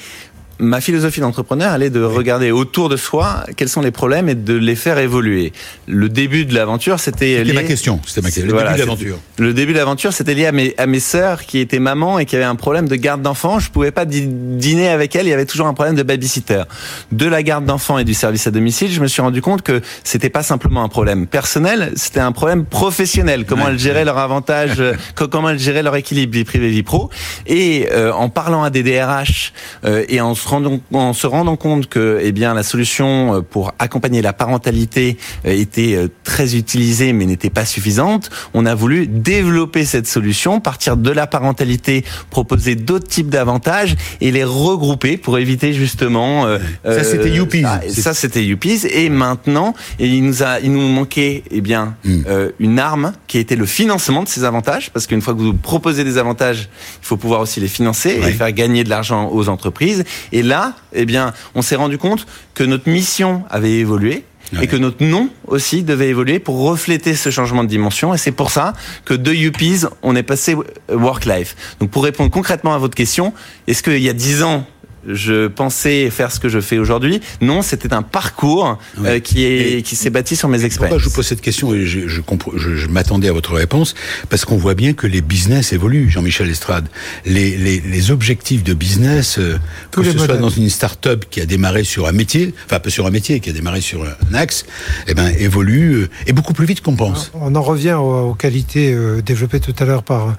ma 0.60 0.80
philosophie 0.82 1.20
d'entrepreneur, 1.20 1.74
elle 1.76 1.84
est 1.84 1.90
de 1.90 2.02
regarder 2.04 2.52
autour 2.52 2.90
de 2.90 2.98
soi 2.98 3.44
quels 3.58 3.70
sont 3.70 3.82
les 3.82 3.92
problèmes 3.92 4.30
et 4.30 4.36
de 4.36 4.54
les 4.54 4.76
faire 4.76 4.98
évoluer. 5.00 5.52
Le 5.88 6.08
début 6.10 6.46
de 6.46 6.54
l'aventure, 6.54 7.00
c'était 7.00 7.44
lié- 7.44 7.54
ma 7.54 7.64
question, 7.64 8.00
c'était 8.06 8.22
ma 8.22 8.30
question. 8.30 8.46
Le 8.48 8.54
Voilà, 8.54 8.72
début 8.72 8.82
de 8.82 8.86
l'aventure. 8.88 9.18
Le 9.38 9.54
début 9.54 9.74
de 9.74 9.78
l'aventure, 9.78 10.14
c'était 10.14 10.34
lié 10.34 10.46
à 10.46 10.52
mes, 10.52 10.74
à 10.78 10.86
mes 10.88 11.00
sœurs 11.00 11.46
qui 11.46 11.60
étaient 11.60 11.80
mamans 11.80 12.20
et 12.20 12.26
qui 12.26 12.36
avaient 12.36 12.46
un 12.46 12.56
problème 12.56 12.88
de 12.88 12.96
garde 12.96 13.22
d'enfants. 13.22 13.60
Je 13.60 13.70
pouvais 13.70 13.92
pas 13.92 14.06
dî- 14.06 14.28
dîner 14.28 14.88
avec 14.90 15.16
elles. 15.16 15.26
Il 15.26 15.30
y 15.30 15.34
avait 15.34 15.46
toujours 15.46 15.68
un 15.68 15.74
problème 15.74 15.96
de 15.96 16.04
babysitter. 16.04 16.64
De 17.12 17.26
la 17.26 17.44
garde 17.44 17.66
d'enfants 17.66 17.98
et 17.98 18.04
du 18.04 18.14
service 18.14 18.48
à 18.48 18.52
domicile, 18.52 18.92
je 18.92 19.02
me 19.02 19.08
suis 19.08 19.22
rendu 19.22 19.42
compte 19.42 19.62
que 19.62 19.82
c'était 20.04 20.30
pas 20.30 20.44
simplement 20.44 20.84
un 20.84 20.90
problème 20.90 21.28
personnel, 21.28 21.92
c'était 21.96 22.20
un 22.22 22.32
problème 22.32 22.66
professionnel. 22.66 23.46
Comment 23.46 23.68
elles 23.68 23.80
géraient 23.80 24.06
leur 24.06 24.18
avantage, 24.18 24.82
co- 25.16 25.28
comment 25.28 25.50
elles 25.50 25.60
géraient 25.60 25.84
leur 25.84 25.96
équilibre 25.96 26.34
vie 26.34 26.44
privée 26.46 26.70
vie 26.70 26.84
pro. 26.84 27.10
Et 27.48 27.88
euh, 27.92 28.12
en 28.14 28.30
parlant 28.30 28.64
à 28.64 28.70
des 28.70 28.84
DRH 28.84 29.52
euh, 29.86 30.04
et 30.08 30.22
en 30.22 30.36
se 30.46 30.50
rendant 30.50 30.80
en 30.94 31.14
se 31.14 31.26
rendant 31.28 31.56
compte 31.56 31.88
que 31.88 32.20
eh 32.22 32.32
bien 32.32 32.54
la 32.54 32.62
solution 32.64 33.36
euh, 33.36 33.42
pour 33.42 33.74
accompagner 33.80 34.22
la 34.22 34.34
parentalité 34.34 35.18
euh, 35.46 35.52
était 35.52 35.96
euh, 35.96 36.08
très 36.24 36.56
utilisée 36.56 37.14
mais 37.14 37.26
n'était 37.26 37.50
pas 37.50 37.66
suffisante, 37.66 38.30
on 38.54 38.66
a 38.66 38.76
voulu 38.76 39.08
développer 39.08 39.86
cette 39.86 40.08
solution, 40.08 40.60
partir 40.60 40.98
de 40.98 41.10
la 41.12 41.26
parentalité, 41.28 42.04
proposer 42.30 42.76
d'autres 42.76 43.08
types 43.08 43.30
d'avantages 43.30 43.96
et 44.22 44.32
les 44.32 44.44
regrouper 44.44 45.18
pour 45.18 45.38
éviter 45.40 45.74
justement. 45.74 46.46
euh, 46.46 46.60
Ça, 46.84 47.04
c'était 47.04 47.30
Youpies. 47.32 47.64
Ça, 47.64 47.82
ça, 47.90 48.14
c'était 48.14 48.44
Youpies. 48.44 48.86
Et 48.92 49.10
maintenant, 49.10 49.74
il 50.00 50.24
nous 50.24 50.44
a, 50.44 50.60
il 50.60 50.72
nous 50.72 50.88
manquait 50.88 51.44
eh 51.52 51.62
bien 51.62 51.96
Mm. 52.04 52.22
euh, 52.28 52.52
une 52.60 52.78
arme 52.80 53.14
qui 53.28 53.38
était 53.40 53.56
le 53.56 53.66
financement 53.66 54.24
de 54.24 54.28
ces 54.28 54.44
avantages, 54.44 54.92
parce 54.92 55.08
qu'une 55.08 55.22
fois 55.22 55.34
que 55.34 55.40
vous 55.40 55.54
proposez 55.54 56.04
des 56.04 56.18
avantages, 56.18 56.70
il 57.02 57.06
faut 57.06 57.18
pouvoir 57.18 57.42
aussi 57.42 57.60
les 57.60 57.68
financer 57.68 58.20
Ouais. 58.20 58.30
et 58.30 58.34
faire 58.34 58.52
gagner 58.52 58.84
de 58.84 58.90
l'argent 58.90 59.30
aux 59.32 59.50
entreprises. 59.50 60.04
Et 60.36 60.44
là, 60.44 60.74
eh 60.92 61.06
bien, 61.06 61.34
on 61.56 61.62
s'est 61.62 61.78
rendu 61.78 61.98
compte 61.98 62.26
que 62.56 62.66
notre 62.66 62.90
mission 62.90 63.46
avait 63.50 63.72
évolué. 63.72 64.26
Ouais. 64.54 64.66
Et 64.66 64.68
que 64.68 64.76
notre 64.76 65.04
nom 65.04 65.30
aussi 65.48 65.82
devait 65.82 66.10
évoluer 66.10 66.38
pour 66.38 66.60
refléter 66.60 67.16
ce 67.16 67.32
changement 67.32 67.64
de 67.64 67.70
dimension. 67.70 68.14
Et 68.14 68.20
c'est 68.20 68.32
pour 68.32 68.52
ça 68.52 68.74
que 69.04 69.16
de 69.16 69.32
UPs, 69.34 69.88
on 70.04 70.16
est 70.16 70.22
passé 70.22 70.56
euh, 70.56 70.96
work-life. 70.96 71.56
Donc 71.80 71.90
pour 71.90 72.04
répondre 72.04 72.30
concrètement 72.30 72.76
à 72.76 72.78
votre 72.78 72.94
question, 72.94 73.34
est-ce 73.66 73.82
qu'il 73.82 74.04
y 74.04 74.10
a 74.10 74.14
dix 74.14 74.44
ans, 74.44 74.68
je 75.08 75.48
pensais 75.48 76.10
faire 76.10 76.32
ce 76.32 76.40
que 76.40 76.50
je 76.50 76.60
fais 76.60 76.78
aujourd'hui 76.78 77.20
Non, 77.42 77.62
c'était 77.62 77.94
un 77.94 78.02
parcours 78.02 78.78
euh, 79.04 79.20
qui 79.20 79.44
est 79.46 79.78
Et- 79.80 79.82
qui 79.84 79.96
s'est 79.96 80.10
bâti 80.10 80.36
sur 80.36 80.48
mes 80.50 80.58
Pourquoi 80.58 80.68
expériences. 80.68 81.00
je 81.02 81.10
vous 81.10 81.16
pose 81.16 81.28
cette 81.28 81.42
question 81.42 81.74
et 81.74 81.86
je, 81.86 82.08
je, 82.08 82.22
compre- 82.22 82.58
je- 82.58 82.76
je 82.76 82.88
m'attendais 82.88 83.30
à 83.30 83.34
votre 83.34 83.54
réponse 83.54 83.94
Parce 84.30 84.46
qu'on 84.46 84.58
voit 84.58 84.74
bien 84.76 84.94
que 84.94 85.08
les 85.08 85.22
business 85.22 85.74
évoluent, 85.74 86.10
Jean-Michel 86.10 86.50
Estrade. 86.50 86.88
Les, 87.26 87.56
les, 87.58 87.80
les 87.82 88.12
objectifs 88.12 88.64
de 88.64 88.74
business, 88.74 89.38
euh, 89.40 89.58
que 89.92 90.04
ce 90.04 90.18
soit 90.18 90.38
dans 90.38 90.50
une 90.50 90.70
start-up 90.70 91.26
qui 91.30 91.42
a 91.42 91.46
démarré 91.46 91.84
sur 91.84 92.08
un 92.08 92.12
métier, 92.12 92.54
enfin 92.66 92.80
pas 92.80 92.90
sur 92.90 93.06
un 93.06 93.12
métier, 93.12 93.40
qui 93.40 93.50
a 93.50 93.54
démarré 93.54 93.82
sur 93.82 94.04
un 94.04 94.34
axe, 94.34 94.66
eh 95.08 95.14
ben 95.14 95.28
évolue 95.40 95.94
euh, 95.94 96.10
et 96.28 96.34
beaucoup 96.34 96.54
plus 96.54 96.66
vite 96.66 96.82
qu'on 96.82 96.96
pense. 96.96 97.32
On 97.36 97.54
en 97.56 97.62
revient 97.62 97.94
aux, 97.94 98.30
aux 98.32 98.34
qualités 98.36 98.94
euh, 98.94 99.22
développées 99.22 99.60
tout 99.60 99.74
à 99.80 99.86
l'heure 99.86 100.04
par 100.04 100.36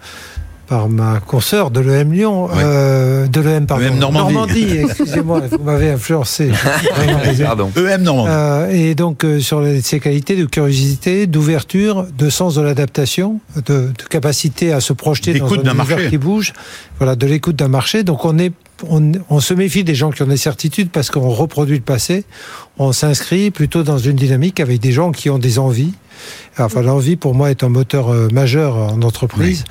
par 0.68 0.88
ma 0.88 1.20
consoeur 1.20 1.70
de 1.70 1.80
l'EM 1.80 2.12
Lyon, 2.12 2.48
euh, 2.56 3.26
de 3.28 3.40
l'EM 3.40 3.66
pardon, 3.66 3.84
EM 3.86 3.98
Normandie. 3.98 4.66
excusez-moi, 4.80 5.42
vous 5.50 5.62
m'avez 5.62 5.90
influencé. 5.90 6.50
Pardon. 7.44 7.70
EM 7.76 8.02
Normandie. 8.02 8.30
Euh, 8.32 8.70
et 8.70 8.94
donc 8.94 9.24
euh, 9.24 9.40
sur 9.40 9.60
les- 9.60 9.80
ces 9.82 10.00
qualités 10.00 10.36
de 10.36 10.44
curiosité, 10.46 11.26
d'ouverture, 11.26 12.06
de 12.16 12.30
sens 12.30 12.54
de 12.56 12.62
l'adaptation, 12.62 13.40
de, 13.56 13.62
de 13.62 14.04
capacité 14.10 14.72
à 14.72 14.80
se 14.80 14.92
projeter 14.92 15.38
dans 15.38 15.46
un 15.54 15.74
marché. 15.74 16.08
qui 16.10 16.18
bouge, 16.18 16.52
voilà, 16.98 17.14
de 17.16 17.26
l'écoute 17.26 17.56
d'un 17.56 17.68
marché. 17.68 18.02
Donc 18.02 18.24
on 18.24 18.38
est, 18.38 18.52
on, 18.88 19.12
on 19.30 19.40
se 19.40 19.54
méfie 19.54 19.84
des 19.84 19.94
gens 19.94 20.10
qui 20.10 20.22
ont 20.22 20.26
des 20.26 20.36
certitudes 20.36 20.90
parce 20.90 21.10
qu'on 21.10 21.30
reproduit 21.30 21.76
le 21.76 21.82
passé. 21.82 22.24
On 22.78 22.92
s'inscrit 22.92 23.50
plutôt 23.50 23.82
dans 23.82 23.98
une 23.98 24.16
dynamique 24.16 24.60
avec 24.60 24.80
des 24.80 24.92
gens 24.92 25.12
qui 25.12 25.30
ont 25.30 25.38
des 25.38 25.58
envies. 25.58 25.94
Enfin, 26.58 26.82
l'envie 26.82 27.16
pour 27.16 27.34
moi 27.34 27.50
est 27.50 27.62
un 27.64 27.68
moteur 27.68 28.12
euh, 28.12 28.28
majeur 28.32 28.76
en 28.76 29.02
entreprise, 29.02 29.64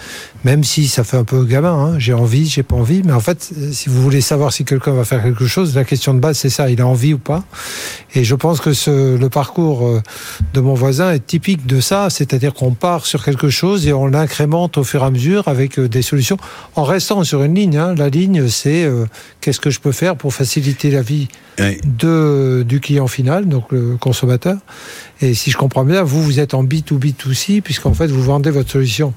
même 0.43 0.63
si 0.63 0.87
ça 0.87 1.03
fait 1.03 1.17
un 1.17 1.23
peu 1.23 1.43
gamin. 1.43 1.73
Hein. 1.73 1.99
J'ai 1.99 2.13
envie, 2.13 2.45
j'ai 2.47 2.61
pas 2.61 2.75
envie, 2.75 3.01
mais 3.03 3.13
en 3.13 3.19
fait, 3.19 3.49
euh, 3.57 3.71
si 3.71 3.89
vous 3.89 4.01
voulez 4.01 4.21
savoir 4.21 4.53
si 4.53 4.65
quelqu'un 4.65 4.93
va 4.93 5.03
faire 5.03 5.23
quelque 5.23 5.47
chose, 5.47 5.75
la 5.75 5.83
question 5.83 6.13
de 6.13 6.19
base 6.19 6.37
c'est 6.37 6.49
ça, 6.49 6.69
il 6.69 6.81
a 6.81 6.87
envie 6.87 7.13
ou 7.13 7.17
pas. 7.17 7.43
Et 8.13 8.23
je 8.23 8.35
pense 8.35 8.61
que 8.61 8.73
ce, 8.73 9.17
le 9.17 9.29
parcours 9.29 9.87
euh, 9.87 10.01
de 10.53 10.59
mon 10.61 10.75
voisin 10.75 11.11
est 11.11 11.25
typique 11.25 11.65
de 11.65 11.81
ça, 11.81 12.09
c'est-à-dire 12.11 12.53
qu'on 12.53 12.71
part 12.71 13.07
sur 13.07 13.25
quelque 13.25 13.49
chose 13.49 13.87
et 13.87 13.93
on 13.93 14.05
l'incrémente 14.05 14.77
au 14.77 14.83
fur 14.83 15.01
et 15.01 15.05
à 15.05 15.09
mesure 15.09 15.47
avec 15.47 15.79
des 15.79 16.01
solutions, 16.03 16.37
en 16.75 16.83
restant 16.83 17.23
sur 17.23 17.43
une 17.43 17.55
ligne. 17.55 17.77
Hein. 17.77 17.95
La 17.95 18.09
ligne, 18.09 18.47
c'est 18.47 18.83
euh, 18.83 19.05
qu'est-ce 19.41 19.59
que 19.59 19.71
je 19.71 19.79
peux 19.79 19.91
faire 19.91 20.15
pour 20.15 20.33
faciliter 20.33 20.91
la 20.91 21.01
vie 21.01 21.27
de, 21.57 22.65
du 22.67 22.79
client 22.79 23.07
final, 23.07 23.47
donc 23.47 23.71
le 23.71 23.97
consommateur. 23.97 24.57
Et 25.21 25.33
si 25.33 25.51
je 25.51 25.57
comprends 25.57 25.85
bien, 25.85 26.03
vous, 26.03 26.21
vous 26.21 26.34
êtes 26.39 26.53
en 26.53 26.63
B2B2C, 26.63 27.61
puisqu'en 27.61 27.93
fait, 27.93 28.07
vous 28.07 28.23
vendez 28.23 28.49
votre 28.51 28.71
solution 28.71 29.13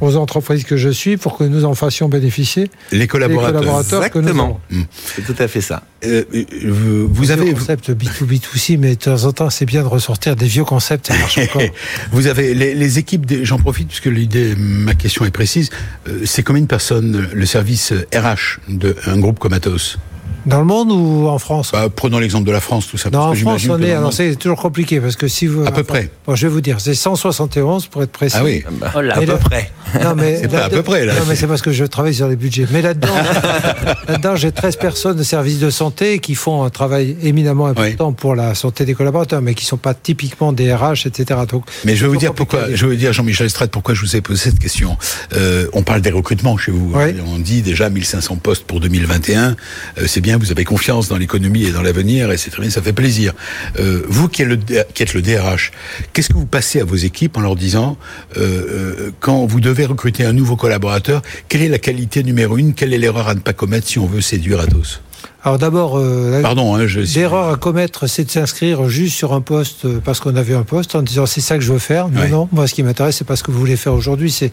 aux 0.00 0.16
entreprises 0.16 0.64
que 0.64 0.78
je 0.78 0.88
suis 0.88 1.18
pour 1.18 1.36
que 1.36 1.44
nous 1.44 1.66
en 1.66 1.74
fassions 1.74 2.08
bénéficier 2.08 2.70
Les 2.92 3.00
les 3.00 3.06
collaborateurs. 3.06 3.60
collaborateurs 3.60 4.10
que 4.10 4.18
nous 4.20 4.28
Exactement. 4.28 4.60
avons. 4.70 4.86
C'est 5.14 5.22
tout 5.22 5.34
à 5.38 5.46
fait 5.48 5.60
ça. 5.60 5.82
Euh, 6.06 6.24
euh, 6.34 6.44
vous, 6.64 7.08
vous 7.12 7.22
Le 7.24 7.30
avez, 7.30 7.52
concept 7.52 7.90
B2B2C, 7.90 8.78
mais 8.78 8.90
de 8.96 9.00
temps 9.00 9.24
en 9.24 9.32
temps, 9.32 9.50
c'est 9.50 9.66
bien 9.66 9.82
de 9.82 9.88
ressortir 9.88 10.34
des 10.34 10.46
vieux 10.46 10.64
concepts, 10.64 11.08
ça 11.08 11.18
marche 11.18 11.36
encore. 11.36 11.60
vous 12.12 12.26
avez 12.26 12.54
les, 12.54 12.74
les 12.74 12.98
équipes. 12.98 13.26
des- 13.26 13.44
J'en 13.44 13.58
profite 13.58 13.88
puisque 13.88 14.06
l'idée, 14.06 14.54
ma 14.56 14.94
question 14.94 15.26
est 15.26 15.30
précise. 15.30 15.68
Euh, 16.08 16.22
c'est 16.24 16.42
combien 16.42 16.62
de 16.62 16.66
personnes 16.68 17.28
le 17.30 17.44
service 17.46 17.92
RH 18.14 18.60
d'un 18.70 19.18
groupe 19.18 19.38
comme 19.40 19.52
Atos? 19.52 19.98
Dans 20.46 20.58
le 20.58 20.64
monde 20.64 20.90
ou 20.90 21.28
en 21.28 21.38
France 21.38 21.70
bah, 21.72 21.88
Prenons 21.94 22.18
l'exemple 22.18 22.46
de 22.46 22.52
la 22.52 22.60
France, 22.60 22.88
tout 22.88 22.98
ça. 22.98 23.10
Non, 23.10 23.20
en 23.20 23.34
France, 23.34 23.66
on 23.68 23.80
est. 23.80 23.92
Alors, 23.92 24.12
c'est 24.12 24.36
toujours 24.36 24.58
compliqué 24.58 25.00
parce 25.00 25.16
que 25.16 25.28
si 25.28 25.46
vous. 25.46 25.66
À 25.66 25.72
peu 25.72 25.84
près. 25.84 26.10
Bon, 26.26 26.34
je 26.34 26.46
vais 26.46 26.52
vous 26.52 26.60
dire, 26.60 26.80
c'est 26.80 26.94
171 26.94 27.86
pour 27.86 28.02
être 28.02 28.12
précis. 28.12 28.36
Ah 28.38 28.44
oui. 28.44 28.64
Oh 28.96 29.00
là, 29.00 29.16
à 29.16 29.20
peu 29.20 29.36
près. 29.36 29.70
Non, 30.02 30.14
mais. 30.16 30.38
c'est 30.40 30.48
pas 30.48 30.64
à 30.64 30.70
peu 30.70 30.82
près, 30.82 31.04
là. 31.04 31.14
Non, 31.14 31.22
mais 31.28 31.36
c'est 31.36 31.46
parce 31.46 31.62
que 31.62 31.72
je 31.72 31.84
travaille 31.84 32.14
sur 32.14 32.28
les 32.28 32.36
budgets. 32.36 32.66
Mais 32.70 32.82
là-dedans, 32.82 33.14
là-dedans, 34.08 34.36
j'ai 34.36 34.52
13 34.52 34.76
personnes 34.76 35.16
de 35.16 35.22
services 35.22 35.58
de 35.58 35.70
santé 35.70 36.18
qui 36.18 36.34
font 36.34 36.64
un 36.64 36.70
travail 36.70 37.16
éminemment 37.22 37.66
important 37.66 38.12
pour 38.12 38.34
la 38.34 38.54
santé 38.54 38.84
des 38.84 38.94
collaborateurs, 38.94 39.42
mais 39.42 39.54
qui 39.54 39.64
sont 39.64 39.76
pas 39.76 39.94
typiquement 39.94 40.52
des 40.52 40.72
RH, 40.74 41.06
etc. 41.06 41.40
Donc, 41.48 41.64
mais 41.84 41.96
je 41.96 42.02
vais 42.02 42.08
vous 42.08 42.16
dire 42.16 42.34
pourquoi. 42.34 42.66
Je 42.72 42.86
vais 42.86 42.92
vous 42.92 42.98
dire, 42.98 43.12
Jean-Michel 43.12 43.46
Estrade, 43.46 43.70
pourquoi 43.70 43.94
je 43.94 44.00
vous 44.00 44.16
ai 44.16 44.20
posé 44.20 44.50
cette 44.50 44.58
question. 44.58 44.96
Euh, 45.34 45.66
on 45.72 45.82
parle 45.82 46.00
des 46.00 46.10
recrutements 46.10 46.56
chez 46.56 46.72
vous. 46.72 46.92
On 47.26 47.38
dit 47.38 47.62
déjà 47.62 47.90
1500 47.90 48.36
postes 48.36 48.64
pour 48.64 48.80
2021. 48.80 49.56
Euh, 49.98 50.04
c'est 50.06 50.20
bien, 50.20 50.31
vous 50.38 50.50
avez 50.50 50.64
confiance 50.64 51.08
dans 51.08 51.16
l'économie 51.16 51.64
et 51.64 51.72
dans 51.72 51.82
l'avenir, 51.82 52.30
et 52.30 52.36
c'est 52.36 52.50
très 52.50 52.62
bien, 52.62 52.70
ça 52.70 52.82
fait 52.82 52.92
plaisir. 52.92 53.32
Euh, 53.78 54.02
vous 54.08 54.28
qui 54.28 54.42
êtes, 54.42 54.48
le, 54.48 54.56
qui 54.56 55.02
êtes 55.02 55.14
le 55.14 55.22
DRH, 55.22 55.72
qu'est-ce 56.12 56.28
que 56.28 56.34
vous 56.34 56.46
passez 56.46 56.80
à 56.80 56.84
vos 56.84 56.96
équipes 56.96 57.36
en 57.36 57.40
leur 57.40 57.56
disant, 57.56 57.96
euh, 58.36 58.40
euh, 58.40 59.10
quand 59.20 59.46
vous 59.46 59.60
devez 59.60 59.86
recruter 59.86 60.24
un 60.24 60.32
nouveau 60.32 60.56
collaborateur, 60.56 61.22
quelle 61.48 61.62
est 61.62 61.68
la 61.68 61.78
qualité 61.78 62.22
numéro 62.22 62.56
une, 62.58 62.74
quelle 62.74 62.92
est 62.94 62.98
l'erreur 62.98 63.28
à 63.28 63.34
ne 63.34 63.40
pas 63.40 63.52
commettre 63.52 63.86
si 63.86 63.98
on 63.98 64.06
veut 64.06 64.20
séduire 64.20 64.60
Atos? 64.60 65.00
Alors 65.44 65.58
d'abord, 65.58 65.98
euh, 65.98 66.40
pardon, 66.40 66.76
hein, 66.76 66.86
l'erreur 67.14 67.52
à 67.52 67.56
commettre, 67.56 68.06
c'est 68.06 68.24
de 68.24 68.30
s'inscrire 68.30 68.88
juste 68.88 69.16
sur 69.16 69.32
un 69.32 69.40
poste 69.40 69.88
parce 70.00 70.20
qu'on 70.20 70.36
avait 70.36 70.54
un 70.54 70.62
poste 70.62 70.94
en 70.94 71.02
disant 71.02 71.26
c'est 71.26 71.40
ça 71.40 71.56
que 71.56 71.64
je 71.64 71.72
veux 71.72 71.80
faire. 71.80 72.08
Non, 72.08 72.28
non, 72.28 72.48
moi 72.52 72.68
ce 72.68 72.74
qui 72.74 72.82
m'intéresse, 72.84 73.16
c'est 73.16 73.26
pas 73.26 73.34
ce 73.34 73.42
que 73.42 73.50
vous 73.50 73.58
voulez 73.58 73.76
faire 73.76 73.92
aujourd'hui, 73.92 74.30
c'est 74.30 74.52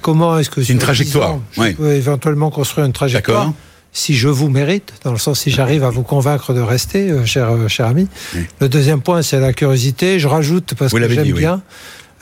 comment 0.00 0.38
est-ce 0.38 0.48
que 0.48 0.60
une 0.62 0.78
trajectoire, 0.78 1.38
je 1.52 1.72
peux 1.72 1.92
éventuellement 1.92 2.50
construire 2.50 2.86
une 2.86 2.92
trajectoire 2.92 3.52
si 3.94 4.14
je 4.14 4.28
vous 4.28 4.50
mérite, 4.50 4.92
dans 5.04 5.12
le 5.12 5.18
sens 5.18 5.40
si 5.40 5.50
j'arrive 5.50 5.84
à 5.84 5.88
vous 5.88 6.02
convaincre 6.02 6.52
de 6.52 6.60
rester, 6.60 7.10
euh, 7.10 7.24
cher, 7.24 7.52
euh, 7.52 7.68
cher 7.68 7.86
ami. 7.86 8.08
Le 8.60 8.68
deuxième 8.68 9.00
point, 9.00 9.22
c'est 9.22 9.38
la 9.38 9.52
curiosité. 9.52 10.18
Je 10.18 10.26
rajoute, 10.26 10.74
parce 10.76 10.92
que 10.92 11.08
j'aime 11.08 11.32
bien, 11.32 11.62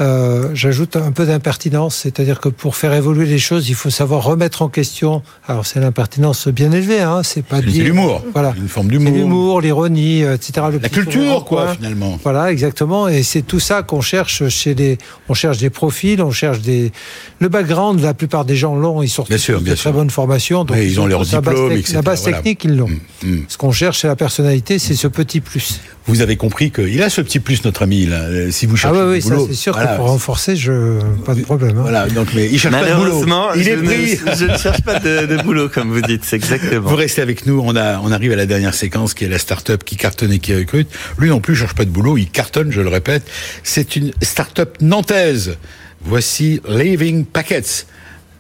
euh, 0.03 0.51
j'ajoute 0.55 0.97
un 0.97 1.13
peu 1.13 1.27
d'impertinence, 1.27 1.95
c'est-à-dire 1.97 2.41
que 2.41 2.49
pour 2.49 2.75
faire 2.75 2.93
évoluer 2.93 3.25
les 3.25 3.39
choses, 3.39 3.69
il 3.69 3.75
faut 3.75 3.91
savoir 3.91 4.25
remettre 4.25 4.63
en 4.63 4.69
question. 4.69 5.23
Alors 5.47 5.65
c'est 5.65 5.79
l'impertinence 5.79 6.49
bien 6.49 6.73
élevée, 6.73 7.01
hein, 7.01 7.23
c'est 7.23 7.45
pas 7.45 7.61
C'est 7.61 7.71
l'humour, 7.79 8.25
voilà, 8.33 8.53
une 8.57 8.69
forme 8.69 8.89
d'humour, 8.89 9.15
l'humour, 9.15 9.61
l'ironie, 9.61 10.25
euh, 10.25 10.35
etc. 10.35 10.67
la 10.81 10.89
culture, 10.89 11.45
quoi, 11.45 11.75
finalement. 11.75 12.19
Voilà, 12.23 12.51
exactement, 12.51 13.07
et 13.07 13.23
c'est 13.23 13.43
tout 13.43 13.61
ça 13.61 13.83
qu'on 13.83 14.01
cherche 14.01 14.49
chez 14.49 14.75
les. 14.75 14.99
On 15.29 15.35
cherche 15.35 15.59
des 15.59 15.71
profils, 15.71 16.21
on 16.21 16.33
cherche 16.33 16.61
des. 16.61 16.91
Le 17.39 17.49
background, 17.49 18.01
la 18.01 18.15
plupart 18.15 18.45
des 18.45 18.57
gens 18.57 18.75
l'ont, 18.75 19.03
ils 19.03 19.09
sortent 19.09 19.29
bien 19.29 19.39
sûr, 19.39 19.61
bien 19.61 19.75
de 19.75 19.79
très 19.79 19.93
bonne 19.93 20.11
formation, 20.11 20.65
donc 20.65 20.79
ils, 20.81 21.01
ont 21.01 21.07
leur 21.07 21.23
diplôme, 21.23 21.73
etc. 21.73 21.95
La 21.95 22.03
base 22.03 22.25
technique, 22.25 22.65
ils 22.65 22.77
l'ont. 22.77 22.89
Mm, 22.89 23.29
mm. 23.29 23.45
Ce 23.49 23.57
qu'on 23.57 23.73
cherche, 23.73 24.01
c'est 24.01 24.09
la 24.09 24.17
personnalité, 24.17 24.81
c'est 24.81 24.95
ce 24.95 25.07
petit 25.07 25.41
plus 25.41 25.81
vous 26.07 26.21
avez 26.21 26.37
compris 26.37 26.71
qu'il 26.71 27.03
a 27.03 27.11
ce 27.11 27.21
petit 27.21 27.39
plus, 27.39 27.65
notre 27.65 27.83
ami. 27.83 28.07
Là. 28.07 28.23
Euh, 28.23 28.51
si 28.51 28.67
vous 28.67 28.77
cherchez 28.77 28.99
ah 28.99 29.07
oui, 29.07 29.21
oui, 29.23 29.29
boulot, 29.29 29.47
c'est 29.49 29.55
sûr 29.55 29.75
que 29.75 29.97
pour 29.97 30.07
renforcer, 30.07 30.57
je 30.57 31.01
pas 31.25 31.35
de 31.35 31.43
problème. 31.43 31.79
Hein. 31.79 31.83
Voilà, 31.83 32.09
donc 32.09 32.29
mais 32.35 32.49
il 32.51 32.59
cherche 32.59 32.75
pas 32.75 32.91
de 32.91 32.95
boulot. 32.95 33.25
Il 33.57 33.69
est 33.69 33.77
pris. 33.77 34.17
je 34.37 34.45
ne 34.47 34.57
cherche 34.57 34.83
pas 34.83 34.99
de, 34.99 35.43
boulot, 35.43 35.69
comme 35.69 35.93
vous 35.93 36.03
dites. 36.03 36.25
C'est 36.25 36.37
exactement. 36.37 36.89
Vous 36.89 36.97
restez 36.97 37.23
avec 37.23 37.47
nous. 37.47 37.63
On 37.65 37.77
a, 37.77 38.01
on 38.01 38.11
arrive 38.11 38.33
à 38.33 38.37
la 38.37 38.47
dernière 38.47 38.75
séquence 38.75 39.15
qui 39.15 39.25
est 39.25 39.29
la 39.29 39.39
start-up 39.39 39.85
qui 39.85 39.97
cartonne 39.97 40.33
et 40.33 40.39
qui 40.39 40.55
recrute. 40.55 40.89
Lui 41.19 41.29
non 41.29 41.41
plus, 41.41 41.55
cherche 41.55 41.75
pas 41.75 41.85
de 41.85 41.91
boulot. 41.91 42.19
Il 42.19 42.31
cartonne, 42.31 42.73
je 42.73 42.81
le 42.81 42.89
répète. 42.89 43.23
C'est 43.63 43.97
une 43.97 44.13
start-up 44.23 44.79
nantaise. 44.81 45.57
Voici 46.05 46.61
Living 46.69 47.25
Packets 47.25 47.87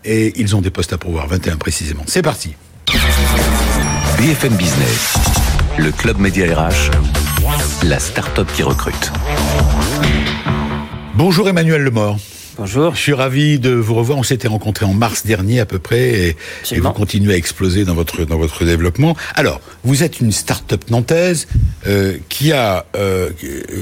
et 0.04 0.32
ils 0.40 0.56
ont 0.56 0.60
des 0.60 0.70
postes 0.70 0.92
à 0.92 0.98
pourvoir, 0.98 1.28
21 1.28 1.56
précisément. 1.56 2.02
C'est 2.06 2.22
parti. 2.22 2.54
BFM 4.18 4.54
Business, 4.54 5.14
le 5.78 5.92
club 5.92 6.18
média 6.18 6.44
RH 6.46 6.90
la 7.84 7.98
start-up 7.98 8.48
qui 8.54 8.62
recrute. 8.62 9.12
Bonjour 11.14 11.48
Emmanuel 11.48 11.82
Lemort. 11.82 12.18
Bonjour. 12.56 12.94
Je 12.94 13.00
suis 13.00 13.12
ravi 13.12 13.58
de 13.58 13.70
vous 13.70 13.94
revoir. 13.94 14.18
On 14.18 14.22
s'était 14.22 14.46
rencontrés 14.46 14.84
en 14.84 14.92
mars 14.92 15.26
dernier 15.26 15.58
à 15.58 15.66
peu 15.66 15.78
près 15.78 16.10
et, 16.10 16.36
vous 16.76 16.92
continuez 16.92 17.34
à 17.34 17.36
exploser 17.36 17.84
dans 17.84 17.94
votre 17.94 18.24
dans 18.24 18.38
votre 18.38 18.64
développement. 18.64 19.16
Alors, 19.34 19.60
vous 19.84 20.04
êtes 20.04 20.20
une 20.20 20.30
start-up 20.30 20.90
nantaise 20.90 21.48
euh, 21.86 22.18
qui 22.28 22.52
a 22.52 22.86
euh, 22.94 23.30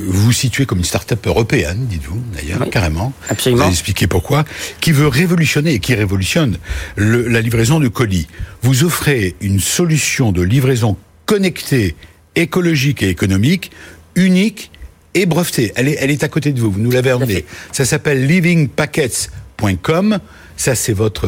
vous 0.07 0.33
situez 0.33 0.67
comme 0.67 0.79
une 0.79 0.85
start-up 0.85 1.27
européenne, 1.27 1.87
dites-vous 1.91 2.23
d'ailleurs, 2.33 2.71
carrément. 2.71 3.13
Absolument. 3.29 3.59
Vous 3.59 3.63
allez 3.65 3.73
expliquer 3.73 4.07
pourquoi. 4.07 4.45
Qui 4.81 4.93
veut 4.93 5.09
révolutionner 5.09 5.75
et 5.75 5.81
qui 5.81 5.95
révolutionne 5.95 6.57
la 6.97 7.41
livraison 7.41 7.81
de 7.81 7.89
colis. 7.89 8.29
Vous 8.63 8.85
offrez 8.85 9.35
une 9.41 9.61
solution 9.61 10.33
de 10.33 10.43
livraison 10.43 10.97
connectée 11.27 11.97
écologique 12.37 13.03
et 13.03 13.09
économique, 13.09 13.71
unique 14.15 14.71
et 15.15 15.27
brevetée. 15.27 15.73
Elle 15.77 15.89
est, 15.89 15.97
elle 16.01 16.11
est 16.11 16.23
à 16.25 16.29
côté 16.29 16.53
de 16.53 16.61
vous, 16.61 16.71
vous 16.71 16.81
nous 16.81 16.91
l'avez 16.91 17.13
emmené. 17.13 17.45
Ça 17.73 17.85
s'appelle 17.85 18.27
livingpackets.com. 18.27 20.19
Ça, 20.57 20.75
c'est 20.75 20.93
votre, 20.93 21.27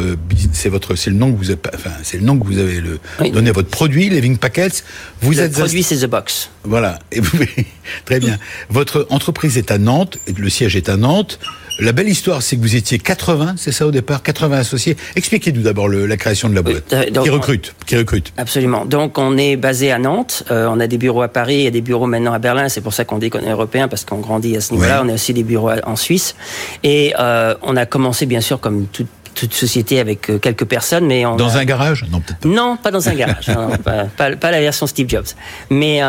c'est 0.53 0.69
votre, 0.69 0.95
c'est 0.95 1.09
le 1.09 1.17
nom 1.17 1.33
que 1.33 1.39
vous 1.39 1.51
avez, 1.51 1.61
enfin, 1.75 1.93
c'est 2.03 2.19
le 2.19 2.23
nom 2.23 2.39
que 2.39 2.45
vous 2.45 2.59
avez 2.59 2.83
le, 2.83 3.01
donné 3.31 3.49
à 3.49 3.55
votre 3.55 3.71
produit, 3.71 4.11
Living 4.11 4.37
Packets. 4.37 4.85
Vous 5.23 5.31
le 5.33 5.39
êtes 5.39 5.53
produit, 5.53 5.83
c'est 5.83 5.97
The 5.97 6.05
Box. 6.05 6.51
Voilà. 6.65 6.99
Et 7.11 7.21
vous, 7.21 7.39
très 8.05 8.21
bien. 8.21 8.39
Votre 8.69 9.07
entreprise 9.09 9.57
est 9.57 9.71
à 9.71 9.79
Nantes, 9.79 10.19
le 10.37 10.51
siège 10.51 10.77
est 10.77 10.91
à 10.91 10.99
Nantes. 10.99 11.39
La 11.79 11.93
belle 11.93 12.09
histoire, 12.09 12.43
c'est 12.43 12.57
que 12.57 12.61
vous 12.61 12.77
étiez 12.77 12.99
80, 12.99 13.55
c'est 13.57 13.73
ça 13.73 13.87
au 13.87 13.91
départ, 13.91 14.23
80 14.23 14.59
associés. 14.59 14.97
Expliquez-nous 15.17 15.63
d'abord 15.63 15.89
la 15.89 16.17
création 16.17 16.49
de 16.49 16.55
la 16.55 16.63
boîte. 16.63 16.93
Euh, 16.93 17.05
qui 17.05 17.31
recrute, 17.31 17.75
qui 17.87 17.97
recrute. 17.97 18.33
Absolument. 18.37 18.85
Donc 18.85 19.19
on 19.19 19.39
est 19.39 19.57
basé 19.57 19.91
à 19.91 19.99
Nantes. 19.99 20.45
Euh, 20.51 20.69
on 20.71 20.81
a 20.81 20.87
des 20.87 20.99
bureaux 20.99 21.23
à 21.23 21.29
Paris 21.29 21.67
et 21.67 21.71
des 21.71 21.81
bureaux 21.81 22.07
maintenant 22.07 22.35
à 22.35 22.39
Berlin. 22.39 22.69
C'est 22.69 22.83
pour 22.83 22.93
ça 22.93 23.05
qu'on 23.05 23.19
dit 23.19 23.31
qu'on 23.31 23.41
est 23.41 23.51
européen 23.51 23.89
parce 23.89 24.05
qu'on 24.05 24.19
grandit 24.19 24.57
à 24.57 24.61
ce 24.61 24.73
niveau-là. 24.75 25.03
On 25.05 25.09
a 25.09 25.15
aussi 25.15 25.33
des 25.33 25.43
bureaux 25.43 25.71
en 25.85 25.97
Suisse. 25.97 26.37
Et 26.83 27.15
euh, 27.19 27.55
on 27.63 27.77
a 27.77 27.87
commencé 27.87 28.27
bien 28.27 28.41
sûr 28.41 28.61
comme 28.61 28.87
toute 28.87 29.09
toute 29.35 29.55
société 29.55 29.99
avec 29.99 30.31
quelques 30.43 30.67
personnes, 30.67 31.07
mais 31.07 31.25
on 31.25 31.37
dans 31.37 31.57
un 31.57 31.65
garage? 31.65 32.05
Non, 32.13 32.21
peut-être 32.21 32.41
pas. 32.41 32.49
Non, 32.51 32.77
pas 32.77 32.91
dans 32.91 33.09
un 33.09 33.15
garage. 33.15 33.47
pas, 33.83 34.37
pas, 34.37 34.51
la 34.51 34.61
version 34.61 34.87
Steve 34.87 35.09
Jobs. 35.09 35.25
Mais 35.71 36.03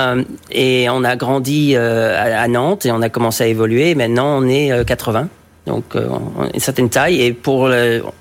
et 0.51 0.89
on 0.89 1.05
a 1.05 1.15
grandi 1.15 1.77
à, 1.77 2.41
à, 2.41 2.47
Nantes 2.49 2.85
et 2.85 2.91
on 2.91 3.01
a 3.01 3.07
commencé 3.07 3.45
à 3.45 3.47
évoluer. 3.47 3.95
Maintenant, 3.95 4.37
on 4.37 4.45
est 4.45 4.85
80 4.85 5.29
donc 5.65 5.83
euh, 5.95 6.07
une 6.53 6.59
certaine 6.59 6.89
taille. 6.89 7.21
Et 7.21 7.33
pour 7.33 7.69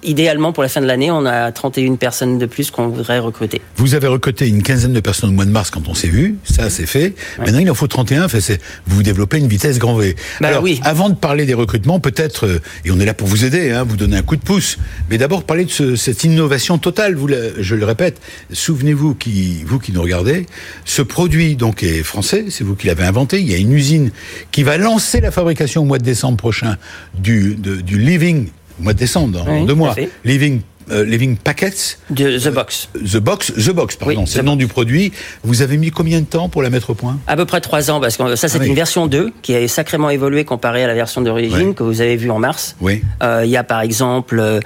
idéalement 0.03 0.53
pour 0.53 0.63
la 0.63 0.69
fin 0.69 0.81
de 0.81 0.87
l'année, 0.87 1.11
on 1.11 1.27
a 1.27 1.51
31 1.53 1.97
personnes 1.97 2.39
de 2.39 2.47
plus 2.47 2.71
qu'on 2.71 2.89
voudrait 2.89 3.19
recruter. 3.19 3.61
Vous 3.77 3.95
avez 3.95 4.07
recruté 4.07 4.49
une 4.49 4.63
quinzaine 4.63 4.93
de 4.93 5.01
personnes 5.01 5.31
au 5.31 5.33
mois 5.33 5.45
de 5.45 5.51
mars 5.51 5.71
quand 5.71 5.89
on 5.89 5.95
s'est 5.95 6.09
vu, 6.09 6.37
ça 6.45 6.71
c'est 6.71 6.87
fait. 6.87 7.15
Maintenant 7.39 7.59
il 7.59 7.71
en 7.71 7.75
faut 7.75 7.87
31. 7.87 8.25
Enfin, 8.25 8.39
vous 8.87 9.03
développez 9.03 9.39
une 9.39 9.49
vitesse 9.49 9.79
grand 9.79 9.97
V. 9.97 10.17
Bah, 10.41 10.49
Alors 10.49 10.63
oui. 10.63 10.81
avant 10.85 11.09
de 11.09 11.15
parler 11.15 11.47
des 11.47 11.55
recrutements, 11.55 12.01
peut-être 12.01 12.47
euh, 12.47 12.61
et 12.85 12.91
on 12.91 13.01
est 13.01 13.05
là 13.05 13.15
pour 13.15 13.29
vous 13.29 13.45
aider, 13.45 13.71
hein, 13.71 13.85
vous 13.85 13.97
donner 13.97 14.17
un 14.17 14.23
coup 14.23 14.37
de 14.37 14.43
pouce. 14.43 14.79
Mais 15.11 15.19
d'abord 15.19 15.45
parler 15.45 15.65
de 15.65 15.71
ce, 15.71 15.97
cette 15.97 16.25
innovation 16.25 16.79
totale. 16.79 17.15
Vous, 17.15 17.29
je 17.59 17.75
le 17.75 17.85
répète, 17.85 18.21
souvenez-vous 18.53 19.15
qui 19.15 19.63
vous 19.65 19.79
qui 19.79 19.93
nous 19.93 20.03
regardez, 20.03 20.47
ce 20.85 21.03
produit 21.03 21.57
donc 21.57 21.83
est 21.83 22.03
français, 22.03 22.47
c'est 22.51 22.65
vous 22.65 22.75
qui 22.75 22.87
l'avez 22.87 23.05
inventé. 23.05 23.41
Il 23.41 23.51
y 23.51 23.55
a 23.55 23.59
une 23.59 23.73
usine 23.73 24.11
qui 24.51 24.63
va 24.63 24.77
lancer 24.77 25.21
la 25.21 25.31
fabrication 25.31 25.83
au 25.83 25.85
mois 25.85 25.99
de 25.99 26.05
décembre 26.05 26.37
prochain 26.37 26.77
du 27.15 27.32
du, 27.33 27.99
Living, 27.99 28.49
mois 28.79 28.93
de 28.93 28.99
décembre, 28.99 29.45
dans 29.45 29.65
deux 29.65 29.75
mois, 29.75 29.95
Living 30.25 30.61
euh, 30.91 31.05
Living 31.05 31.37
Packets. 31.37 31.99
De 32.11 32.39
The 32.39 32.49
Box. 32.49 32.89
The 32.95 33.19
Box, 33.19 33.53
The 33.53 33.71
Box, 33.71 33.97
pardon, 33.97 34.27
c'est 34.27 34.39
le 34.39 34.45
nom 34.45 34.57
du 34.57 34.67
produit. 34.67 35.13
Vous 35.45 35.63
avez 35.63 35.77
mis 35.77 35.91
combien 35.91 36.21
de 36.21 36.27
temps 36.27 36.49
pour 36.49 36.63
la 36.63 36.71
mettre 36.71 36.91
au 36.91 36.95
point? 36.95 37.19
À 37.27 37.37
peu 37.37 37.45
près 37.45 37.61
trois 37.61 37.91
ans, 37.91 38.01
parce 38.01 38.17
que 38.17 38.37
ça 38.37 38.49
c'est 38.49 38.61
ah 38.61 38.67
une 38.67 38.75
version 38.75 39.07
2 39.07 39.33
qui 39.43 39.55
a 39.55 39.69
sacrément 39.69 40.11
évolué 40.11 40.45
comparée 40.45 40.85
à 40.85 40.87
la 40.87 40.95
version 40.95 41.21
d'origine 41.21 41.75
que 41.75 41.83
vous 41.83 42.01
avez 42.01 42.17
vue 42.17 42.31
en 42.31 42.39
mars. 42.39 42.77
Oui. 42.81 43.03
Euh, 43.23 43.43
il 43.45 43.51
y 43.51 43.57
a 43.57 43.65
par 43.65 43.81
exemple 43.81 44.39
euh, 44.41 44.61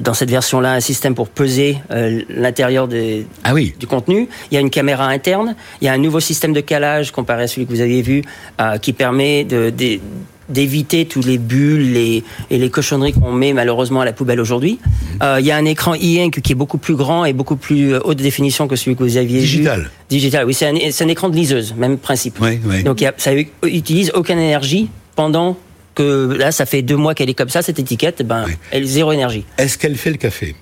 dans 0.00 0.14
cette 0.14 0.30
version-là 0.30 0.72
un 0.72 0.80
système 0.80 1.14
pour 1.14 1.28
peser 1.28 1.78
l'intérieur 2.28 2.88
ah 3.44 3.54
oui. 3.54 3.74
du 3.78 3.86
contenu. 3.86 4.28
Il 4.50 4.54
y 4.54 4.56
a 4.56 4.60
une 4.60 4.70
caméra 4.70 5.06
interne. 5.06 5.54
Il 5.80 5.84
y 5.84 5.88
a 5.88 5.92
un 5.92 5.98
nouveau 5.98 6.20
système 6.20 6.52
de 6.52 6.60
calage 6.60 7.12
comparé 7.12 7.44
à 7.44 7.48
celui 7.48 7.66
que 7.66 7.72
vous 7.72 7.80
aviez 7.80 8.02
vu 8.02 8.22
qui 8.80 8.92
permet 8.92 9.44
de 9.44 9.70
d'éviter 10.48 11.06
tous 11.06 11.24
les 11.24 11.38
bulles 11.38 11.96
et 11.96 12.24
les 12.50 12.70
cochonneries 12.70 13.12
qu'on 13.12 13.32
met 13.32 13.52
malheureusement 13.52 14.00
à 14.00 14.04
la 14.04 14.12
poubelle 14.12 14.40
aujourd'hui. 14.40 14.78
Mhm. 14.82 15.18
Euh, 15.22 15.36
il 15.40 15.46
y 15.46 15.50
a 15.50 15.56
un 15.56 15.64
écran 15.64 15.94
e-ink 15.94 16.40
qui 16.40 16.52
est 16.52 16.54
beaucoup 16.54 16.78
plus 16.78 16.94
grand 16.96 17.24
et 17.24 17.32
beaucoup 17.32 17.56
plus 17.56 17.94
euh, 17.94 18.00
haute 18.04 18.18
définition 18.18 18.68
que 18.68 18.76
celui 18.76 18.96
que 18.96 19.02
vous 19.02 19.16
aviez 19.16 19.40
Digital. 19.40 19.82
vu. 19.82 19.88
Digital. 20.08 20.46
Oui, 20.46 20.54
c'est 20.54 20.66
un, 20.66 20.74
un, 20.74 21.08
écran 21.08 21.28
de 21.28 21.36
liseuse, 21.36 21.74
même 21.76 21.98
principe. 21.98 22.38
Oui, 22.40 22.58
oui. 22.64 22.82
Donc 22.82 23.04
ça 23.18 23.32
utilise 23.62 24.10
aucune 24.14 24.38
énergie 24.38 24.88
pendant 25.16 25.56
que 25.94 26.36
là, 26.38 26.52
ça 26.52 26.64
fait 26.64 26.82
deux 26.82 26.96
mois 26.96 27.14
qu'elle 27.14 27.28
est 27.28 27.34
comme 27.34 27.48
ça, 27.48 27.60
cette 27.60 27.80
étiquette, 27.80 28.22
ben, 28.22 28.44
elle 28.70 28.84
zéro 28.84 29.10
énergie. 29.12 29.44
Est-ce 29.58 29.76
qu'elle 29.76 29.96
fait 29.96 30.10
le 30.10 30.16
café? 30.16 30.54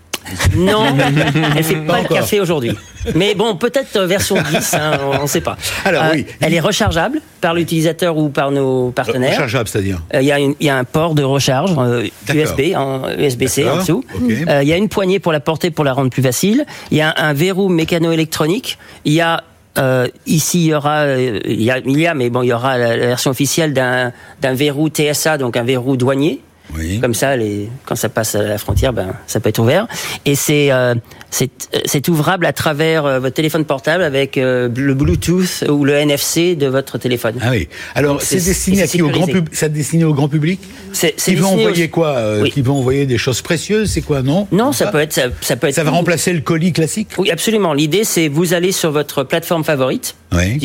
Non, 0.57 0.85
elle 1.57 1.65
fait 1.65 1.77
pas, 1.77 2.03
de 2.03 2.09
café 2.09 2.41
aujourd'hui. 2.41 2.73
Mais 3.15 3.35
bon, 3.35 3.55
peut-être 3.57 3.97
euh, 3.97 4.07
version 4.07 4.37
10, 4.37 4.75
hein, 4.75 4.99
on 5.19 5.23
ne 5.23 5.27
sait 5.29 5.41
pas. 5.41 5.57
Alors, 5.85 6.05
Euh, 6.05 6.11
oui. 6.15 6.27
Elle 6.41 6.55
est 6.55 6.61
rechargeable 6.61 7.21
par 7.41 7.55
l'utilisateur 7.55 8.17
ou 8.17 8.29
par 8.29 8.51
nos 8.51 8.91
partenaires. 8.91 9.33
Rechargeable, 9.33 9.69
c'est-à-dire 9.69 10.03
Euh, 10.15 10.23
Il 10.23 10.27
y, 10.27 10.33
a 10.33 10.39
y 10.41 10.69
un 10.69 10.85
port 10.85 11.15
de 11.15 11.23
recharge 11.23 11.71
euh. 11.79 12.07
USB, 12.35 12.75
en 12.77 13.03
USB-C 13.19 13.69
en 13.69 13.77
dessous. 13.79 14.05
Euh, 14.49 14.63
Il 14.63 14.69
y 14.69 14.73
a 14.73 14.77
une 14.77 14.89
poignée 14.89 15.19
pour 15.21 15.33
la 15.33 15.41
porter 15.41 15.71
pour 15.71 15.85
la 15.85 15.93
rendre 15.93 16.11
plus 16.11 16.23
facile. 16.23 16.65
Il 16.91 16.99
y 16.99 17.01
a 17.01 17.15
un, 17.17 17.33
verrou 17.33 17.69
mécano-électronique. 17.69 18.79
Il 19.05 19.13
y 19.13 19.21
a 19.21 19.43
euh, 19.79 20.09
ici 20.27 20.65
il 20.65 20.67
y 20.69 20.75
aura 20.75 21.01
euh, 21.01 21.39
il 21.45 21.63
y 21.63 21.71
a, 21.71 21.79
il 21.79 22.01
y 22.01 22.07
a 22.07 22.15
mais 22.15 22.31
bon 22.31 22.41
il 22.41 22.47
y 22.47 22.53
aura 22.55 22.79
la, 22.79 22.97
la 22.97 23.07
version 23.09 23.31
officielle 23.31 23.75
d'un 23.75 24.11
d'un 24.41 24.55
verrou 24.55 24.89
TSA 24.89 25.37
donc 25.37 25.55
un 25.59 25.65
verrou 25.65 25.99
douanier. 25.99 26.41
Comme 27.01 27.15
ça, 27.15 27.37
les, 27.37 27.69
quand 27.85 27.97
ça 27.97 28.09
passe 28.09 28.35
à 28.35 28.43
la 28.43 28.59
frontière, 28.59 28.93
ben, 28.93 29.15
ça 29.27 29.41
peut 29.41 29.49
être 29.49 29.61
ouvert. 29.61 29.87
Et 30.25 30.35
c'est 30.35 30.73
euh, 30.73 30.95
c'est 31.31 31.51
c'est 31.85 32.09
ouvrable 32.09 32.47
à 32.47 32.53
travers 32.53 33.05
euh, 33.05 33.19
votre 33.21 33.35
téléphone 33.35 33.65
portable 33.65 34.03
avec 34.03 34.39
euh, 34.39 34.69
le 34.75 34.95
Bluetooth 34.95 35.65
ou 35.69 35.85
le 35.85 35.95
NFC 35.95 36.55
de 36.57 36.67
votre 36.67 36.99
téléphone. 36.99 37.35
Ah 37.43 37.51
oui. 37.51 37.69
Alors, 37.95 38.23
c'est 38.23 38.37
destiné 38.45 38.83
à 38.83 38.87
qui 38.87 39.03
au 39.03 39.09
grand 39.09 39.27
public 39.27 39.55
Ça 39.55 39.69
destiné 39.69 40.05
au 40.05 40.15
grand 40.15 40.29
public 40.29 40.61
Qui 40.61 41.07
veut 41.07 41.13
destiné 41.13 41.43
envoyer 41.43 41.85
aux- 41.87 41.89
quoi 41.89 42.09
euh, 42.17 42.43
Oui. 42.43 42.51
Qui 42.51 42.63
veut 42.63 42.71
envoyer 42.71 43.07
des 43.07 43.19
choses 43.19 43.43
précieuses 43.43 43.91
C'est 43.91 44.03
quoi 44.03 44.23
Non? 44.23 44.47
Non, 44.53 44.73
ça 44.73 44.87
peut 44.87 45.01
être 45.01 45.13
ça, 45.13 45.23
ça 45.41 45.57
peut 45.57 45.69
être 45.69 45.75
Ça 45.75 45.85
va 45.85 45.91
remplacer 45.91 46.33
le 46.33 46.41
colis 46.41 46.73
classique? 46.73 47.09
Oui, 47.19 47.31
absolument. 47.31 47.73
L'idée, 47.73 48.05
c'est 48.05 48.29
vous 48.29 48.55
allez 48.55 48.73
sur 48.73 48.91
votre 48.93 49.23
plateforme 49.25 49.65
favorite, 49.65 50.15
Oui. 50.33 50.59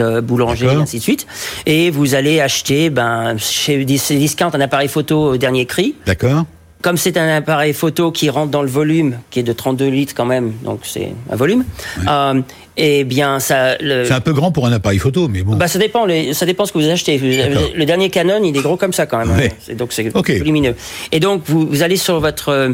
euh, 0.00 0.20
Boulanger, 0.20 0.66
et 0.66 0.70
ainsi 0.70 0.98
de 0.98 1.02
suite, 1.02 1.26
et 1.66 1.90
vous 1.90 2.14
allez 2.14 2.40
acheter 2.40 2.90
ben, 2.90 3.36
chez 3.38 3.84
Cdiscount 3.84 4.50
un 4.52 4.60
appareil 4.60 4.88
photo 4.88 5.30
au 5.32 5.36
dernier 5.36 5.66
cri. 5.66 5.94
D'accord. 6.06 6.44
Comme 6.84 6.98
c'est 6.98 7.16
un 7.16 7.28
appareil 7.36 7.72
photo 7.72 8.12
qui 8.12 8.28
rentre 8.28 8.50
dans 8.50 8.60
le 8.60 8.68
volume, 8.68 9.16
qui 9.30 9.40
est 9.40 9.42
de 9.42 9.54
32 9.54 9.88
litres 9.88 10.12
quand 10.14 10.26
même, 10.26 10.52
donc 10.64 10.80
c'est 10.82 11.12
un 11.32 11.34
volume, 11.34 11.64
euh, 12.06 12.42
eh 12.76 13.04
bien, 13.04 13.40
ça... 13.40 13.78
Le, 13.80 14.04
C'est 14.04 14.12
un 14.12 14.20
peu 14.20 14.34
grand 14.34 14.52
pour 14.52 14.66
un 14.66 14.72
appareil 14.72 14.98
photo, 14.98 15.26
mais 15.26 15.42
bon. 15.42 15.56
bah, 15.56 15.66
ça 15.66 15.78
dépend, 15.78 16.04
les, 16.04 16.34
ça 16.34 16.44
dépend 16.44 16.66
ce 16.66 16.72
que 16.72 16.78
vous 16.78 16.88
achetez. 16.90 17.16
Le 17.18 17.84
dernier 17.86 18.10
Canon, 18.10 18.42
il 18.44 18.54
est 18.54 18.60
gros 18.60 18.76
comme 18.76 18.92
ça 18.92 19.06
quand 19.06 19.16
même. 19.24 19.34
Ouais. 19.34 19.74
Donc 19.74 19.94
c'est 19.94 20.14
Ok. 20.14 20.28
lumineux. 20.28 20.74
Et 21.10 21.20
donc 21.20 21.40
vous, 21.46 21.66
vous 21.66 21.82
allez 21.82 21.96
sur 21.96 22.20
votre 22.20 22.50
euh, 22.50 22.72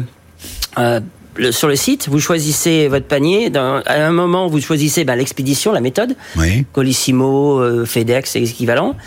euh, 0.77 0.99
le- 1.37 1.53
sur 1.53 1.69
le 1.69 1.77
site, 1.77 2.09
vous 2.09 2.19
choisissez 2.19 2.89
votre 2.89 3.05
panier. 3.05 3.49
Dans- 3.49 3.81
à 3.85 3.93
un 3.93 4.11
moment, 4.11 4.47
vous 4.47 4.59
choisissez 4.59 5.05
ben, 5.05 5.15
l'expédition, 5.15 5.71
la 5.71 5.79
méthode, 5.79 6.17
oui. 6.35 6.65
Colissimo, 6.73 7.59
euh, 7.61 7.85
FedEx, 7.85 8.35
et 8.35 8.43
équivalent. 8.43 8.97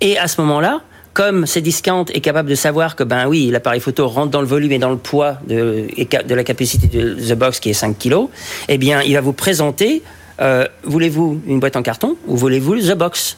Et 0.00 0.18
à 0.18 0.28
ce 0.28 0.40
moment-là, 0.42 0.82
comme 1.12 1.46
Cdiscount 1.46 2.06
est 2.12 2.20
capable 2.20 2.48
de 2.48 2.54
savoir 2.54 2.96
que 2.96 3.04
ben 3.04 3.26
oui, 3.26 3.50
l'appareil 3.50 3.80
photo 3.80 4.08
rentre 4.08 4.30
dans 4.30 4.40
le 4.40 4.46
volume 4.46 4.72
et 4.72 4.78
dans 4.78 4.90
le 4.90 4.96
poids 4.96 5.38
de, 5.46 5.86
la 6.28 6.44
capacité 6.44 6.86
de 6.86 7.14
The 7.14 7.36
Box 7.36 7.60
qui 7.60 7.70
est 7.70 7.74
5 7.74 7.98
kg, 7.98 8.28
eh 8.68 8.78
bien, 8.78 9.02
il 9.02 9.14
va 9.14 9.20
vous 9.20 9.32
présenter 9.32 10.02
euh, 10.40 10.66
voulez-vous 10.82 11.42
une 11.46 11.60
boîte 11.60 11.76
en 11.76 11.82
carton 11.82 12.16
ou 12.26 12.36
voulez-vous 12.36 12.78
The 12.80 12.96
Box? 12.96 13.36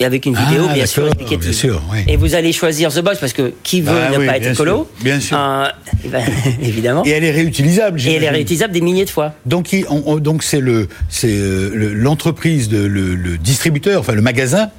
Et 0.00 0.04
avec 0.04 0.26
une 0.26 0.34
vidéo, 0.34 0.64
Ah, 0.70 0.74
bien 0.74 0.86
sûr, 0.86 1.02
d'accord, 1.04 1.20
explicative. 1.20 1.50
bien 1.50 1.58
sûr, 1.58 1.82
oui. 1.92 1.98
Et 2.08 2.16
vous 2.16 2.34
allez 2.34 2.52
choisir 2.52 2.90
The 2.92 3.00
Box 3.00 3.18
parce 3.18 3.32
que 3.32 3.52
qui 3.62 3.80
veut 3.82 3.92
Bah 3.92 4.10
ne 4.12 4.18
oui, 4.18 4.26
pas 4.26 4.36
être 4.38 4.52
écolo 4.52 4.88
sûr, 4.98 5.04
bien 5.04 5.20
sûr. 5.20 5.36
Euh, 5.38 5.66
eh 6.04 6.08
ben, 6.08 6.22
évidemment. 6.62 7.02
Et 7.04 7.10
elle 7.10 7.24
est 7.24 7.30
réutilisable. 7.30 8.00
Et 8.06 8.12
elle 8.14 8.24
est 8.24 8.30
réutilisable 8.30 8.72
des 8.72 8.80
milliers 8.80 9.04
de 9.04 9.10
fois. 9.10 9.34
Donc, 9.46 9.72
il- 9.72 9.84
on- 9.90 10.02
on- 10.06 10.16
donc 10.18 10.42
c'est 10.42 10.60
le, 10.60 10.88
c'est 11.08 11.28
euh, 11.30 11.70
le- 11.74 11.94
l'entreprise, 11.94 12.68
de, 12.68 12.84
le, 12.84 13.14
le 13.14 13.36
distributeur, 13.38 14.00
enfin 14.00 14.14
le 14.14 14.22
magasin, 14.22 14.70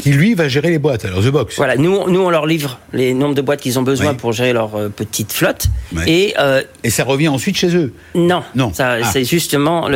qui 0.00 0.10
lui 0.10 0.34
va 0.34 0.48
gérer 0.48 0.70
les 0.70 0.78
boîtes. 0.78 1.04
Alors 1.04 1.20
The 1.22 1.28
Box. 1.30 1.54
Mhm. 1.54 1.56
Voilà, 1.56 1.76
nous, 1.76 2.08
nous 2.08 2.20
on 2.20 2.30
leur 2.30 2.46
livre 2.46 2.78
les 2.92 3.12
nombres 3.12 3.34
de 3.34 3.42
boîtes 3.42 3.60
qu'ils 3.60 3.78
ont 3.78 3.82
besoin 3.82 4.10
Oui. 4.10 4.16
pour 4.16 4.32
gérer 4.32 4.52
leur 4.52 4.76
euh, 4.76 4.88
petite 4.88 5.32
flotte. 5.32 5.66
Et 6.06 6.34
euh, 6.38 6.62
Et 6.84 6.90
ça 6.90 7.02
revient 7.04 7.28
ensuite 7.28 7.56
chez 7.56 7.74
eux. 7.76 7.92
non, 8.14 8.42
Non. 8.54 8.72
ça, 8.72 8.98
Ah. 9.02 9.10
c'est 9.12 9.24
justement 9.24 9.88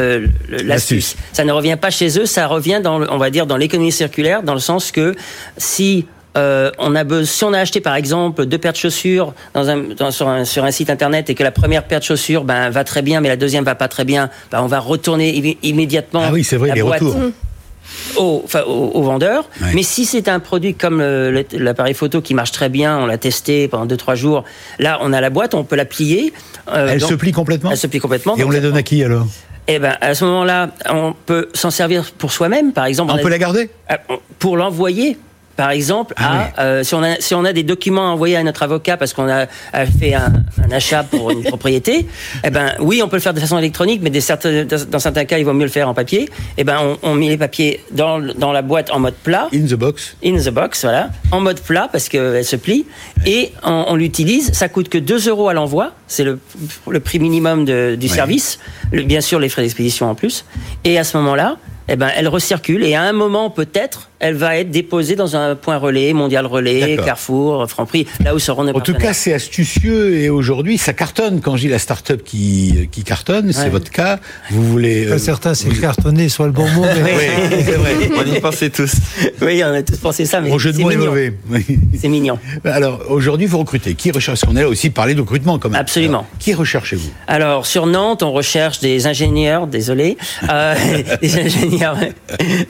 l'astuce. 0.48 1.16
Ça 1.32 1.44
ne 1.44 1.52
revient 1.52 1.76
pas 1.80 1.90
chez 1.90 2.18
eux, 2.18 2.26
ça 2.26 2.46
revient 2.46 2.80
dans, 2.82 3.02
on 3.08 3.18
va 3.18 3.30
dire, 3.30 3.46
dans 3.46 3.56
l'économie 3.56 3.92
circulaire, 3.92 4.42
dans 4.48 4.54
le 4.54 4.60
sens 4.60 4.90
que 4.92 5.14
si 5.58 6.06
euh, 6.36 6.70
on 6.78 6.94
a 6.94 7.04
be- 7.04 7.24
si 7.24 7.44
on 7.44 7.52
a 7.52 7.58
acheté 7.60 7.80
par 7.80 7.94
exemple 7.96 8.46
deux 8.46 8.58
paires 8.58 8.72
de 8.72 8.76
chaussures 8.78 9.34
dans 9.54 9.68
un, 9.68 9.76
dans- 9.96 10.10
sur, 10.10 10.26
un, 10.28 10.44
sur 10.44 10.64
un 10.64 10.70
site 10.70 10.88
internet 10.90 11.28
et 11.30 11.34
que 11.34 11.42
la 11.42 11.50
première 11.50 11.84
paire 11.84 11.98
de 12.00 12.04
chaussures 12.04 12.44
ben, 12.44 12.70
va 12.70 12.82
très 12.84 13.02
bien 13.02 13.20
mais 13.20 13.28
la 13.28 13.36
deuxième 13.36 13.64
va 13.64 13.74
pas 13.74 13.88
très 13.88 14.04
bien, 14.04 14.30
ben, 14.50 14.62
on 14.62 14.66
va 14.66 14.78
retourner 14.80 15.30
imé- 15.32 15.58
immédiatement 15.62 16.22
Ah 16.24 16.30
oui, 16.32 16.44
c'est 16.44 16.56
vrai, 16.56 16.68
la 16.70 16.74
les 16.76 16.82
boîte 16.82 17.00
retours. 17.00 17.16
au, 18.16 18.42
enfin, 18.44 18.62
au, 18.66 18.90
au 18.94 19.02
vendeur. 19.02 19.48
Mais 19.74 19.82
si 19.82 20.04
c'est 20.04 20.28
un 20.28 20.38
produit 20.40 20.74
comme 20.74 21.02
l'appareil 21.52 21.94
photo 21.94 22.20
qui 22.20 22.34
marche 22.34 22.52
très 22.52 22.68
bien, 22.68 22.98
on 22.98 23.06
l'a 23.06 23.18
testé 23.18 23.66
pendant 23.68 23.86
2-3 23.92 24.14
jours, 24.14 24.44
là 24.78 24.98
on 25.02 25.12
a 25.12 25.20
la 25.20 25.30
boîte, 25.30 25.54
on 25.54 25.64
peut 25.64 25.76
la 25.76 25.86
plier. 25.86 26.32
euh, 26.72 26.88
Elle 26.92 27.00
donc- 27.00 27.10
se 27.10 27.14
plie 27.14 27.32
complètement. 27.32 27.70
Elle 27.70 27.76
se 27.78 27.86
plie 27.86 28.00
complètement. 28.00 28.36
Et 28.36 28.44
on 28.44 28.50
la 28.50 28.60
donne 28.60 28.76
à 28.76 28.82
qui 28.82 29.02
alors? 29.04 29.26
Eh 29.68 29.78
ben, 29.78 29.96
à 30.00 30.14
ce 30.14 30.24
moment-là, 30.24 30.70
on 30.90 31.14
peut 31.26 31.48
s'en 31.54 31.70
servir 31.70 32.10
pour 32.16 32.32
soi-même, 32.32 32.72
par 32.72 32.86
exemple. 32.86 33.12
On 33.12 33.16
a- 33.16 33.22
peut 33.22 33.28
la 33.28 33.38
garder? 33.38 33.70
On- 34.08 34.18
pour 34.38 34.56
l'envoyer. 34.56 35.18
Par 35.58 35.70
exemple, 35.72 36.14
Ah 36.16 36.50
à, 36.56 36.62
euh, 36.62 36.84
si, 36.84 36.94
on 36.94 37.02
a, 37.02 37.16
si 37.18 37.34
on 37.34 37.44
a 37.44 37.52
des 37.52 37.64
documents 37.64 38.06
à 38.10 38.12
envoyer 38.12 38.36
à 38.36 38.44
notre 38.44 38.62
avocat 38.62 38.96
parce 38.96 39.12
qu'on 39.12 39.28
a, 39.28 39.46
a 39.72 39.86
fait 39.86 40.14
un, 40.14 40.32
un 40.64 40.70
achat 40.70 41.02
pour 41.02 41.32
une 41.32 41.42
propriété, 41.52 42.06
eh 42.44 42.50
ben 42.50 42.74
oui, 42.78 43.02
on 43.02 43.08
peut 43.08 43.16
le 43.16 43.20
faire 43.22 43.34
de 43.34 43.40
façon 43.40 43.58
électronique, 43.58 44.00
mais 44.00 44.10
des 44.10 44.20
certains, 44.20 44.64
dans 44.64 44.98
certains 45.00 45.24
cas, 45.24 45.36
il 45.36 45.44
vaut 45.44 45.52
mieux 45.52 45.64
le 45.64 45.70
faire 45.70 45.88
en 45.88 45.94
papier. 45.94 46.28
Eh 46.58 46.62
ben, 46.62 46.78
on, 47.02 47.10
on 47.10 47.14
met 47.16 47.28
les 47.28 47.36
papiers 47.36 47.80
dans, 47.90 48.20
dans 48.20 48.52
la 48.52 48.62
boîte 48.62 48.90
en 48.92 49.00
mode 49.00 49.14
plat, 49.14 49.48
In 49.52 49.66
the 49.66 49.74
box. 49.74 50.16
in 50.24 50.36
the 50.38 50.50
box, 50.50 50.82
voilà, 50.84 51.10
en 51.32 51.40
mode 51.40 51.60
plat 51.60 51.88
parce 51.90 52.08
qu'elle 52.08 52.44
se 52.44 52.54
plie, 52.54 52.86
et 53.26 53.50
on, 53.64 53.86
on 53.88 53.96
l'utilise. 53.96 54.52
Ça 54.52 54.68
coûte 54.68 54.88
que 54.88 54.98
2 54.98 55.28
euros 55.28 55.48
à 55.48 55.54
l'envoi, 55.54 55.90
c'est 56.06 56.22
le, 56.22 56.38
le 56.88 57.00
prix 57.00 57.18
minimum 57.18 57.64
de- 57.64 57.96
du 57.98 58.06
service. 58.06 58.60
Le- 58.92 59.02
bien 59.02 59.20
sûr, 59.20 59.40
les 59.40 59.48
frais 59.48 59.62
d'expédition 59.62 60.08
en 60.08 60.14
plus. 60.14 60.44
Et 60.84 61.00
à 61.00 61.02
ce 61.02 61.16
moment-là, 61.16 61.56
eh 61.88 61.96
ben, 61.96 62.10
elle 62.16 62.28
recircule 62.28 62.84
et 62.84 62.94
à 62.94 63.02
un 63.02 63.12
moment 63.12 63.50
peut-être, 63.50 64.07
elle 64.20 64.34
va 64.34 64.56
être 64.56 64.70
déposée 64.70 65.14
dans 65.16 65.36
un 65.36 65.54
point 65.54 65.76
relais, 65.76 66.12
mondial 66.12 66.46
relais, 66.46 66.90
D'accord. 66.90 67.04
Carrefour, 67.06 67.66
Franprix, 67.68 68.06
là 68.24 68.34
où 68.34 68.38
seront 68.38 68.64
nos 68.64 68.72
En 68.76 68.80
tout 68.80 68.94
cas, 68.94 69.12
c'est 69.12 69.32
astucieux 69.32 70.16
et 70.18 70.28
aujourd'hui, 70.30 70.78
ça 70.78 70.92
cartonne. 70.92 71.40
Quand 71.40 71.56
je 71.56 71.62
dis 71.62 71.68
la 71.68 71.78
start-up 71.78 72.22
qui, 72.24 72.88
qui 72.90 73.02
cartonne, 73.04 73.52
c'est 73.52 73.64
Ouais. 73.64 73.68
votre 73.70 73.90
cas. 73.90 74.18
Vous 74.50 74.62
voulez. 74.62 75.06
euh, 75.06 75.10
Pas 75.12 75.18
certain, 75.18 75.54
c'est 75.54 75.68
cartonné, 75.80 76.28
soit 76.28 76.46
le 76.46 76.52
bon 76.52 76.68
mot, 76.70 76.84
mais 77.04 77.14
Oui, 77.14 77.62
c'est 77.64 77.72
vrai. 77.72 77.92
On 78.18 78.34
y 78.34 78.40
pensait 78.40 78.70
tous. 78.70 78.92
oui, 79.42 79.62
on 79.64 79.72
a 79.74 79.82
tous 79.82 79.96
pensé 79.98 80.24
ça, 80.26 80.40
mais 80.40 80.48
Mon 80.50 80.58
jeu 80.58 80.72
de 80.72 80.76
c'est 80.76 80.82
mots 80.82 80.90
est 80.90 80.96
mignon. 80.96 81.10
mauvais. 81.10 81.32
Oui. 81.50 81.64
C'est 82.00 82.08
mignon. 82.08 82.38
Alors, 82.64 83.02
aujourd'hui, 83.08 83.46
vous 83.46 83.58
recrutez. 83.58 83.94
Qui 83.94 84.10
recherche 84.10 84.40
Parce 84.40 84.52
qu'on 84.52 84.56
est 84.58 84.62
là 84.62 84.68
aussi 84.68 84.90
parler 84.90 85.14
de 85.14 85.20
recrutement 85.20 85.58
quand 85.58 85.68
même. 85.70 85.80
Absolument. 85.80 86.18
Alors, 86.20 86.26
qui 86.38 86.54
recherchez-vous? 86.54 87.10
Alors 87.26 87.66
sur 87.66 87.86
Nantes, 87.86 88.22
on 88.22 88.32
recherche 88.32 88.80
des 88.80 89.06
ingénieurs, 89.06 89.66
désolé, 89.66 90.16
euh, 90.50 90.74
des 91.22 91.38
ingénieurs 91.38 91.96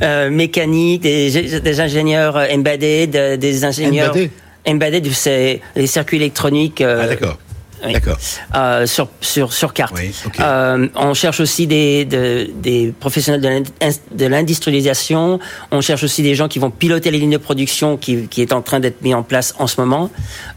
euh, 0.02 0.30
mécaniques, 0.30 1.02
des, 1.02 1.37
des 1.42 1.80
ingénieurs 1.80 2.36
embedded, 2.36 3.16
euh, 3.16 3.36
des 3.36 3.64
ingénieurs 3.64 4.10
Embedded 4.10 4.30
embedded, 4.66 5.12
c'est 5.12 5.60
les 5.76 5.86
circuits 5.86 6.16
électroniques. 6.18 6.80
euh, 6.80 7.00
Ah, 7.04 7.06
d'accord. 7.08 7.38
oui. 7.86 7.92
D'accord. 7.92 8.18
euh, 8.56 8.86
sur, 8.86 9.08
sur, 9.20 9.52
sur 9.52 9.72
carte. 9.72 9.94
Oui. 9.96 10.12
Euh, 10.40 10.88
on 10.96 11.14
cherche 11.14 11.40
aussi 11.40 11.66
des, 11.66 12.04
de- 12.04 12.50
des 12.54 12.92
professionnels 12.98 13.40
de 13.40 13.48
l'in- 13.48 13.92
de 14.12 14.26
l'industrialisation. 14.26 15.38
On 15.70 15.80
cherche 15.80 16.02
aussi 16.02 16.22
des 16.22 16.34
gens 16.34 16.48
qui 16.48 16.58
vont 16.58 16.70
piloter 16.70 17.10
les 17.10 17.18
lignes 17.18 17.32
de 17.32 17.36
production 17.38 17.96
qui, 17.96 18.26
qui 18.28 18.42
est 18.42 18.52
en 18.52 18.62
train 18.62 18.80
d'être 18.80 19.00
mis 19.02 19.14
en 19.14 19.22
place 19.22 19.54
en 19.58 19.66
ce 19.66 19.80
moment. 19.80 20.10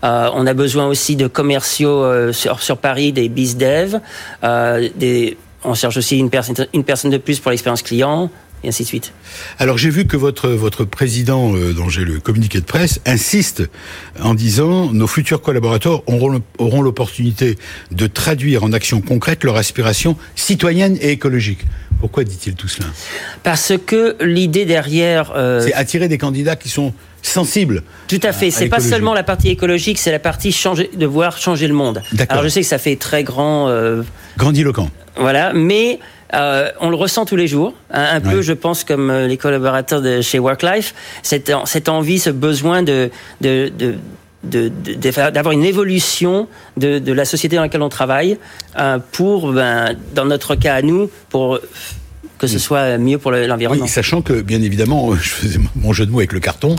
Euh, 0.04 0.30
on 0.34 0.46
a 0.48 0.54
besoin 0.54 0.88
aussi 0.88 1.16
de 1.16 1.28
commerciaux 1.28 2.32
sur, 2.34 2.62
sur 2.62 2.78
Paris, 2.78 3.12
des 3.14 3.30
bizdev. 3.30 4.00
Euh, 4.44 4.90
des, 4.96 5.38
on 5.64 5.74
cherche 5.76 5.98
aussi 5.98 6.18
une 6.18 6.30
personne, 6.32 6.56
une 6.74 6.84
personne 6.84 7.12
de 7.12 7.18
plus 7.18 7.40
pour 7.40 7.52
l'expérience 7.52 7.84
client. 7.84 8.30
Et 8.64 8.68
ainsi 8.68 8.84
de 8.84 8.88
suite. 8.88 9.14
Alors 9.58 9.78
j'ai 9.78 9.90
vu 9.90 10.06
que 10.06 10.18
votre 10.18 10.50
votre 10.50 10.86
président, 10.86 11.56
euh, 11.56 11.74
dont 11.74 11.90
j'ai 11.90 12.06
le 12.06 12.20
communiqué 12.20 12.60
de 12.60 12.66
presse, 12.66 13.02
insiste 13.06 13.64
en 14.22 14.36
disant 14.36 14.92
nos 14.94 15.08
futurs 15.08 15.42
collaborateurs 15.42 16.04
auront 16.08 16.42
auront 16.60 16.82
l'opportunité 16.84 17.58
de 17.92 18.08
traduire 18.08 18.64
en 18.64 18.72
actions 18.72 19.02
concrètes 19.02 19.44
leur 19.44 19.56
aspiration 19.58 20.16
citoyenne 20.36 20.98
et 21.02 21.10
écologique. 21.12 21.66
Pourquoi 22.00 22.24
dit-il 22.24 22.56
tout 22.56 22.68
cela? 22.68 22.88
Parce 23.44 23.74
que 23.86 24.16
l'idée 24.24 24.66
derrière... 24.66 25.34
euh, 25.36 25.62
C'est 25.64 25.74
attirer 25.74 26.08
des 26.08 26.18
candidats 26.18 26.56
qui 26.56 26.70
sont 26.70 26.94
sensibles. 27.22 27.84
Tout 28.08 28.20
à 28.24 28.32
fait. 28.34 28.50
C'est 28.50 28.70
pas 28.70 28.80
seulement 28.80 29.14
la 29.14 29.24
partie 29.24 29.50
écologique, 29.50 30.00
c'est 30.00 30.12
la 30.12 30.20
partie 30.20 30.52
changer, 30.52 30.90
de 30.96 31.06
voir 31.06 31.38
changer 31.38 31.68
le 31.68 31.74
monde. 31.76 32.02
D'accord. 32.14 32.34
Alors 32.34 32.44
je 32.44 32.50
sais 32.50 32.62
que 32.62 32.68
ça 32.68 32.80
fait 32.80 32.96
très 32.96 33.24
grand, 33.24 33.70
euh, 33.70 34.02
Grandiloquents. 34.38 34.90
voilà, 35.16 35.54
mais 35.54 36.00
euh, 36.34 36.70
on 36.80 36.90
le 36.90 36.96
ressent 36.96 37.26
tous 37.26 37.36
les 37.36 37.48
jours. 37.48 37.74
Un, 37.92 38.16
un 38.16 38.22
peu, 38.22 38.42
je 38.42 38.54
pense, 38.54 38.84
comme 38.84 39.10
euh, 39.10 39.28
les 39.28 39.38
collaborateurs 39.38 40.02
de 40.02 40.22
chez 40.22 40.40
WorkLife, 40.40 40.94
cette, 41.24 41.50
en- 41.50 41.66
cette 41.66 41.90
envie, 41.90 42.20
ce 42.20 42.30
besoin 42.30 42.84
de, 42.84 43.10
d'avoir 44.44 45.52
une 45.52 45.64
évolution 45.66 46.48
de, 46.78 47.00
de 47.00 47.14
la 47.14 47.26
société 47.26 47.56
dans 47.56 47.62
laquelle 47.64 47.82
on 47.82 47.90
travaille 47.90 48.38
euh, 48.80 48.98
pour, 49.12 49.52
ben, 49.52 49.96
dans 50.16 50.26
notre 50.26 50.56
cas 50.56 50.76
à 50.76 50.82
nous, 50.82 51.10
pour 51.30 51.60
que 52.42 52.48
ce 52.48 52.58
soit 52.58 52.98
mieux 52.98 53.20
pour 53.20 53.32
l'environnement. 53.32 53.84
Oui, 53.84 53.90
sachant 53.90 54.24
que, 54.24 54.42
bien 54.42 54.62
évidemment, 54.64 55.16
je 55.22 55.30
faisais 55.30 55.60
mon 55.76 55.94
jeu 55.94 56.08
de 56.08 56.12
mots 56.12 56.20
avec 56.20 56.34
le 56.34 56.40
carton, 56.40 56.76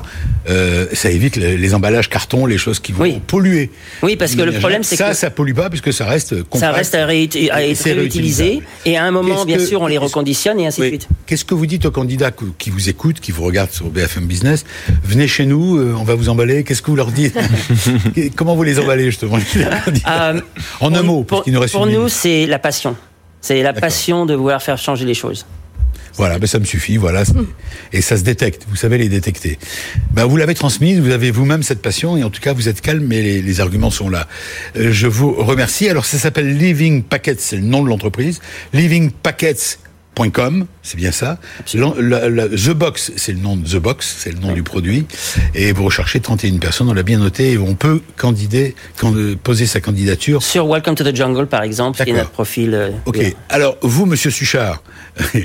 euh, 0.49 0.87
ça 0.93 1.11
évite 1.11 1.37
les, 1.37 1.75
emballages 1.75 2.11
carton, 2.11 2.47
les 2.47 2.59
choses 2.59 2.81
qui 2.81 2.93
vont 2.93 3.21
polluer. 3.21 3.71
Oui, 4.03 4.17
parce 4.17 4.35
que 4.35 4.43
le 4.43 4.53
problème, 4.53 4.83
c'est 4.83 4.97
que... 4.97 5.05
Ça, 5.05 5.15
ça 5.15 5.31
pollue 5.31 5.55
pas 5.55 5.71
puisque 5.71 5.93
ça 5.93 6.05
reste 6.05 6.43
compact. 6.43 6.61
Ça 6.61 6.73
reste 6.73 6.95
à, 6.97 7.15
être 7.15 7.85
réutilisé. 7.85 8.61
Et 8.85 8.97
à 8.97 9.05
un 9.05 9.13
moment, 9.13 9.45
bien 9.45 9.61
sûr, 9.61 9.81
on 9.81 9.87
les 9.87 9.99
reconditionne 9.99 10.59
et 10.59 10.67
ainsi 10.67 10.81
de 10.81 10.87
suite. 10.87 11.09
Qu'est-ce 11.27 11.45
que 11.45 11.55
vous 11.55 11.67
dites 11.67 11.87
aux 11.87 11.91
candidats 11.93 12.33
qui 12.59 12.71
vous 12.71 12.89
écoutent, 12.89 13.21
qui 13.21 13.31
vous 13.31 13.45
regardent 13.45 13.71
sur 13.71 13.87
BFM 13.87 14.27
Business? 14.27 14.65
Venez 15.05 15.29
chez 15.29 15.47
nous, 15.47 15.79
euh, 15.79 15.95
on 15.97 16.05
va 16.05 16.17
vous 16.17 16.29
emballer. 16.29 16.65
Qu'est-ce 16.65 16.83
que 16.83 16.91
vous 16.91 16.97
leur 16.97 17.13
dites? 17.13 17.39
Comment 18.37 18.57
vous 18.57 18.65
les 18.65 18.81
emballez, 18.81 19.05
justement 19.05 19.39
euh, 19.57 20.41
En 20.81 20.93
un 20.93 21.03
mot, 21.03 21.23
pour, 21.23 21.45
pour 21.71 21.87
nous, 21.87 22.09
c'est 22.09 22.47
la 22.47 22.59
passion. 22.59 22.97
C'est 23.43 23.63
la 23.63 23.73
passion 23.75 24.25
de 24.25 24.35
vouloir 24.35 24.63
faire 24.63 24.79
changer 24.79 25.05
les 25.05 25.15
choses. 25.15 25.45
Voilà, 26.15 26.39
ben 26.39 26.47
ça 26.47 26.59
me 26.59 26.65
suffit, 26.65 26.97
voilà. 26.97 27.25
Et 27.93 28.03
ça 28.03 28.17
se 28.17 28.23
détecte, 28.23 28.67
vous 28.69 28.77
savez 28.77 28.99
les 28.99 29.09
détecter. 29.09 29.59
Ben 30.13 30.27
vous 30.27 30.37
l'avez 30.37 30.55
transmise, 30.55 31.01
vous 31.01 31.11
avez 31.11 31.31
vous-même 31.31 31.63
cette 31.63 31.81
passion, 31.81 32.17
et 32.17 32.23
en 32.23 32.31
tout 32.31 32.41
cas, 32.41 32.53
vous 32.53 32.69
êtes 32.69 32.81
calme, 32.81 33.05
mais 33.07 33.23
les, 33.23 33.43
les 33.43 33.61
arguments 33.61 33.91
sont 33.91 34.11
là. 34.11 34.29
Euh, 34.77 34.93
je 34.93 35.07
vous 35.07 35.33
remercie. 35.33 35.89
Alors, 35.89 36.05
ça 36.05 36.19
s'appelle 36.19 36.57
Living 36.57 37.03
Packets, 37.03 37.41
c'est 37.41 37.57
le 37.57 37.63
nom 37.63 37.83
de 37.83 37.89
l'entreprise. 37.89 38.41
Living 38.75 39.11
Packets 39.11 39.79
.com, 40.15 40.67
c'est 40.83 40.97
bien 40.97 41.13
ça. 41.13 41.39
The 41.67 42.71
Box, 42.71 43.13
c'est 43.17 43.33
le 43.33 43.39
nom 43.39 43.57
de 43.57 43.67
The 43.67 43.77
Box, 43.77 44.17
c'est 44.19 44.33
le 44.33 44.39
nom 44.39 44.53
du 44.53 44.63
produit. 44.63 45.07
Et 45.55 45.73
vous 45.73 45.85
recherchez 45.85 46.21
31 46.21 46.59
personnes, 46.59 46.89
on 46.89 46.95
l'a 46.95 47.03
bien 47.03 47.19
noté, 47.19 47.53
et 47.53 47.59
on 47.59 47.75
peut 47.75 48.01
candider, 48.17 48.75
poser 49.43 49.67
sa 49.67 49.81
candidature. 49.81 50.43
Sur 50.43 50.67
Welcome 50.67 50.95
to 50.95 51.05
the 51.05 51.15
Jungle, 51.15 51.47
par 51.47 51.63
exemple, 51.63 52.03
qui 52.03 52.11
est 52.11 52.15
notre 52.15 52.31
profil. 52.31 52.75
Euh, 52.75 52.91
ok. 53.07 53.35
Alors, 53.49 53.77
vous, 53.83 54.07
monsieur 54.07 54.31
Suchard, 54.31 54.83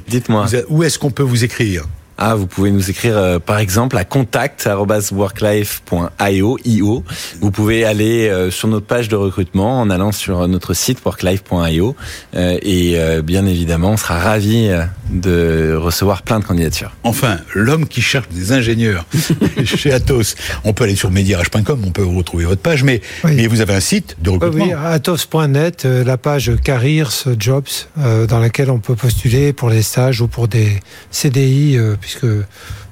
dites-moi. 0.07 0.47
Où 0.69 0.83
est-ce 0.83 0.99
qu'on 0.99 1.11
peut 1.11 1.23
vous 1.23 1.43
écrire? 1.43 1.85
Ah, 2.19 2.33
vous 2.33 2.47
pouvez 2.47 2.71
nous 2.71 2.89
écrire 2.89 3.15
euh, 3.15 3.37
par 3.37 3.59
exemple 3.59 3.95
à 3.95 4.03
contact@worklife.io. 4.03 7.03
Vous 7.39 7.51
pouvez 7.51 7.85
aller 7.85 8.27
euh, 8.27 8.49
sur 8.49 8.67
notre 8.67 8.87
page 8.87 9.07
de 9.07 9.15
recrutement 9.15 9.79
en 9.79 9.91
allant 9.91 10.11
sur 10.11 10.47
notre 10.47 10.73
site 10.73 10.97
worklife.io 11.05 11.95
euh, 12.35 12.57
et 12.63 12.97
bien 13.21 13.45
évidemment, 13.45 13.91
on 13.91 13.97
sera 13.97 14.17
ravi 14.17 14.71
de 15.11 15.75
recevoir 15.75 16.23
plein 16.23 16.39
de 16.39 16.45
candidatures. 16.45 16.91
Enfin, 17.03 17.37
l'homme 17.53 17.87
qui 17.87 18.01
cherche 18.01 18.29
des 18.29 18.51
ingénieurs 18.51 19.05
chez 19.63 19.91
Atos, 19.91 20.33
on 20.63 20.73
peut 20.73 20.85
aller 20.85 20.95
sur 20.95 21.11
medirage.com, 21.11 21.83
on 21.85 21.91
peut 21.91 22.03
retrouver 22.03 22.45
votre 22.45 22.61
page, 22.61 22.83
mais, 22.83 23.01
mais 23.23 23.45
vous 23.47 23.61
avez 23.61 23.75
un 23.75 23.79
site 23.79 24.17
de 24.21 24.31
recrutement. 24.31 24.65
Oui, 24.65 24.73
atos.net, 24.73 25.85
la 25.85 26.17
page 26.17 26.51
Careers 26.63 27.25
Jobs, 27.37 27.67
dans 27.95 28.39
laquelle 28.39 28.71
on 28.71 28.79
peut 28.79 28.95
postuler 28.95 29.53
pour 29.53 29.69
les 29.69 29.83
stages 29.83 30.21
ou 30.21 30.27
pour 30.27 30.47
des 30.47 30.79
CDI 31.11 31.77
puisque 32.07 32.23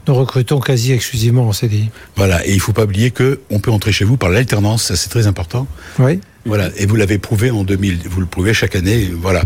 nous 0.08 0.14
recrutons 0.14 0.60
quasi 0.60 0.92
exclusivement 0.92 1.48
en 1.48 1.54
CDI. 1.54 1.90
Voilà, 2.18 2.46
et 2.46 2.50
il 2.50 2.56
ne 2.56 2.62
faut 2.62 2.74
pas 2.74 2.84
oublier 2.84 3.12
que 3.12 3.40
on 3.50 3.60
peut 3.60 3.72
entrer 3.72 3.94
chez 3.94 4.04
vous 4.04 4.18
par 4.18 4.30
l'alternance, 4.30 4.84
ça 4.84 4.98
c'est 4.98 5.08
très 5.08 5.26
important. 5.26 5.68
Oui. 6.00 6.20
Voilà, 6.44 6.70
et 6.76 6.86
vous 6.86 6.98
l'avez 6.98 7.18
prouvé 7.18 7.50
en 7.50 7.64
2000, 7.64 8.02
vous 8.10 8.20
le 8.20 8.26
prouvez 8.26 8.54
chaque 8.54 8.76
année, 8.76 9.10
voilà. 9.20 9.42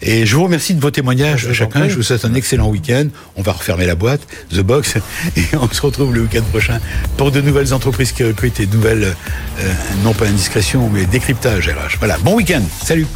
Et 0.00 0.24
je 0.24 0.34
vous 0.34 0.44
remercie 0.44 0.74
de 0.74 0.80
vos 0.80 0.90
témoignages 0.90 1.46
à 1.46 1.52
chacun, 1.52 1.88
je 1.88 1.94
vous 1.94 2.02
souhaite 2.02 2.24
un 2.24 2.32
excellent 2.32 2.70
week-end, 2.70 3.04
on 3.36 3.42
va 3.42 3.52
refermer 3.52 3.84
la 3.84 3.94
boîte, 3.94 4.22
The 4.50 4.60
Box, 4.60 4.96
et 5.36 5.44
on 5.60 5.70
se 5.70 5.82
retrouve 5.82 6.14
le 6.14 6.22
week-end 6.22 6.42
prochain 6.50 6.80
pour 7.18 7.30
de 7.30 7.42
nouvelles 7.42 7.74
entreprises 7.74 8.12
qui 8.12 8.24
recrutent 8.24 8.60
et 8.60 8.66
de 8.66 8.74
nouvelles, 8.74 9.14
euh, 9.60 9.72
non 10.04 10.14
pas 10.14 10.26
indiscrétion, 10.26 10.88
mais 10.88 11.04
décryptage 11.04 11.68
RH. 11.68 11.98
Voilà, 11.98 12.16
bon 12.24 12.34
week-end, 12.34 12.62
salut 12.82 13.06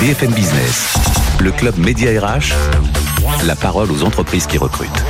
BFM 0.00 0.32
Business, 0.32 0.94
le 1.40 1.52
club 1.52 1.78
Média 1.78 2.10
RH, 2.18 2.52
la 3.42 3.56
parole 3.56 3.90
aux 3.90 4.02
entreprises 4.02 4.46
qui 4.46 4.58
recrutent. 4.58 5.04